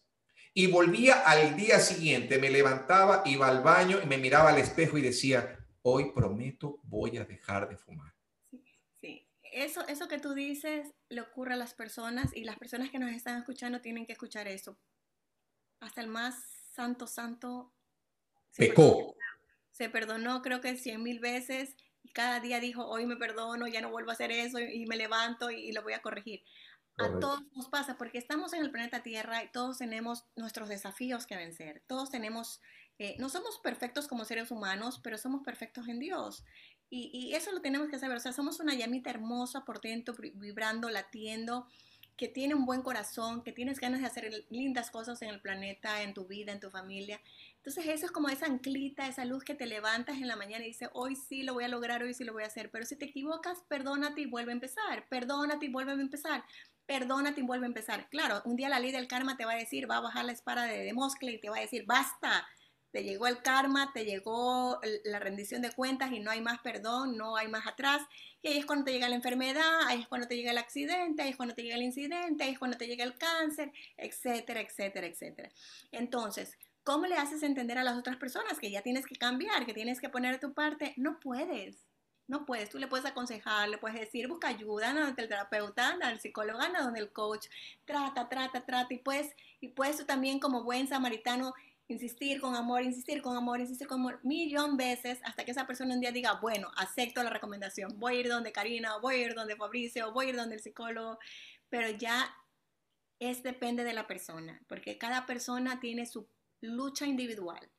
Y 0.53 0.67
volvía 0.67 1.23
al 1.23 1.57
día 1.57 1.81
siguiente, 1.81 2.39
me 2.39 2.51
levantaba, 2.51 3.23
iba 3.25 3.49
al 3.49 3.63
baño 3.63 3.99
y 4.03 4.07
me 4.07 4.19
miraba 4.19 4.51
al 4.51 4.59
espejo 4.59 4.99
y 4.99 5.01
decía, 5.01 5.59
hoy 5.81 6.13
prometo 6.13 6.81
voy 6.83 7.17
a 7.17 7.25
dejar 7.25 7.71
de 7.71 7.79
fumar. 7.79 8.13
Sí, 9.01 9.27
Eso, 9.43 9.87
eso 9.89 10.07
que 10.07 10.19
tú 10.19 10.35
dices 10.35 10.93
le 11.09 11.23
ocurre 11.23 11.55
a 11.55 11.57
las 11.57 11.73
personas 11.73 12.31
y 12.37 12.45
las 12.45 12.59
personas 12.59 12.91
que 12.91 12.99
nos 12.99 13.11
están 13.13 13.39
escuchando 13.39 13.81
tienen 13.81 14.05
que 14.05 14.13
escuchar 14.13 14.49
eso. 14.49 14.77
Hasta 15.81 16.03
el 16.03 16.09
más 16.09 16.35
santo, 16.75 17.07
santo. 17.07 17.73
Pecó. 18.55 19.15
Se 19.81 19.89
perdonó 19.89 20.43
creo 20.43 20.61
que 20.61 20.77
cien 20.77 21.03
mil 21.03 21.21
veces 21.21 21.75
y 22.03 22.11
cada 22.11 22.39
día 22.41 22.61
dijo, 22.61 22.87
hoy 22.87 23.07
me 23.07 23.17
perdono, 23.17 23.67
ya 23.67 23.81
no 23.81 23.91
vuelvo 23.91 24.11
a 24.11 24.13
hacer 24.13 24.31
eso 24.31 24.59
y, 24.59 24.85
me 24.85 24.97
levanto 24.97 25.51
y, 25.51 25.73
lo 25.73 25.83
voy 25.83 25.95
a 25.95 26.03
corregir. 26.03 26.43
A 26.99 27.19
todos 27.19 27.43
nos 27.55 27.71
pasa 27.71 27.97
porque 27.97 28.19
estamos 28.19 28.53
en 28.53 28.61
el 28.61 28.71
planeta 28.71 29.03
Tierra 29.03 29.43
y 29.43 29.51
todos 29.51 29.79
tenemos 29.79 30.27
nuestros 30.37 30.69
desafíos 30.69 31.27
que 31.27 31.37
vencer. 31.37 31.83
Todos 31.87 32.11
tenemos 32.11 32.61
eh, 32.99 33.17
no 33.19 33.31
somos 33.31 33.59
perfectos 33.61 34.07
como 34.07 34.27
seres 34.27 34.51
humanos, 34.51 35.01
pero 35.03 35.17
somos 35.17 35.43
perfectos 35.43 35.89
en 35.89 35.99
Dios. 35.99 36.45
Y, 36.91 37.33
eso 37.35 37.51
lo 37.51 37.63
tenemos 37.63 37.89
que 37.89 37.99
saber. 37.99 38.19
O 38.19 38.21
sea, 38.21 38.35
somos 38.35 38.61
una 38.61 38.75
llamita 38.75 39.09
hermosa 39.09 39.65
por 39.65 39.81
dentro, 39.81 40.15
vibrando, 40.35 40.91
latiendo, 40.91 41.67
que 42.19 42.29
tiene 42.29 42.55
un 42.55 42.67
buen 42.67 42.83
corazón, 42.83 43.43
que 43.43 43.53
tienes 43.53 43.81
ganas 43.81 44.03
de 44.03 44.07
hacer 44.07 44.45
lindas 44.51 44.91
cosas 44.91 45.23
en 45.23 45.31
el 45.31 45.41
planeta, 45.41 46.03
en 46.03 46.13
tu 46.13 46.27
vida, 46.27 46.53
en 46.53 46.61
tu 46.61 46.69
familia. 46.69 47.23
Entonces 47.63 47.87
eso 47.89 48.07
es 48.07 48.13
como 48.13 48.31
esa 48.31 48.47
anclita, 48.47 49.07
esa 49.07 49.27
luz 49.27 49.45
que 49.45 49.55
te 49.55 49.67
levantas 49.67 50.17
en 50.17 50.29
la 50.29 50.37
mañana 50.37 50.65
y 50.65 50.69
dices, 50.69 50.89
hoy 50.95 51.15
sí 51.15 51.43
lo 51.43 51.53
voy 51.53 51.65
a 51.65 51.69
lograr, 51.69 52.03
hoy 52.03 52.15
sí 52.15 52.25
lo 52.25 52.33
voy 52.33 52.43
a 52.43 52.47
hacer. 52.47 52.71
Pero 52.71 52.87
si 52.87 52.97
te 52.97 53.05
equivocas, 53.05 53.59
perdónate 53.69 54.23
y 54.23 54.27
vuelve 54.27 54.53
a 54.53 54.55
empezar. 54.55 55.07
Perdónate 55.11 55.67
y 55.67 55.69
vuelve 55.69 55.93
a 55.93 55.95
empezar. 55.95 56.43
Perdónate 56.87 57.41
y 57.41 57.45
vuelve 57.45 57.67
a 57.67 57.69
empezar. 57.69 58.09
Claro, 58.09 58.41
un 58.47 58.57
día 58.57 58.71
la 58.71 58.81
ley 58.81 58.93
del 58.93 59.09
karma 59.09 59.37
te 59.37 59.45
va 59.45 59.53
a 59.53 59.57
decir, 59.57 59.91
va 59.91 59.99
a 59.99 60.01
bajar 60.01 60.25
la 60.25 60.33
espada 60.33 60.65
de 60.65 60.85
Demoscle 60.85 61.33
y 61.33 61.39
te 61.39 61.51
va 61.51 61.59
a 61.59 61.61
decir, 61.61 61.85
basta, 61.87 62.49
te 62.93 63.05
llegó 63.05 63.27
el 63.27 63.43
karma, 63.43 63.93
te 63.93 64.05
llegó 64.05 64.81
la 65.05 65.19
rendición 65.19 65.63
de 65.63 65.71
cuentas 65.71 66.13
y 66.13 66.21
no 66.21 66.31
hay 66.31 66.41
más 66.41 66.61
perdón, 66.61 67.17
no 67.17 67.37
hay 67.37 67.49
más 67.49 67.67
atrás. 67.67 68.03
Y 68.43 68.49
ahí 68.49 68.59
es 68.59 68.67
cuando 68.67 68.87
te 68.87 68.93
llega 68.93 69.09
la 69.09 69.17
enfermedad, 69.17 69.83
ahí 69.87 70.01
es 70.01 70.09
cuando 70.09 70.27
te 70.27 70.37
llega 70.37 70.51
el 70.51 70.59
accidente, 70.59 71.23
ahí 71.23 71.31
es 71.31 71.37
cuando 71.37 71.55
te 71.55 71.63
llega 71.63 71.77
el 71.77 71.83
incidente, 71.83 72.43
ahí 72.43 72.53
es 72.53 72.59
cuando 72.59 72.77
te 72.77 72.87
llega 72.87 73.05
el 73.05 73.17
cáncer, 73.19 73.71
etcétera, 73.97 74.61
etcétera, 74.61 75.07
etcétera. 75.07 75.51
Entonces, 75.93 76.57
¿cómo 76.85 77.07
le 77.07 77.17
haces 77.17 77.43
entender 77.43 77.79
a 77.79 77.85
las 77.85 77.97
otras 77.97 78.17
personas 78.17 78.59
que 78.59 78.71
ya 78.71 78.83
tienes 78.83 79.07
que 79.07 79.17
cambiar, 79.17 79.67
que 79.67 79.75
tienes 79.75 80.01
que 80.01 80.09
poner 80.09 80.41
tu 80.41 80.53
parte? 80.53 80.95
No 80.97 81.21
puedes. 81.21 81.77
No 82.27 82.47
puedes, 82.47 82.71
tú 82.71 82.79
le 82.79 82.87
puedes 82.87 83.07
aconsejar, 83.07 83.69
le 83.69 83.79
puedes 83.79 83.99
decir, 83.99 84.29
busca 84.29 84.47
ayuda, 84.47 84.91
anda 84.91 85.05
donde 85.05 85.21
el 85.21 85.29
terapeuta, 85.29 85.89
anda 85.89 86.07
al 86.07 86.21
psicólogo, 86.21 86.61
anda 86.61 86.81
donde 86.81 87.01
el 87.01 87.13
coach, 87.13 87.49
trata, 87.85 88.29
trata, 88.29 88.65
trata, 88.65 88.95
y 88.95 88.99
puedes, 88.99 89.35
y 89.61 89.67
puedes 89.67 89.97
tú 89.97 90.05
también 90.05 90.39
como 90.39 90.63
buen 90.63 90.87
samaritano 90.87 91.55
insistir 91.89 92.41
con 92.41 92.55
amor, 92.55 92.85
insistir 92.85 93.21
con 93.21 93.37
amor, 93.37 93.61
insistir 93.61 93.89
con 93.89 93.99
amor, 93.99 94.21
millón 94.23 94.77
veces 94.77 95.19
hasta 95.25 95.45
que 95.45 95.51
esa 95.51 95.67
persona 95.67 95.93
un 95.93 96.01
día 96.01 96.13
diga, 96.13 96.35
bueno, 96.35 96.71
acepto 96.77 97.21
la 97.25 97.31
recomendación, 97.31 97.99
voy 97.99 98.15
a 98.15 98.21
ir 98.21 98.29
donde 98.29 98.53
Karina, 98.53 98.99
voy 98.99 99.17
a 99.17 99.27
ir 99.27 99.35
donde 99.35 99.57
Fabricio, 99.57 100.13
voy 100.13 100.27
a 100.27 100.29
ir 100.29 100.37
donde 100.37 100.55
el 100.55 100.63
psicólogo, 100.63 101.19
pero 101.69 101.91
ya 101.91 102.33
es 103.19 103.43
depende 103.43 103.83
de 103.83 103.93
la 103.93 104.07
persona, 104.07 104.63
porque 104.69 104.99
cada 104.99 105.27
persona 105.27 105.81
tiene 105.81 106.07
su 106.07 106.29
lucha 106.61 107.07
individual. 107.07 107.71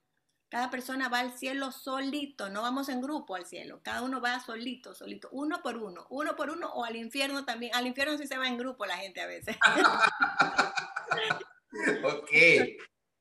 Cada 0.50 0.70
persona 0.70 1.08
va 1.08 1.20
al 1.20 1.32
cielo 1.32 1.72
solito, 1.72 2.50
no 2.50 2.62
vamos 2.62 2.90
en 2.90 3.02
grupo 3.02 3.36
al 3.36 3.46
cielo, 3.46 3.80
cada 3.84 4.02
uno 4.02 4.20
va 4.20 4.42
solito, 4.42 4.94
solito, 4.94 5.30
uno 5.32 5.62
por 5.62 5.78
uno, 5.78 6.08
uno 6.10 6.36
por 6.36 6.50
uno 6.50 6.68
o 6.74 6.84
al 6.84 6.98
infierno 6.98 7.46
también. 7.46 7.74
Al 7.74 7.88
infierno 7.88 8.18
sí 8.18 8.28
se 8.28 8.38
va 8.38 8.50
en 8.50 8.58
grupo 8.58 8.86
la 8.86 8.98
gente 8.98 9.22
a 9.22 9.28
veces. 9.28 9.56
ok. 12.04 12.32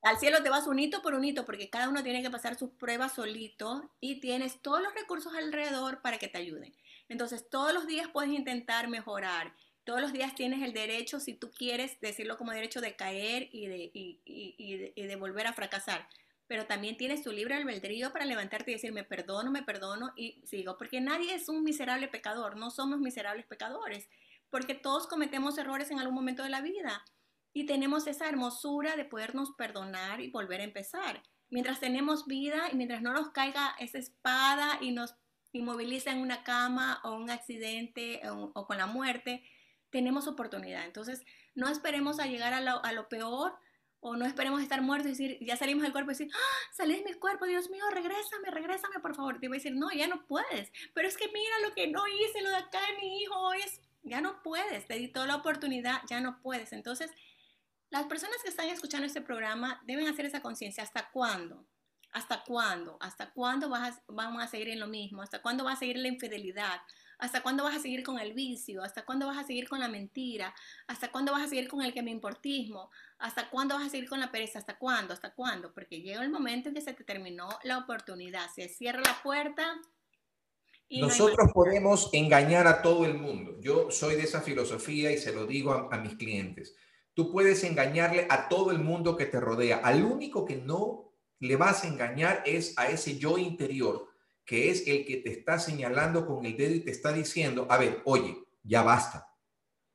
Al 0.03 0.19
cielo 0.19 0.43
te 0.43 0.49
vas 0.49 0.67
un 0.67 0.79
hito 0.79 1.03
por 1.03 1.15
un 1.15 1.25
hito 1.25 1.45
porque 1.45 1.69
cada 1.69 1.89
uno 1.89 2.03
tiene 2.03 2.23
que 2.23 2.31
pasar 2.31 2.59
sus 2.59 2.71
pruebas 2.71 3.13
solito 3.13 3.93
y 4.01 4.21
tienes 4.21 4.63
todos 4.63 4.83
los 4.83 4.95
recursos 4.95 5.35
alrededor 5.35 6.01
para 6.01 6.19
que 6.19 6.29
te 6.29 6.39
ayuden. 6.39 6.75
Entonces, 7.09 7.51
todos 7.51 7.75
los 7.75 7.87
días 7.87 8.09
puedes 8.09 8.33
intentar 8.33 8.89
mejorar. 8.89 9.55
Todos 9.91 10.03
los 10.03 10.13
días 10.13 10.37
tienes 10.37 10.63
el 10.63 10.73
derecho, 10.73 11.19
si 11.19 11.35
tú 11.35 11.51
quieres 11.51 12.01
decirlo 12.01 12.39
como 12.39 12.53
derecho, 12.53 12.81
de 12.81 12.95
caer 12.95 13.49
y 13.51 13.67
de, 13.67 13.91
y, 13.93 15.03
de, 15.03 15.17
volver 15.17 15.49
a 15.49 15.53
fracasar. 15.53 16.09
Pero 16.47 16.67
también 16.67 16.97
tienes 16.97 17.25
tu 17.25 17.33
libre 17.33 17.57
albedrío 17.57 18.13
para 18.13 18.25
levantarte 18.25 18.71
y 18.71 18.75
decir, 18.75 18.93
me 18.93 19.03
perdono, 19.03 19.51
me 19.51 19.65
perdono 19.65 20.13
y 20.15 20.47
sigo. 20.47 20.79
Porque 20.79 21.01
nadie 21.01 21.35
es 21.35 21.49
un 21.49 21.65
miserable 21.65 22.07
pecador, 22.07 22.57
no 22.57 22.71
somos 22.71 23.01
miserables 23.01 23.47
pecadores. 23.47 24.09
Porque 24.49 24.77
todos 24.77 25.09
cometemos 25.09 25.59
errores 25.59 25.91
en 25.91 25.99
algún 25.99 26.15
momento 26.15 26.45
de 26.45 26.51
la 26.51 26.61
vida 26.61 27.05
y 27.53 27.67
tenemos 27.67 28.07
esa 28.07 28.29
hermosura 28.29 28.95
de 28.95 29.07
podernos 29.07 29.51
perdonar 29.59 30.21
y 30.21 30.31
volver 30.31 30.61
a 30.61 30.65
empezar. 30.65 31.21
Mientras 31.49 31.81
tenemos 31.81 32.29
vida 32.29 32.69
y 32.73 32.77
mientras 32.77 33.03
no 33.03 33.13
nos 33.13 33.31
caiga 33.31 33.75
esa 33.81 33.99
espada 33.99 34.79
y 34.81 34.93
nos 34.93 35.17
inmoviliza 35.51 36.13
en 36.13 36.19
una 36.19 36.45
cama 36.45 37.01
o 37.03 37.17
un 37.17 37.29
accidente 37.29 38.21
o, 38.31 38.67
con 38.69 38.79
la 38.79 38.87
muerte, 38.87 39.43
tenemos 39.91 40.27
oportunidad. 40.27 40.85
Entonces, 40.85 41.23
no 41.55 41.69
esperemos 41.69 42.21
a 42.21 42.27
llegar 42.27 42.53
a 42.53 42.61
lo, 42.61 42.85
a 42.85 42.93
lo, 42.93 43.09
peor 43.09 43.59
o 44.01 44.17
no 44.17 44.25
esperemos 44.25 44.63
estar 44.63 44.81
muertos 44.81 45.09
y 45.09 45.11
decir, 45.11 45.39
ya 45.41 45.57
salimos 45.57 45.83
del 45.83 45.93
cuerpo 45.93 46.11
y 46.11 46.15
decir, 46.15 46.31
¡Ah, 46.33 46.73
salí 46.73 46.97
de 46.97 47.05
mi 47.05 47.13
cuerpo, 47.15 47.45
Dios 47.45 47.69
mío, 47.71 47.85
regrésame, 47.91 48.51
regrésame, 48.51 49.01
por 49.01 49.15
favor. 49.15 49.39
Te 49.39 49.49
voy 49.49 49.57
a 49.57 49.59
decir, 49.59 49.75
no, 49.75 49.91
ya 49.91 50.07
no 50.07 50.27
puedes. 50.27 50.73
Pero 50.95 51.07
es 51.07 51.17
que 51.17 51.29
mira 51.29 51.59
lo 51.67 51.75
que 51.75 51.89
no 51.89 52.07
hice, 52.07 52.41
lo 52.43 52.51
de 52.51 52.57
acá 52.57 52.81
de 52.81 52.97
mi 52.97 53.23
hijo 53.23 53.39
hoy 53.39 53.59
es, 53.61 53.81
ya 54.03 54.21
no 54.21 54.43
puedes, 54.43 54.87
te 54.87 54.95
di 54.95 55.09
toda 55.09 55.27
la 55.27 55.37
oportunidad, 55.37 56.01
ya 56.09 56.21
no 56.21 56.41
puedes. 56.41 56.73
Entonces, 56.73 57.11
las 57.91 58.07
personas 58.07 58.37
que 58.43 58.49
están 58.49 58.69
escuchando 58.69 59.07
este 59.07 59.21
programa 59.21 59.83
deben 59.85 60.07
hacer 60.07 60.25
esa 60.25 60.41
conciencia. 60.41 60.83
¿Hasta 60.83 61.11
cuándo? 61.11 61.67
¿Hasta 62.13 62.43
cuándo? 62.45 62.97
¿Hasta 63.01 63.33
cuándo 63.33 63.69
vas 63.69 64.01
vamos 64.07 64.43
a 64.43 64.47
seguir 64.47 64.69
en 64.69 64.81
lo 64.81 64.87
mismo? 64.87 65.23
¿Hasta 65.23 65.43
cuándo 65.43 65.65
vas 65.65 65.77
a 65.77 65.81
seguir 65.81 65.99
la 65.99 66.09
infidelidad? 66.09 66.81
¿Hasta 67.21 67.43
cuándo 67.43 67.65
vas 67.65 67.77
a 67.77 67.81
seguir 67.81 68.03
con 68.03 68.19
el 68.19 68.33
vicio? 68.33 68.83
¿Hasta 68.83 69.05
cuándo 69.05 69.27
vas 69.27 69.39
a 69.39 69.45
seguir 69.45 69.69
con 69.69 69.81
la 69.81 69.89
mentira? 69.89 70.55
¿Hasta 70.87 71.11
cuándo 71.13 71.33
vas 71.33 71.43
a 71.43 71.49
seguir 71.49 71.69
con 71.69 71.83
el 71.83 71.93
que 71.93 72.03
me 72.03 72.11
importismo? 72.11 72.91
¿Hasta 73.19 73.51
cuándo 73.51 73.75
vas 73.75 73.87
a 73.87 73.91
seguir 73.91 74.09
con 74.09 74.21
la 74.21 74.31
pereza? 74.31 74.59
¿Hasta 74.59 74.79
cuándo? 74.79 75.13
¿Hasta 75.13 75.35
cuándo? 75.35 75.73
Porque 75.73 76.01
llega 76.01 76.23
el 76.23 76.31
momento 76.31 76.69
en 76.69 76.75
que 76.75 76.81
se 76.81 76.95
te 76.95 77.05
terminó 77.05 77.49
la 77.65 77.79
oportunidad. 77.79 78.49
Se 78.55 78.69
cierra 78.69 79.03
la 79.05 79.23
puerta. 79.23 79.81
Y 80.89 81.01
Nosotros 81.01 81.51
podemos 81.55 82.11
engañar 82.13 82.67
a 82.67 82.83
todo 82.83 83.05
el 83.05 83.15
mundo. 83.15 83.57
Yo 83.61 83.91
soy 83.91 84.17
de 84.17 84.23
esa 84.23 84.41
filosofía 84.41 85.13
y 85.13 85.19
se 85.19 85.33
lo 85.33 85.47
digo 85.47 85.89
a 85.93 85.99
mis 85.99 86.17
clientes. 86.17 86.75
Tú 87.15 87.31
puedes 87.31 87.63
engañarle 87.65 88.27
a 88.31 88.49
todo 88.49 88.71
el 88.71 88.79
mundo 88.79 89.17
que 89.17 89.27
te 89.27 89.41
rodea. 89.41 89.79
Al 89.79 90.05
único 90.05 90.45
que 90.45 90.57
no 90.57 91.13
le 91.41 91.57
vas 91.57 91.85
a 91.85 91.89
engañar 91.89 92.43
es 92.47 92.77
a 92.79 92.89
ese 92.89 93.19
yo 93.19 93.39
interior, 93.39 94.10
que 94.51 94.69
es 94.69 94.85
el 94.89 95.07
que 95.07 95.19
te 95.19 95.31
está 95.31 95.61
señalando 95.61 96.27
con 96.27 96.45
el 96.45 96.57
dedo 96.57 96.75
y 96.75 96.81
te 96.81 96.91
está 96.91 97.13
diciendo, 97.13 97.69
a 97.71 97.79
ver, 97.79 98.03
oye, 98.05 98.37
ya 98.65 98.83
basta. 98.83 99.33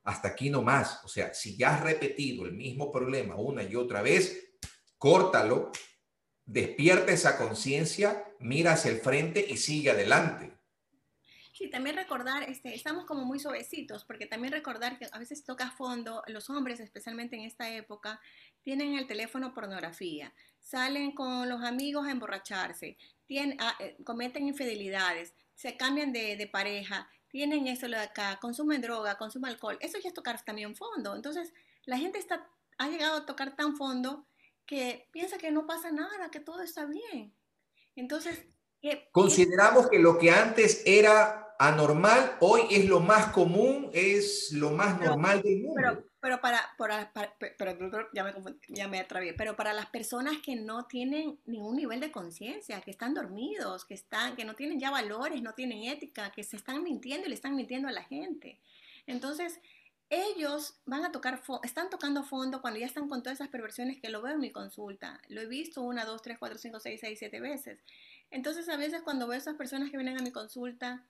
Hasta 0.05 0.29
aquí 0.29 0.49
no 0.49 0.61
más. 0.61 1.03
O 1.03 1.09
sea, 1.09 1.33
si 1.33 1.57
ya 1.57 1.75
has 1.75 1.83
repetido 1.83 2.45
el 2.45 2.53
mismo 2.53 2.89
problema 2.89 3.35
una 3.35 3.63
y 3.63 3.75
otra 3.75 4.01
vez, 4.01 4.53
córtalo, 4.97 5.73
despierta 6.45 7.11
esa 7.11 7.37
conciencia, 7.37 8.23
mira 8.39 8.71
hacia 8.71 8.91
el 8.91 9.01
frente 9.01 9.45
y 9.45 9.57
sigue 9.57 9.91
adelante. 9.91 10.57
Sí, 11.51 11.69
también 11.69 11.97
recordar, 11.97 12.49
este, 12.49 12.73
estamos 12.73 13.03
como 13.03 13.25
muy 13.25 13.39
suavecitos, 13.39 14.05
porque 14.05 14.25
también 14.25 14.53
recordar 14.53 14.97
que 14.97 15.07
a 15.11 15.19
veces 15.19 15.43
toca 15.43 15.71
fondo, 15.71 16.23
los 16.27 16.49
hombres, 16.49 16.79
especialmente 16.79 17.35
en 17.35 17.43
esta 17.43 17.73
época, 17.73 18.21
tienen 18.61 18.95
el 18.95 19.07
teléfono 19.07 19.53
pornografía, 19.53 20.33
salen 20.59 21.13
con 21.13 21.47
los 21.49 21.61
amigos 21.61 22.07
a 22.07 22.11
emborracharse, 22.11 22.97
tienen, 23.25 23.57
ah, 23.59 23.75
eh, 23.79 23.97
cometen 24.03 24.47
infidelidades, 24.47 25.33
se 25.53 25.77
cambian 25.77 26.11
de, 26.11 26.35
de 26.35 26.47
pareja, 26.47 27.09
tienen 27.29 27.67
eso 27.67 27.87
de 27.87 27.97
acá, 27.97 28.39
consumen 28.41 28.81
droga, 28.81 29.17
consumen 29.17 29.51
alcohol, 29.51 29.77
eso 29.81 29.97
ya 29.99 30.09
es 30.09 30.13
tocar 30.13 30.43
también 30.43 30.75
fondo. 30.75 31.15
Entonces, 31.15 31.53
la 31.85 31.97
gente 31.97 32.19
está, 32.19 32.49
ha 32.77 32.87
llegado 32.87 33.17
a 33.17 33.25
tocar 33.25 33.55
tan 33.55 33.75
fondo 33.75 34.27
que 34.65 35.09
piensa 35.11 35.37
que 35.37 35.51
no 35.51 35.67
pasa 35.67 35.91
nada, 35.91 36.31
que 36.31 36.39
todo 36.39 36.61
está 36.61 36.85
bien. 36.85 37.35
Entonces, 37.95 38.45
Consideramos 39.11 39.89
que 39.89 39.99
lo 39.99 40.17
que 40.17 40.31
antes 40.31 40.83
era 40.85 41.55
anormal, 41.57 42.37
hoy 42.39 42.61
es 42.69 42.85
lo 42.85 42.99
más 42.99 43.31
común, 43.31 43.89
es 43.93 44.51
lo 44.51 44.71
más 44.71 44.99
normal 44.99 45.41
del 45.41 45.63
mundo. 45.63 45.73
Pero, 45.75 46.03
pero 46.25 46.41
para, 46.41 46.59
para, 46.75 47.13
pero, 47.37 48.09
ya 48.11 48.23
me, 48.23 48.33
ya 48.69 48.87
me 48.87 48.99
atravié, 48.99 49.35
pero 49.35 49.55
para 49.55 49.73
las 49.73 49.85
personas 49.85 50.39
que 50.43 50.55
no 50.55 50.87
tienen 50.87 51.39
ningún 51.45 51.75
nivel 51.75 51.99
de 51.99 52.11
conciencia, 52.11 52.81
que 52.81 52.89
están 52.89 53.13
dormidos, 53.13 53.85
que, 53.85 53.93
están, 53.93 54.35
que 54.35 54.43
no 54.43 54.55
tienen 54.55 54.79
ya 54.79 54.89
valores, 54.89 55.43
no 55.43 55.53
tienen 55.53 55.83
ética, 55.83 56.31
que 56.31 56.43
se 56.43 56.57
están 56.57 56.81
mintiendo 56.81 57.27
y 57.27 57.29
le 57.29 57.35
están 57.35 57.55
mintiendo 57.55 57.89
a 57.89 57.91
la 57.91 58.01
gente. 58.01 58.59
Entonces, 59.05 59.59
ellos 60.09 60.79
van 60.87 61.05
a 61.05 61.11
tocar, 61.11 61.43
están 61.61 61.91
tocando 61.91 62.23
fondo 62.23 62.59
cuando 62.59 62.79
ya 62.79 62.87
están 62.87 63.07
con 63.07 63.21
todas 63.21 63.37
esas 63.37 63.49
perversiones 63.49 64.01
que 64.01 64.09
lo 64.09 64.23
veo 64.23 64.33
en 64.33 64.39
mi 64.39 64.49
consulta. 64.49 65.21
Lo 65.27 65.41
he 65.41 65.45
visto 65.45 65.83
una, 65.83 66.05
dos, 66.05 66.23
tres, 66.23 66.39
cuatro, 66.39 66.57
cinco, 66.57 66.79
seis, 66.79 67.01
seis, 67.01 67.19
siete 67.19 67.39
veces. 67.39 67.83
Entonces 68.31 68.67
a 68.69 68.77
veces 68.77 69.03
cuando 69.03 69.27
veo 69.27 69.35
a 69.35 69.37
esas 69.37 69.57
personas 69.57 69.91
que 69.91 69.97
vienen 69.97 70.17
a 70.17 70.23
mi 70.23 70.31
consulta, 70.31 71.05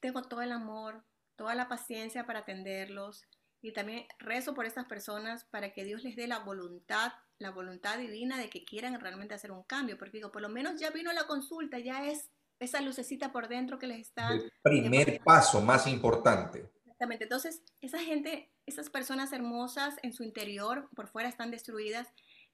tengo 0.00 0.20
todo 0.20 0.42
el 0.42 0.52
amor, 0.52 1.02
toda 1.34 1.54
la 1.54 1.66
paciencia 1.66 2.26
para 2.26 2.40
atenderlos 2.40 3.24
y 3.64 3.72
también 3.72 4.06
rezo 4.18 4.52
por 4.52 4.66
estas 4.66 4.84
personas 4.84 5.46
para 5.46 5.72
que 5.72 5.84
Dios 5.84 6.02
les 6.04 6.16
dé 6.16 6.26
la 6.26 6.40
voluntad, 6.40 7.14
la 7.38 7.50
voluntad 7.50 7.96
divina 7.96 8.36
de 8.36 8.50
que 8.50 8.62
quieran 8.62 9.00
realmente 9.00 9.32
hacer 9.32 9.50
un 9.52 9.62
cambio, 9.62 9.96
porque 9.96 10.18
digo, 10.18 10.30
por 10.30 10.42
lo 10.42 10.50
menos 10.50 10.78
ya 10.78 10.90
vino 10.90 11.10
la 11.14 11.26
consulta, 11.26 11.78
ya 11.78 12.04
es 12.04 12.30
esa 12.58 12.82
lucecita 12.82 13.32
por 13.32 13.48
dentro 13.48 13.78
que 13.78 13.86
les 13.86 14.00
está... 14.00 14.34
El 14.34 14.52
primer 14.62 15.18
paso 15.24 15.62
más 15.62 15.86
importante. 15.86 16.70
Exactamente, 16.82 17.24
entonces 17.24 17.62
esa 17.80 18.00
gente, 18.00 18.52
esas 18.66 18.90
personas 18.90 19.32
hermosas 19.32 19.96
en 20.02 20.12
su 20.12 20.24
interior, 20.24 20.90
por 20.94 21.08
fuera 21.08 21.30
están 21.30 21.50
destruidas, 21.50 22.06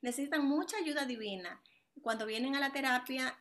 necesitan 0.03 0.47
mucha 0.47 0.77
ayuda 0.77 1.07
divina. 1.07 1.61
Cuando 2.03 2.25
vienen 2.25 2.55
a 2.55 2.61
la 2.61 2.71
terapia, 2.71 3.37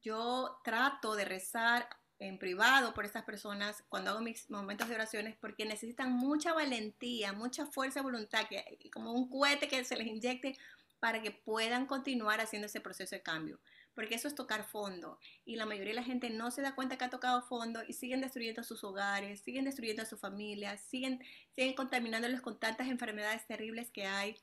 yo 0.00 0.60
trato 0.62 1.16
de 1.16 1.24
rezar 1.24 1.88
en 2.18 2.38
privado 2.38 2.94
por 2.94 3.04
estas 3.04 3.24
personas 3.24 3.84
cuando 3.88 4.10
hago 4.10 4.20
mis 4.20 4.50
momentos 4.50 4.88
de 4.88 4.94
oraciones 4.94 5.36
porque 5.36 5.64
necesitan 5.64 6.12
mucha 6.12 6.52
valentía, 6.52 7.32
mucha 7.32 7.66
fuerza 7.66 8.02
voluntad, 8.02 8.46
que, 8.48 8.90
como 8.92 9.12
un 9.12 9.28
cohete 9.28 9.68
que 9.68 9.84
se 9.84 9.96
les 9.96 10.06
inyecte 10.06 10.56
para 10.98 11.22
que 11.22 11.30
puedan 11.30 11.86
continuar 11.86 12.40
haciendo 12.40 12.66
ese 12.66 12.80
proceso 12.80 13.14
de 13.14 13.22
cambio. 13.22 13.60
Porque 13.94 14.14
eso 14.14 14.28
es 14.28 14.34
tocar 14.34 14.64
fondo. 14.64 15.18
Y 15.44 15.56
la 15.56 15.66
mayoría 15.66 15.92
de 15.92 16.00
la 16.00 16.04
gente 16.04 16.30
no 16.30 16.50
se 16.50 16.62
da 16.62 16.74
cuenta 16.74 16.96
que 16.96 17.04
ha 17.04 17.10
tocado 17.10 17.42
fondo 17.42 17.82
y 17.86 17.92
siguen 17.92 18.20
destruyendo 18.20 18.62
sus 18.62 18.84
hogares, 18.84 19.40
siguen 19.40 19.64
destruyendo 19.64 20.02
a 20.02 20.06
sus 20.06 20.20
familias, 20.20 20.80
siguen, 20.80 21.20
siguen 21.54 21.74
contaminándoles 21.74 22.40
con 22.40 22.58
tantas 22.58 22.88
enfermedades 22.88 23.46
terribles 23.46 23.90
que 23.90 24.06
hay 24.06 24.36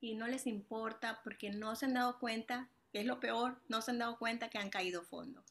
y 0.00 0.14
no 0.14 0.26
les 0.26 0.46
importa 0.46 1.20
porque 1.22 1.50
no 1.50 1.74
se 1.76 1.86
han 1.86 1.94
dado 1.94 2.18
cuenta 2.18 2.68
es 2.92 3.06
lo 3.06 3.20
peor, 3.20 3.60
no 3.68 3.82
se 3.82 3.90
han 3.90 3.98
dado 3.98 4.18
cuenta 4.18 4.48
que 4.48 4.58
han 4.58 4.70
caído 4.70 5.02
fondo. 5.02 5.44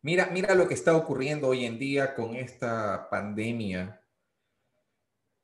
Mira, 0.00 0.30
mira 0.32 0.54
lo 0.54 0.68
que 0.68 0.74
está 0.74 0.96
ocurriendo 0.96 1.48
hoy 1.48 1.64
en 1.64 1.78
día 1.78 2.14
con 2.14 2.36
esta 2.36 3.08
pandemia, 3.10 4.00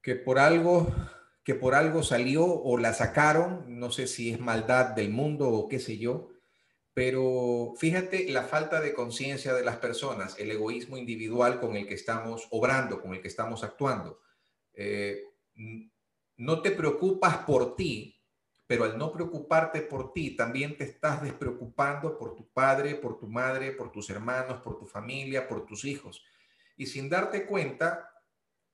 que 0.01 0.15
por 0.15 0.39
algo, 0.39 0.95
que 1.43 1.57
por 1.57 1.75
algo 1.75 2.05
salió 2.05 2.45
o 2.47 2.79
la 2.79 2.95
sacaron, 2.95 3.81
no 3.81 3.91
sé 3.91 4.07
si 4.07 4.33
es 4.33 4.39
maldad 4.39 4.91
del 4.91 5.11
mundo 5.11 5.49
o 5.49 5.69
qué 5.69 5.81
sé 5.81 5.99
yo, 5.99 6.31
pero 6.93 7.75
fíjate 7.77 8.31
la 8.31 8.45
falta 8.45 8.81
de 8.81 8.95
conciencia 8.95 9.55
de 9.55 9.65
las 9.65 9.79
personas, 9.79 10.39
el 10.39 10.53
egoísmo 10.53 10.97
individual 10.97 11.59
con 11.59 11.75
el 11.75 11.89
que 11.89 11.95
estamos 11.95 12.47
obrando, 12.51 13.03
con 13.03 13.15
el 13.15 13.21
que 13.21 13.29
estamos 13.29 13.65
actuando. 13.65 14.21
Eh, 14.73 15.21
no 16.37 16.63
te 16.63 16.71
preocupas 16.71 17.39
por 17.39 17.75
ti, 17.75 18.14
pero 18.75 18.87
al 18.87 18.99
no 18.99 19.13
preocuparte 19.13 19.83
por 19.83 20.13
ti, 20.13 20.35
también 20.35 20.77
te 20.77 20.83
estás 20.83 21.23
despreocupando 21.23 22.19
por 22.19 22.35
tu 22.35 22.49
padre, 22.49 22.97
por 22.97 23.21
tu 23.21 23.29
madre, 23.29 23.71
por 23.71 23.93
tus 23.93 24.11
hermanos, 24.11 24.63
por 24.63 24.81
tu 24.81 24.85
familia, 24.85 25.47
por 25.47 25.65
tus 25.65 25.85
hijos. 25.85 26.25
Y 26.77 26.87
sin 26.87 27.09
darte 27.09 27.47
cuenta, 27.47 28.11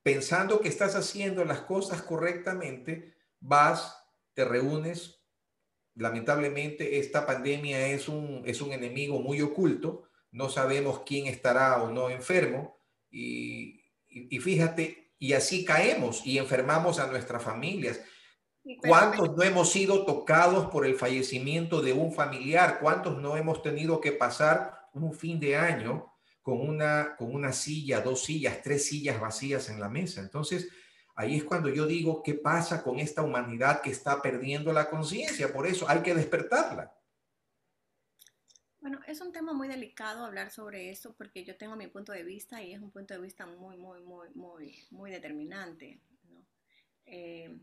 pensando 0.02 0.58
que 0.58 0.68
estás 0.68 0.96
haciendo 0.96 1.44
las 1.44 1.60
cosas 1.60 2.00
correctamente, 2.00 3.14
vas, 3.40 4.02
te 4.32 4.46
reúnes. 4.46 5.22
Lamentablemente, 5.96 6.98
esta 6.98 7.26
pandemia 7.26 7.88
es 7.88 8.08
un, 8.08 8.42
es 8.46 8.62
un 8.62 8.72
enemigo 8.72 9.20
muy 9.20 9.42
oculto. 9.42 10.04
No 10.30 10.48
sabemos 10.48 11.02
quién 11.04 11.26
estará 11.26 11.82
o 11.82 11.90
no 11.90 12.08
enfermo. 12.08 12.78
y, 13.10 13.84
y 14.08 14.38
fíjate, 14.38 15.12
y 15.18 15.34
así 15.34 15.66
caemos 15.66 16.26
y 16.26 16.38
enfermamos 16.38 16.98
a 17.00 17.06
nuestras 17.06 17.42
familias 17.42 18.00
¿Cuántos 18.86 19.34
no 19.34 19.42
hemos 19.42 19.70
sido 19.70 20.04
tocados 20.04 20.70
por 20.70 20.84
el 20.84 20.94
fallecimiento 20.94 21.80
de 21.80 21.92
un 21.92 22.12
familiar? 22.12 22.78
¿Cuántos 22.80 23.20
no 23.20 23.36
hemos 23.36 23.62
tenido 23.62 24.00
que 24.00 24.12
pasar 24.12 24.88
un 24.92 25.14
fin 25.14 25.40
de 25.40 25.56
año 25.56 26.12
con 26.42 26.60
una, 26.60 27.16
con 27.16 27.34
una 27.34 27.52
silla, 27.52 28.00
dos 28.00 28.24
sillas, 28.24 28.60
tres 28.62 28.86
sillas 28.86 29.20
vacías 29.20 29.70
en 29.70 29.80
la 29.80 29.88
mesa? 29.88 30.20
Entonces, 30.20 30.68
ahí 31.16 31.36
es 31.36 31.44
cuando 31.44 31.70
yo 31.70 31.86
digo, 31.86 32.22
¿qué 32.22 32.34
pasa 32.34 32.82
con 32.82 32.98
esta 32.98 33.22
humanidad 33.22 33.80
que 33.80 33.90
está 33.90 34.20
perdiendo 34.20 34.72
la 34.72 34.90
conciencia? 34.90 35.52
Por 35.52 35.66
eso 35.66 35.88
hay 35.88 36.02
que 36.02 36.14
despertarla. 36.14 36.94
Bueno, 38.80 39.00
es 39.06 39.20
un 39.20 39.32
tema 39.32 39.52
muy 39.52 39.68
delicado 39.68 40.24
hablar 40.24 40.50
sobre 40.50 40.90
eso 40.90 41.14
porque 41.16 41.44
yo 41.44 41.56
tengo 41.56 41.76
mi 41.76 41.86
punto 41.86 42.12
de 42.12 42.24
vista 42.24 42.62
y 42.62 42.72
es 42.72 42.80
un 42.80 42.90
punto 42.90 43.14
de 43.14 43.20
vista 43.20 43.46
muy, 43.46 43.76
muy, 43.76 44.02
muy, 44.02 44.28
muy, 44.34 44.86
muy 44.90 45.10
determinante. 45.10 46.00
¿no? 46.24 46.46
Eh, 47.04 47.58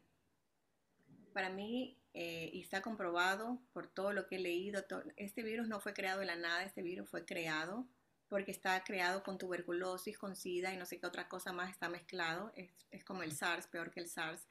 para 1.38 1.52
mí, 1.52 1.96
eh, 2.16 2.50
y 2.52 2.62
está 2.62 2.82
comprobado 2.82 3.62
por 3.72 3.86
todo 3.86 4.12
lo 4.12 4.26
que 4.26 4.38
he 4.38 4.40
leído, 4.40 4.84
este 5.18 5.44
virus 5.44 5.68
no 5.68 5.80
fue 5.80 5.94
creado 5.94 6.20
de 6.20 6.26
la 6.26 6.36
nada, 6.36 6.64
este 6.64 6.82
virus 6.82 7.08
fue 7.08 7.26
creado 7.26 7.88
porque 8.28 8.50
está 8.50 8.84
creado 8.84 9.22
con 9.22 9.38
tuberculosis, 9.38 10.18
con 10.18 10.36
SIDA 10.36 10.74
y 10.74 10.78
no 10.78 10.88
sé 10.88 11.00
qué 11.00 11.06
otra 11.06 11.30
cosa 11.30 11.54
más 11.54 11.70
está 11.70 11.90
mezclado. 11.90 12.52
Es, 12.56 12.72
es 12.90 13.04
como 13.04 13.22
el 13.22 13.34
SARS, 13.34 13.68
peor 13.68 13.92
que 13.92 14.00
el 14.00 14.08
SARS. 14.08 14.48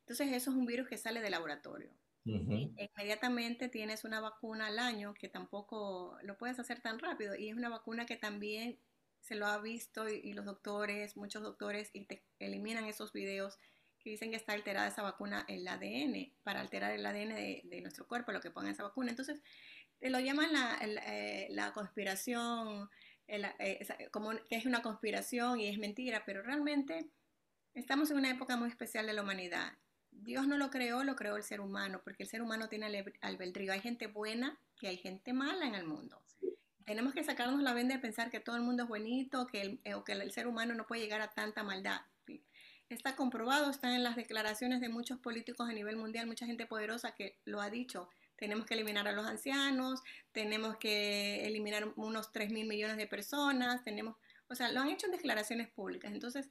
Entonces, 0.00 0.28
eso 0.28 0.50
es 0.50 0.56
un 0.58 0.66
virus 0.66 0.88
que 0.88 0.98
sale 0.98 1.22
de 1.22 1.30
laboratorio. 1.30 1.88
Inmediatamente 2.26 3.70
tienes 3.70 4.04
una 4.04 4.20
vacuna 4.20 4.66
al 4.66 4.78
año 4.78 5.14
que 5.14 5.30
tampoco 5.30 6.18
lo 6.22 6.36
puedes 6.36 6.58
hacer 6.58 6.82
tan 6.82 6.98
rápido 6.98 7.34
y 7.34 7.48
es 7.48 7.56
una 7.56 7.70
vacuna 7.70 8.04
que 8.04 8.16
también 8.16 8.78
se 9.22 9.36
lo 9.36 9.46
ha 9.46 9.56
visto 9.56 10.06
y, 10.06 10.20
y 10.22 10.34
los 10.34 10.44
doctores, 10.44 11.16
muchos 11.16 11.42
doctores, 11.42 11.88
y 11.94 12.04
te 12.04 12.26
eliminan 12.40 12.84
esos 12.84 13.14
videos 13.14 13.58
dicen 14.10 14.30
que 14.30 14.36
está 14.36 14.52
alterada 14.52 14.88
esa 14.88 15.02
vacuna, 15.02 15.44
el 15.48 15.66
ADN, 15.66 16.32
para 16.42 16.60
alterar 16.60 16.92
el 16.92 17.04
ADN 17.04 17.34
de, 17.68 17.80
nuestro 17.82 18.06
cuerpo, 18.06 18.32
lo 18.32 18.40
que 18.40 18.50
ponga 18.50 18.70
esa 18.70 18.82
vacuna. 18.82 19.10
Entonces, 19.10 19.42
te 19.98 20.10
lo 20.10 20.20
llaman 20.20 20.52
la, 20.52 20.78
eh, 20.82 21.48
la 21.50 21.72
conspiración, 21.72 22.88
eh, 23.28 23.86
como 24.12 24.30
que 24.48 24.56
es 24.56 24.66
una 24.66 24.82
conspiración 24.82 25.58
y 25.60 25.66
es 25.68 25.78
mentira, 25.78 26.24
pero 26.24 26.42
realmente 26.42 27.10
estamos 27.74 28.10
en 28.10 28.18
una 28.18 28.30
época 28.30 28.56
muy 28.56 28.68
especial 28.68 29.06
de 29.06 29.12
la 29.12 29.22
humanidad. 29.22 29.72
Dios 30.10 30.46
no 30.46 30.56
lo 30.56 30.70
creó, 30.70 31.04
lo 31.04 31.16
creó 31.16 31.36
el 31.36 31.42
ser 31.42 31.60
humano, 31.60 32.00
porque 32.02 32.22
el 32.22 32.28
ser 32.28 32.42
humano 32.42 32.68
tiene 32.68 33.04
albedrío. 33.20 33.72
Hay 33.72 33.80
gente 33.80 34.06
buena 34.06 34.58
y 34.80 34.86
hay 34.86 34.96
gente 34.96 35.32
mala 35.32 35.66
en 35.66 35.74
el 35.74 35.84
mundo. 35.84 36.22
Tenemos 36.84 37.12
que 37.12 37.24
sacarnos 37.24 37.62
la 37.62 37.74
venda 37.74 37.96
de 37.96 38.00
pensar 38.00 38.30
que 38.30 38.40
todo 38.40 38.56
el 38.56 38.62
mundo 38.62 38.84
es 38.84 38.88
bonito 38.88 39.46
que 39.46 39.80
o 39.94 40.04
que 40.04 40.12
el 40.12 40.30
ser 40.32 40.46
humano 40.46 40.74
no 40.74 40.86
puede 40.86 41.02
llegar 41.02 41.20
a 41.20 41.32
tanta 41.32 41.64
maldad. 41.64 42.00
Está 42.88 43.16
comprobado, 43.16 43.70
está 43.70 43.94
en 43.94 44.04
las 44.04 44.14
declaraciones 44.14 44.80
de 44.80 44.88
muchos 44.88 45.18
políticos 45.18 45.68
a 45.68 45.72
nivel 45.72 45.96
mundial, 45.96 46.26
mucha 46.26 46.46
gente 46.46 46.66
poderosa 46.66 47.14
que 47.14 47.38
lo 47.44 47.60
ha 47.60 47.68
dicho. 47.68 48.08
Tenemos 48.36 48.66
que 48.66 48.74
eliminar 48.74 49.08
a 49.08 49.12
los 49.12 49.26
ancianos, 49.26 50.02
tenemos 50.32 50.76
que 50.76 51.46
eliminar 51.46 51.92
unos 51.96 52.32
3 52.32 52.50
mil 52.52 52.68
millones 52.68 52.96
de 52.96 53.06
personas, 53.06 53.82
tenemos, 53.82 54.16
o 54.48 54.54
sea, 54.54 54.70
lo 54.70 54.80
han 54.80 54.88
hecho 54.88 55.06
en 55.06 55.12
declaraciones 55.12 55.68
públicas. 55.68 56.12
Entonces, 56.12 56.48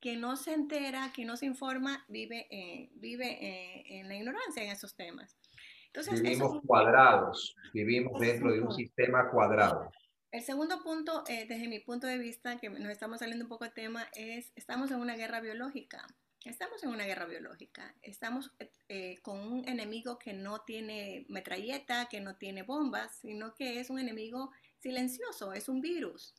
quien 0.00 0.20
no 0.20 0.36
se 0.36 0.52
entera, 0.52 1.10
quien 1.14 1.26
no 1.26 1.36
se 1.36 1.46
informa, 1.46 2.04
vive, 2.08 2.46
eh, 2.50 2.90
vive 2.94 3.38
eh, 3.40 4.00
en 4.00 4.08
la 4.08 4.16
ignorancia 4.16 4.62
en 4.62 4.70
esos 4.70 4.94
temas. 4.94 5.38
Entonces, 5.86 6.20
vivimos 6.20 6.60
cuadrados, 6.66 7.56
vivimos 7.72 8.20
dentro 8.20 8.52
de 8.52 8.60
un 8.60 8.72
sistema 8.72 9.30
cuadrado. 9.30 9.90
El 10.30 10.42
segundo 10.42 10.82
punto, 10.82 11.24
eh, 11.26 11.46
desde 11.48 11.68
mi 11.68 11.80
punto 11.80 12.06
de 12.06 12.18
vista, 12.18 12.58
que 12.58 12.68
nos 12.68 12.90
estamos 12.90 13.20
saliendo 13.20 13.44
un 13.44 13.48
poco 13.48 13.64
de 13.64 13.70
tema, 13.70 14.08
es 14.14 14.52
estamos 14.56 14.90
en 14.90 15.00
una 15.00 15.16
guerra 15.16 15.40
biológica. 15.40 16.06
Estamos 16.44 16.82
en 16.84 16.90
una 16.90 17.04
guerra 17.04 17.26
biológica. 17.26 17.94
Estamos 18.02 18.52
eh, 18.88 19.18
con 19.22 19.40
un 19.40 19.68
enemigo 19.68 20.18
que 20.18 20.34
no 20.34 20.60
tiene 20.62 21.24
metralleta, 21.28 22.08
que 22.08 22.20
no 22.20 22.36
tiene 22.36 22.62
bombas, 22.62 23.18
sino 23.20 23.54
que 23.54 23.80
es 23.80 23.90
un 23.90 23.98
enemigo 23.98 24.52
silencioso, 24.78 25.52
es 25.52 25.68
un 25.68 25.80
virus. 25.80 26.34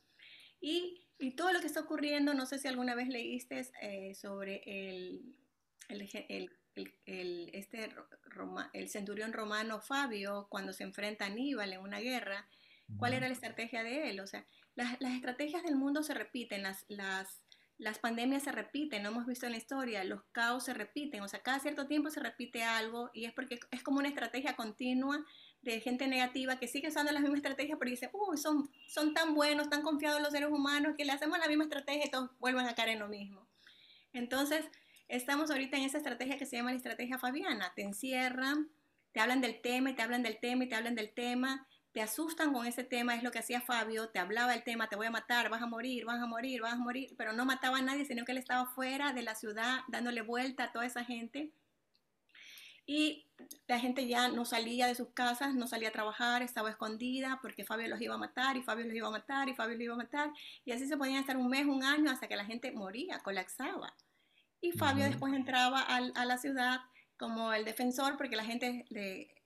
Y 0.60 1.06
Y 1.18 1.32
todo 1.36 1.52
lo 1.52 1.60
que 1.60 1.66
está 1.66 1.80
ocurriendo, 1.80 2.32
no 2.32 2.46
sé 2.46 2.58
si 2.58 2.66
alguna 2.68 2.94
vez 2.94 3.08
leíste 3.08 3.68
eh, 3.82 4.14
sobre 4.14 4.62
el, 4.64 5.36
el, 5.88 6.50
el, 7.04 7.50
este 7.52 7.90
el 8.72 8.88
centurión 8.88 9.32
romano 9.32 9.80
Fabio 9.80 10.46
cuando 10.48 10.72
se 10.72 10.84
enfrenta 10.84 11.24
a 11.24 11.28
Aníbal 11.28 11.72
en 11.72 11.80
una 11.80 12.00
guerra, 12.00 12.48
¿cuál 12.98 13.14
era 13.14 13.26
la 13.28 13.34
estrategia 13.34 13.82
de 13.82 14.10
él? 14.10 14.20
O 14.20 14.26
sea, 14.26 14.46
las, 14.74 15.00
las 15.00 15.12
estrategias 15.12 15.62
del 15.62 15.76
mundo 15.76 16.02
se 16.02 16.14
repiten, 16.14 16.62
las, 16.62 16.84
las, 16.88 17.42
las 17.78 17.98
pandemias 17.98 18.42
se 18.42 18.52
repiten, 18.52 19.02
lo 19.02 19.08
hemos 19.08 19.26
visto 19.26 19.46
en 19.46 19.52
la 19.52 19.58
historia, 19.58 20.04
los 20.04 20.22
caos 20.32 20.64
se 20.64 20.74
repiten, 20.74 21.22
o 21.22 21.28
sea, 21.28 21.42
cada 21.42 21.58
cierto 21.60 21.86
tiempo 21.86 22.10
se 22.10 22.20
repite 22.20 22.62
algo 22.62 23.10
y 23.14 23.24
es 23.24 23.32
porque 23.32 23.58
es 23.70 23.82
como 23.82 23.98
una 23.98 24.08
estrategia 24.08 24.54
continua 24.54 25.24
de 25.62 25.80
gente 25.80 26.06
negativa 26.06 26.58
que 26.58 26.68
sigue 26.68 26.88
usando 26.88 27.10
la 27.10 27.20
misma 27.20 27.36
estrategia, 27.36 27.76
pero 27.78 27.90
dice, 27.90 28.10
uy, 28.12 28.36
son, 28.36 28.70
son 28.86 29.14
tan 29.14 29.34
buenos, 29.34 29.70
tan 29.70 29.82
confiados 29.82 30.20
los 30.20 30.32
seres 30.32 30.50
humanos 30.50 30.94
que 30.96 31.04
le 31.04 31.12
hacemos 31.12 31.38
la 31.38 31.48
misma 31.48 31.64
estrategia 31.64 32.06
y 32.06 32.10
todos 32.10 32.30
vuelven 32.38 32.66
a 32.66 32.74
caer 32.74 32.90
en 32.90 32.98
lo 32.98 33.08
mismo. 33.08 33.46
Entonces, 34.12 34.64
estamos 35.08 35.50
ahorita 35.50 35.76
en 35.76 35.84
esa 35.84 35.98
estrategia 35.98 36.38
que 36.38 36.46
se 36.46 36.56
llama 36.56 36.70
la 36.70 36.76
estrategia 36.76 37.18
fabiana. 37.18 37.72
Te 37.74 37.82
encierran, 37.82 38.70
te 39.12 39.20
hablan 39.20 39.40
del 39.40 39.60
tema 39.60 39.90
y 39.90 39.94
te 39.94 40.02
hablan 40.02 40.22
del 40.22 40.38
tema 40.38 40.64
y 40.64 40.68
te 40.68 40.74
hablan 40.74 40.94
del 40.94 41.12
tema, 41.12 41.66
te 41.92 42.02
asustan 42.02 42.52
con 42.52 42.66
ese 42.66 42.84
tema, 42.84 43.14
es 43.14 43.22
lo 43.22 43.30
que 43.30 43.40
hacía 43.40 43.60
Fabio, 43.60 44.08
te 44.10 44.18
hablaba 44.18 44.54
el 44.54 44.62
tema, 44.62 44.88
te 44.88 44.96
voy 44.96 45.06
a 45.06 45.10
matar, 45.10 45.48
vas 45.48 45.62
a 45.62 45.66
morir, 45.66 46.04
vas 46.04 46.20
a 46.20 46.26
morir, 46.26 46.62
vas 46.62 46.74
a 46.74 46.76
morir, 46.76 47.14
pero 47.18 47.32
no 47.32 47.44
mataba 47.44 47.78
a 47.78 47.82
nadie, 47.82 48.04
sino 48.04 48.24
que 48.24 48.32
él 48.32 48.38
estaba 48.38 48.66
fuera 48.66 49.12
de 49.12 49.22
la 49.22 49.34
ciudad 49.34 49.80
dándole 49.88 50.22
vuelta 50.22 50.64
a 50.64 50.72
toda 50.72 50.86
esa 50.86 51.04
gente 51.04 51.52
y 52.92 53.24
la 53.68 53.78
gente 53.78 54.08
ya 54.08 54.26
no 54.26 54.44
salía 54.44 54.88
de 54.88 54.96
sus 54.96 55.10
casas, 55.10 55.54
no 55.54 55.68
salía 55.68 55.90
a 55.90 55.92
trabajar, 55.92 56.42
estaba 56.42 56.70
escondida 56.70 57.38
porque 57.40 57.64
Fabio 57.64 57.86
los 57.86 58.00
iba 58.00 58.16
a 58.16 58.18
matar 58.18 58.56
y 58.56 58.62
Fabio 58.62 58.84
los 58.84 58.94
iba 58.96 59.06
a 59.06 59.12
matar 59.12 59.48
y 59.48 59.54
Fabio 59.54 59.76
los 59.76 59.84
iba 59.84 59.94
a 59.94 59.98
matar. 59.98 60.32
Y 60.64 60.72
así 60.72 60.88
se 60.88 60.96
podían 60.96 61.18
estar 61.20 61.36
un 61.36 61.48
mes, 61.48 61.66
un 61.66 61.84
año 61.84 62.10
hasta 62.10 62.26
que 62.26 62.34
la 62.34 62.44
gente 62.44 62.72
moría, 62.72 63.20
colapsaba. 63.20 63.94
Y 64.60 64.72
Fabio 64.72 65.04
después 65.04 65.32
entraba 65.34 65.82
a 65.82 66.24
la 66.24 66.38
ciudad 66.38 66.80
como 67.16 67.52
el 67.52 67.64
defensor 67.64 68.16
porque 68.16 68.34
la 68.34 68.44
gente 68.44 68.84
le, 68.88 69.39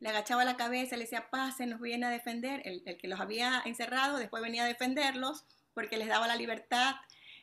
le 0.00 0.08
agachaba 0.08 0.44
la 0.44 0.56
cabeza, 0.56 0.96
le 0.96 1.04
decía, 1.04 1.30
pasen, 1.30 1.70
nos 1.70 1.80
viene 1.80 2.06
a 2.06 2.10
defender. 2.10 2.62
El, 2.64 2.82
el, 2.86 2.96
que 2.96 3.08
los 3.08 3.20
había 3.20 3.62
encerrado 3.64 4.18
después 4.18 4.42
venía 4.42 4.64
a 4.64 4.66
defenderlos 4.66 5.44
porque 5.74 5.96
les 5.96 6.08
daba 6.08 6.26
la 6.26 6.36
libertad. 6.36 6.96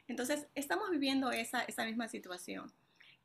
Entonces, 0.08 0.48
estamos 0.56 0.90
viviendo 0.92 1.32
esa, 1.32 1.62
esa 1.64 1.86
misma 1.86 2.08
situación. 2.08 2.72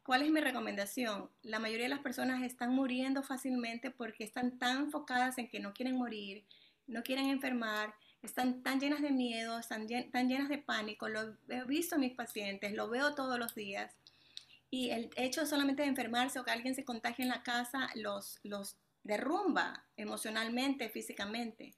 ¿Cuál 0.03 0.22
es 0.22 0.31
mi 0.31 0.41
recomendación? 0.41 1.29
La 1.43 1.59
mayoría 1.59 1.85
de 1.85 1.91
las 1.91 2.01
personas 2.01 2.43
están 2.43 2.74
muriendo 2.74 3.22
fácilmente 3.22 3.91
porque 3.91 4.24
están 4.24 4.59
tan 4.59 4.85
enfocadas 4.85 5.37
en 5.37 5.49
que 5.49 5.61
no 5.61 5.74
quieren 5.74 5.97
morir, 5.97 6.45
no 6.87 7.03
quieren 7.03 7.29
enfermar, 7.29 7.95
están 8.22 8.62
tan 8.62 8.81
llenas 8.81 9.03
de 9.03 9.11
miedo, 9.11 9.59
están 9.59 9.87
tan 10.11 10.29
llenas 10.29 10.49
de 10.49 10.57
pánico. 10.57 11.11
Lo 11.11 11.37
he 11.51 11.64
visto 11.64 11.97
en 11.97 12.01
mis 12.01 12.14
pacientes, 12.14 12.72
lo 12.72 12.89
veo 12.89 13.14
todos 13.14 13.39
los 13.39 13.55
días. 13.55 13.95
Y 14.70 14.91
el 14.91 15.11
hecho 15.16 15.45
solamente 15.45 15.83
de 15.83 15.89
enfermarse 15.89 16.39
o 16.39 16.45
que 16.45 16.53
alguien 16.53 16.74
se 16.74 16.87
contagie 16.87 17.24
en 17.24 17.31
la 17.31 17.43
casa 17.43 17.91
los, 17.95 18.39
los 18.43 18.76
derrumba 19.09 19.84
emocionalmente, 19.96 20.90
físicamente. 20.90 21.74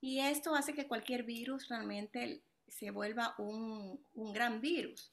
Y 0.00 0.20
esto 0.20 0.54
hace 0.54 0.72
que 0.72 0.88
cualquier 0.88 1.22
virus 1.22 1.68
realmente 1.68 2.40
se 2.66 2.90
vuelva 2.90 3.34
un, 3.38 4.02
un 4.14 4.32
gran 4.32 4.60
virus. 4.60 5.12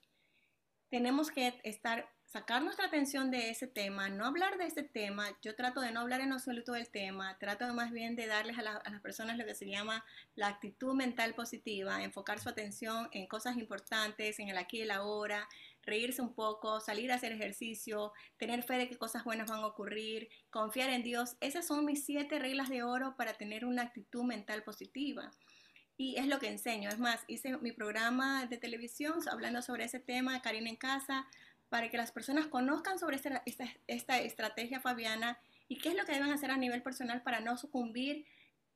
Tenemos 0.90 1.30
que 1.30 1.60
estar 1.64 2.10
sacar 2.34 2.64
nuestra 2.64 2.88
atención 2.88 3.30
de 3.30 3.52
ese 3.52 3.68
tema, 3.68 4.10
no 4.10 4.26
hablar 4.26 4.58
de 4.58 4.66
ese 4.66 4.82
tema. 4.82 5.28
Yo 5.44 5.56
trato 5.56 5.82
de 5.82 5.92
no 5.92 6.00
hablar 6.00 6.20
en 6.20 6.34
absoluto 6.34 6.74
del 6.74 6.90
tema, 6.90 7.38
trato 7.38 7.72
más 7.76 7.92
bien 7.92 8.16
de 8.16 8.26
darles 8.26 8.58
a, 8.58 8.64
las 8.64 9.02
personas 9.04 9.38
lo 9.38 9.46
que 9.46 9.54
se 9.54 9.70
llama 9.70 10.04
la 10.36 10.48
actitud 10.48 10.96
mental 10.96 11.36
positiva, 11.36 12.02
enfocar 12.02 12.40
su 12.40 12.50
atención 12.50 13.08
en 13.12 13.28
cosas 13.28 13.56
importantes, 13.58 14.40
en 14.40 14.50
el 14.50 14.58
aquí 14.58 14.80
y 14.80 14.82
el 14.82 14.90
ahora, 14.90 15.48
reírse 15.86 16.22
un 16.22 16.34
poco, 16.34 16.80
salir 16.80 17.12
a 17.12 17.16
hacer 17.16 17.32
ejercicio, 17.32 18.14
tener 18.38 18.64
fe 18.64 18.76
de 18.76 18.88
que 18.88 18.98
cosas 18.98 19.24
buenas 19.24 19.50
van 19.50 19.60
a 19.60 19.68
ocurrir, 19.68 20.30
confiar 20.50 20.90
en 20.90 21.04
Dios. 21.04 21.36
Esas 21.42 21.68
son 21.68 21.86
mis 21.86 22.06
siete 22.06 22.40
reglas 22.40 22.70
de 22.70 22.84
oro 22.84 23.16
para 23.18 23.34
tener 23.34 23.66
una 23.66 23.84
actitud 23.84 24.24
mental 24.24 24.64
positiva. 24.64 25.32
Y 25.96 26.16
es 26.18 26.28
lo 26.28 26.40
que 26.40 26.48
enseño. 26.48 26.90
Es 26.90 27.00
más, 27.00 27.24
hice 27.28 27.58
mi 27.60 27.72
programa 27.72 28.46
de 28.48 28.58
televisión 28.58 29.20
hablando 29.30 29.62
sobre 29.62 29.84
ese 29.86 30.00
tema, 30.00 30.42
Karina 30.42 30.70
en 30.70 30.76
casa, 30.76 31.28
para 31.70 31.90
que 31.90 31.98
las 31.98 32.12
personas 32.12 32.48
conozcan 32.48 33.00
sobre 33.00 33.20
esta, 33.86 34.20
estrategia 34.20 34.80
fabiana 34.80 35.40
y 35.68 35.78
qué 35.80 35.90
es 35.90 35.96
lo 35.96 36.06
que 36.06 36.14
deben 36.14 36.32
hacer 36.32 36.52
a 36.52 36.58
nivel 36.58 36.84
personal 36.84 37.24
para 37.24 37.40
no 37.40 37.58
sucumbir 37.58 38.26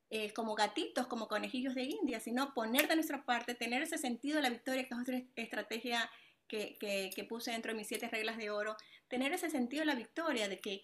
eh, 0.09 0.31
como 0.33 0.55
gatitos, 0.55 1.05
como 1.07 1.27
conejillos 1.27 1.75
de 1.75 1.83
India, 1.83 2.19
sino 2.19 2.53
poner 2.53 2.87
de 2.87 2.95
nuestra 2.95 3.25
parte, 3.25 3.55
tener 3.55 3.83
ese 3.83 3.97
sentido 3.97 4.37
de 4.37 4.43
la 4.43 4.49
victoria, 4.49 4.87
que 4.87 4.95
es 4.95 5.01
otra 5.01 5.21
estrategia 5.35 6.09
que, 6.47 6.77
que, 6.79 7.23
puse 7.25 7.51
dentro 7.51 7.71
de 7.71 7.77
mis 7.77 7.87
siete 7.87 8.07
reglas 8.07 8.37
de 8.37 8.49
oro, 8.49 8.75
tener 9.07 9.33
ese 9.33 9.49
sentido 9.49 9.81
de 9.81 9.87
la 9.87 9.95
victoria, 9.95 10.47
de 10.47 10.59
que 10.59 10.81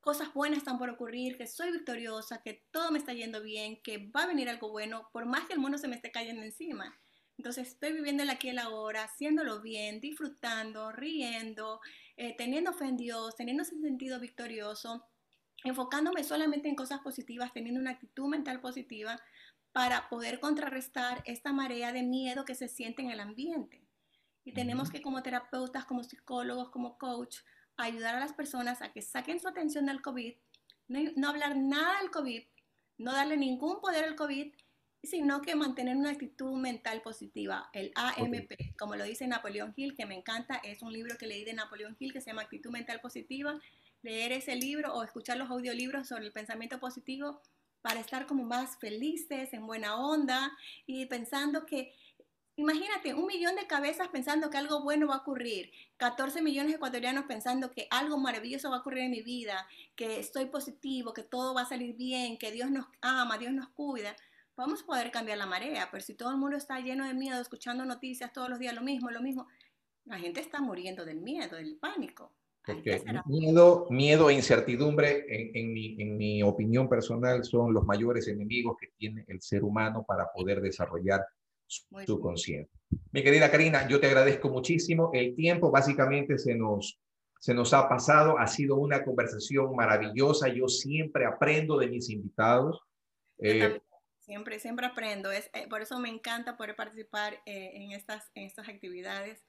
cosas 0.00 0.32
buenas 0.32 0.58
están 0.58 0.78
por 0.78 0.90
ocurrir, 0.90 1.36
que 1.36 1.46
soy 1.46 1.72
victoriosa, 1.72 2.42
que 2.42 2.64
todo 2.70 2.90
me 2.90 2.98
está 2.98 3.12
yendo 3.12 3.42
bien, 3.42 3.80
que 3.82 4.10
va 4.14 4.22
a 4.22 4.26
venir 4.26 4.48
algo 4.48 4.70
bueno, 4.70 5.08
por 5.12 5.26
más 5.26 5.46
que 5.46 5.54
el 5.54 5.60
mundo 5.60 5.78
se 5.78 5.88
me 5.88 5.96
esté 5.96 6.10
cayendo 6.10 6.42
encima. 6.42 6.98
Entonces 7.36 7.68
estoy 7.68 7.92
viviendo 7.92 8.24
el 8.24 8.30
aquí 8.30 8.48
y 8.48 8.50
el 8.50 8.58
ahora, 8.58 9.04
haciéndolo 9.04 9.60
bien, 9.60 10.00
disfrutando, 10.00 10.90
riendo, 10.90 11.80
eh, 12.16 12.34
teniendo 12.36 12.72
fe 12.72 12.86
en 12.86 12.96
Dios, 12.96 13.36
teniendo 13.36 13.62
ese 13.62 13.80
sentido 13.80 14.18
victorioso, 14.18 15.06
enfocándome 15.62 16.24
solamente 16.24 16.68
en 16.68 16.74
cosas 16.74 17.00
positivas, 17.00 17.52
teniendo 17.52 17.80
una 17.80 17.92
actitud 17.92 18.26
mental 18.28 18.60
positiva 18.60 19.20
para 19.72 20.08
poder 20.08 20.40
contrarrestar 20.40 21.22
esta 21.26 21.52
marea 21.52 21.92
de 21.92 22.02
miedo 22.02 22.44
que 22.44 22.56
se 22.56 22.68
siente 22.68 23.02
en 23.02 23.10
el 23.10 23.20
ambiente. 23.20 23.87
Y 24.48 24.52
tenemos 24.52 24.90
que 24.90 25.02
como 25.02 25.22
terapeutas, 25.22 25.84
como 25.84 26.02
psicólogos, 26.02 26.70
como 26.70 26.96
coach, 26.96 27.40
ayudar 27.76 28.14
a 28.14 28.20
las 28.20 28.32
personas 28.32 28.80
a 28.80 28.92
que 28.92 29.02
saquen 29.02 29.40
su 29.40 29.46
atención 29.46 29.84
del 29.84 30.00
COVID, 30.00 30.34
no, 30.88 31.00
no 31.16 31.28
hablar 31.28 31.54
nada 31.54 32.00
del 32.00 32.10
COVID, 32.10 32.42
no 32.96 33.12
darle 33.12 33.36
ningún 33.36 33.78
poder 33.82 34.04
al 34.04 34.16
COVID 34.16 34.50
sino 35.02 35.42
que 35.42 35.54
mantener 35.54 35.96
una 35.96 36.10
actitud 36.10 36.56
mental 36.56 37.02
positiva. 37.02 37.70
El 37.72 37.92
AMP, 37.94 38.52
como 38.78 38.96
lo 38.96 39.04
dice 39.04 39.28
Napoleón 39.28 39.72
Hill, 39.76 39.94
que 39.94 40.06
me 40.06 40.16
encanta, 40.16 40.56
es 40.64 40.82
un 40.82 40.92
libro 40.92 41.16
que 41.16 41.26
leí 41.26 41.44
de 41.44 41.54
Napoleón 41.54 41.96
Hill 41.98 42.12
que 42.12 42.20
se 42.20 42.30
llama 42.30 42.42
Actitud 42.42 42.70
Mental 42.70 43.00
Positiva. 43.00 43.60
Leer 44.02 44.32
ese 44.32 44.56
libro 44.56 44.94
o 44.94 45.04
escuchar 45.04 45.36
los 45.36 45.50
audiolibros 45.50 46.08
sobre 46.08 46.26
el 46.26 46.32
pensamiento 46.32 46.80
positivo 46.80 47.40
para 47.80 48.00
estar 48.00 48.26
como 48.26 48.44
más 48.44 48.76
felices, 48.78 49.52
en 49.52 49.66
buena 49.66 49.96
onda 49.96 50.50
y 50.86 51.06
pensando 51.06 51.64
que, 51.64 51.94
imagínate, 52.58 53.14
un 53.14 53.26
millón 53.26 53.56
de 53.56 53.66
cabezas 53.66 54.08
pensando 54.08 54.50
que 54.50 54.58
algo 54.58 54.82
bueno 54.82 55.08
va 55.08 55.14
a 55.14 55.18
ocurrir, 55.18 55.72
14 55.96 56.42
millones 56.42 56.72
de 56.72 56.76
ecuatorianos 56.76 57.24
pensando 57.24 57.70
que 57.70 57.88
algo 57.90 58.18
maravilloso 58.18 58.70
va 58.70 58.76
a 58.76 58.80
ocurrir 58.80 59.04
en 59.04 59.10
mi 59.10 59.22
vida, 59.22 59.66
que 59.96 60.20
estoy 60.20 60.46
positivo, 60.46 61.12
que 61.12 61.22
todo 61.22 61.54
va 61.54 61.62
a 61.62 61.68
salir 61.68 61.96
bien, 61.96 62.36
que 62.36 62.52
Dios 62.52 62.70
nos 62.70 62.86
ama, 63.00 63.38
Dios 63.38 63.52
nos 63.52 63.68
cuida 63.70 64.14
vamos 64.58 64.82
a 64.82 64.86
poder 64.86 65.10
cambiar 65.12 65.38
la 65.38 65.46
marea, 65.46 65.88
pero 65.90 66.02
si 66.02 66.14
todo 66.14 66.32
el 66.32 66.36
mundo 66.36 66.56
está 66.56 66.80
lleno 66.80 67.06
de 67.06 67.14
miedo, 67.14 67.40
escuchando 67.40 67.84
noticias 67.84 68.32
todos 68.32 68.50
los 68.50 68.58
días, 68.58 68.74
lo 68.74 68.82
mismo, 68.82 69.08
lo 69.08 69.22
mismo, 69.22 69.46
la 70.04 70.18
gente 70.18 70.40
está 70.40 70.60
muriendo 70.60 71.04
del 71.04 71.20
miedo, 71.20 71.56
del 71.56 71.76
pánico. 71.76 72.32
Porque 72.66 73.02
miedo, 73.26 73.86
miedo 73.88 74.28
e 74.28 74.34
incertidumbre, 74.34 75.24
en, 75.28 75.72
mi, 75.72 75.96
en, 76.02 76.16
mi, 76.18 76.42
opinión 76.42 76.88
personal, 76.88 77.44
son 77.44 77.72
los 77.72 77.84
mayores 77.84 78.26
enemigos 78.28 78.76
que 78.78 78.88
tiene 78.98 79.24
el 79.28 79.40
ser 79.40 79.62
humano 79.62 80.04
para 80.06 80.30
poder 80.32 80.60
desarrollar 80.60 81.24
su, 81.68 82.20
conciencia. 82.20 82.78
Mi 83.12 83.22
querida 83.22 83.50
Karina, 83.50 83.86
yo 83.86 84.00
te 84.00 84.06
agradezco 84.06 84.48
muchísimo. 84.48 85.10
El 85.12 85.34
tiempo 85.34 85.70
básicamente 85.70 86.38
se 86.38 86.54
nos, 86.54 86.98
se 87.38 87.54
nos 87.54 87.72
ha 87.74 87.88
pasado. 87.88 88.38
Ha 88.38 88.46
sido 88.46 88.76
una 88.76 89.04
conversación 89.04 89.74
maravillosa. 89.76 90.48
Yo 90.48 90.68
siempre 90.68 91.26
aprendo 91.26 91.78
de 91.78 91.88
mis 91.88 92.10
invitados. 92.10 92.80
Eh, 93.38 93.80
Siempre, 94.20 94.58
siempre 94.60 94.84
aprendo. 94.84 95.32
Es, 95.32 95.48
eh, 95.54 95.66
por 95.70 95.80
eso 95.80 95.98
me 96.00 96.10
encanta 96.10 96.58
poder 96.58 96.76
participar 96.76 97.40
eh, 97.46 97.70
en, 97.76 97.92
estas, 97.92 98.30
en 98.34 98.44
estas 98.44 98.68
actividades, 98.68 99.42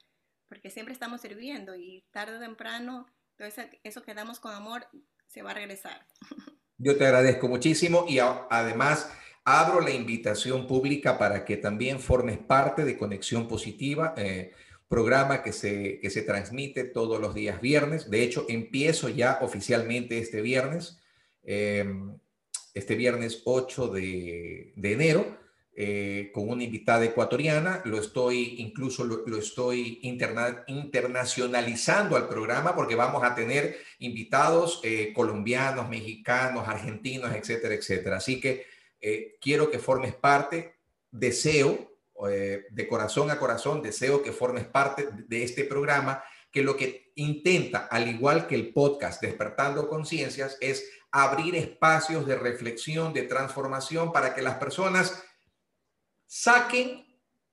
porque 0.48 0.70
siempre 0.70 0.94
estamos 0.94 1.20
sirviendo 1.20 1.76
y 1.76 2.06
tarde 2.12 2.38
o 2.38 2.40
temprano 2.40 3.06
todo 3.40 3.48
eso, 3.48 3.62
eso 3.84 4.02
que 4.02 4.12
damos 4.12 4.38
con 4.38 4.52
amor 4.52 4.86
se 5.26 5.40
va 5.40 5.52
a 5.52 5.54
regresar. 5.54 6.06
Yo 6.76 6.96
te 6.98 7.06
agradezco 7.06 7.48
muchísimo 7.48 8.04
y 8.06 8.18
además 8.18 9.10
abro 9.44 9.80
la 9.80 9.90
invitación 9.90 10.66
pública 10.66 11.18
para 11.18 11.44
que 11.44 11.56
también 11.56 12.00
formes 12.00 12.38
parte 12.38 12.84
de 12.84 12.96
Conexión 12.96 13.48
Positiva, 13.48 14.14
eh, 14.16 14.52
programa 14.88 15.42
que 15.42 15.52
se, 15.52 15.98
que 16.00 16.10
se 16.10 16.22
transmite 16.22 16.84
todos 16.84 17.20
los 17.20 17.34
días 17.34 17.60
viernes. 17.60 18.10
De 18.10 18.22
hecho, 18.22 18.46
empiezo 18.48 19.08
ya 19.08 19.38
oficialmente 19.42 20.18
este 20.18 20.42
viernes. 20.42 21.00
Eh, 21.42 21.84
este 22.74 22.94
viernes 22.94 23.40
8 23.44 23.88
de, 23.88 24.72
enero 24.82 25.38
eh, 25.74 26.30
con 26.32 26.48
una 26.48 26.64
invitada 26.64 27.04
ecuatoriana. 27.04 27.82
Lo 27.84 27.98
estoy, 27.98 28.56
incluso 28.58 29.04
lo, 29.04 29.38
estoy 29.38 29.98
internacionalizando 30.02 32.16
al 32.16 32.28
programa 32.28 32.74
porque 32.74 32.94
vamos 32.94 33.22
a 33.24 33.34
tener 33.34 33.76
invitados 33.98 34.80
eh, 34.84 35.12
colombianos, 35.14 35.88
mexicanos, 35.88 36.68
argentinos, 36.68 37.34
etcétera, 37.34 37.74
etcétera. 37.74 38.18
Así 38.18 38.40
que 38.40 38.66
eh, 39.00 39.36
quiero 39.40 39.70
que 39.70 39.78
formes 39.78 40.14
parte. 40.14 40.76
Deseo, 41.10 41.90
eh, 42.28 42.66
de 42.70 42.86
corazón 42.86 43.30
a 43.30 43.38
corazón 43.38 43.82
deseo 43.82 44.22
que 44.22 44.32
formes 44.32 44.66
parte 44.66 45.08
de 45.26 45.42
este 45.42 45.64
programa 45.64 46.22
que 46.50 46.62
lo 46.62 46.76
que 46.76 47.12
intenta, 47.14 47.86
al 47.86 48.08
igual 48.08 48.46
que 48.46 48.54
el 48.54 48.72
podcast 48.72 49.22
Despertando 49.22 49.88
Conciencias, 49.88 50.56
es 50.60 50.84
abrir 51.12 51.54
espacios 51.56 52.26
de 52.26 52.36
reflexión, 52.36 53.12
de 53.12 53.22
transformación 53.22 54.12
para 54.12 54.34
que 54.34 54.42
las 54.42 54.56
personas 54.56 55.22
saquen 56.26 57.06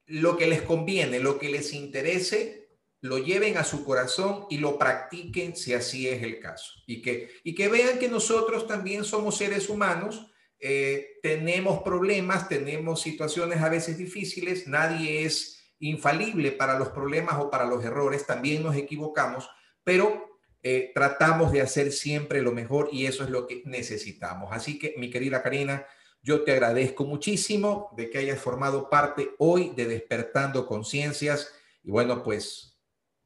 lo 0.06 0.38
que 0.38 0.48
les 0.48 0.62
conviene, 0.62 1.20
lo 1.20 1.38
que 1.38 1.50
les 1.50 1.74
interese, 1.74 2.70
lo 3.02 3.20
lleven 3.20 3.58
a 3.58 3.64
su 3.64 3.84
corazón 3.84 4.46
y 4.50 4.58
lo 4.58 4.78
practiquen 4.78 5.56
si 5.56 5.74
así 5.74 6.08
es 6.08 6.24
el 6.24 6.40
caso. 6.40 6.74
Y 6.88 7.02
que, 7.02 7.30
y 7.44 7.54
que 7.54 7.68
vean 7.68 8.00
que 8.00 8.10
nosotros 8.10 8.68
también 8.68 9.04
somos 9.04 9.38
seres 9.38 9.70
humanos, 9.70 10.32
eh, 10.60 11.20
tenemos 11.22 11.84
problemas, 11.84 12.50
tenemos 12.50 13.02
situaciones 13.02 13.62
a 13.62 13.70
veces 13.70 13.98
difíciles, 13.98 14.68
nadie 14.68 15.26
es 15.26 15.58
infalible 15.80 16.52
para 16.52 16.80
los 16.80 16.90
problemas 16.90 17.36
o 17.40 17.50
para 17.50 17.66
los 17.66 17.84
errores, 17.86 18.26
también 18.26 18.64
nos 18.64 18.76
equivocamos, 18.76 19.50
pero 19.84 20.40
eh, 20.64 20.92
tratamos 20.94 21.52
de 21.52 21.62
hacer 21.62 21.92
siempre 21.92 22.42
lo 22.42 22.52
mejor 22.52 22.90
y 22.92 23.06
eso 23.06 23.24
es 23.24 23.30
lo 23.30 23.46
que 23.46 23.62
necesitamos. 23.66 24.50
Así 24.52 24.80
que, 24.80 24.96
mi 24.98 25.10
querida 25.10 25.44
Karina, 25.44 25.86
yo 26.24 26.44
te 26.44 26.52
agradezco 26.52 27.06
muchísimo 27.06 27.94
de 27.96 28.10
que 28.10 28.18
hayas 28.18 28.40
formado 28.40 28.90
parte 28.90 29.30
hoy 29.38 29.72
de 29.76 29.86
Despertando 29.86 30.66
Conciencias 30.66 31.54
y 31.84 31.92
bueno, 31.92 32.24
pues 32.24 32.78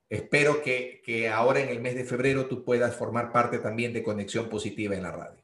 espero 0.10 0.62
que, 0.62 1.02
que 1.06 1.30
ahora 1.30 1.62
en 1.62 1.70
el 1.70 1.80
mes 1.80 1.96
de 1.96 2.04
febrero 2.04 2.48
tú 2.48 2.66
puedas 2.66 2.96
formar 2.96 3.32
parte 3.32 3.60
también 3.60 3.94
de 3.94 4.04
Conexión 4.04 4.50
Positiva 4.50 4.96
en 4.96 5.04
la 5.04 5.12
radio. 5.12 5.41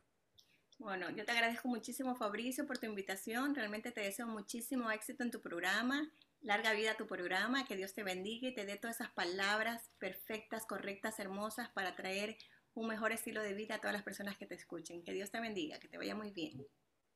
Bueno, 0.87 1.09
yo 1.09 1.25
te 1.25 1.33
agradezco 1.33 1.67
muchísimo, 1.67 2.15
Fabricio, 2.15 2.65
por 2.65 2.77
tu 2.77 2.85
invitación. 2.85 3.53
Realmente 3.53 3.91
te 3.91 3.99
deseo 3.99 4.25
muchísimo 4.25 4.89
éxito 4.89 5.21
en 5.21 5.31
tu 5.31 5.41
programa. 5.41 6.09
Larga 6.39 6.71
vida 6.71 6.91
a 6.91 6.95
tu 6.95 7.07
programa. 7.07 7.65
Que 7.67 7.75
Dios 7.75 7.93
te 7.93 8.03
bendiga 8.03 8.47
y 8.47 8.55
te 8.55 8.65
dé 8.65 8.77
todas 8.77 9.01
esas 9.01 9.11
palabras 9.11 9.91
perfectas, 9.99 10.65
correctas, 10.65 11.19
hermosas 11.19 11.67
para 11.71 11.93
traer 11.97 12.37
un 12.73 12.87
mejor 12.87 13.11
estilo 13.11 13.43
de 13.43 13.53
vida 13.53 13.75
a 13.75 13.79
todas 13.79 13.95
las 13.95 14.03
personas 14.03 14.37
que 14.37 14.45
te 14.45 14.55
escuchen. 14.55 15.03
Que 15.03 15.11
Dios 15.11 15.29
te 15.29 15.41
bendiga, 15.41 15.77
que 15.77 15.89
te 15.89 15.97
vaya 15.97 16.15
muy 16.15 16.31
bien. 16.31 16.65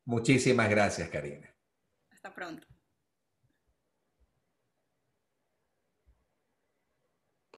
Muchísimas 0.03 0.69
gracias, 0.69 1.07
Karina. 1.07 1.55
Hasta 2.09 2.36
pronto. 2.36 2.67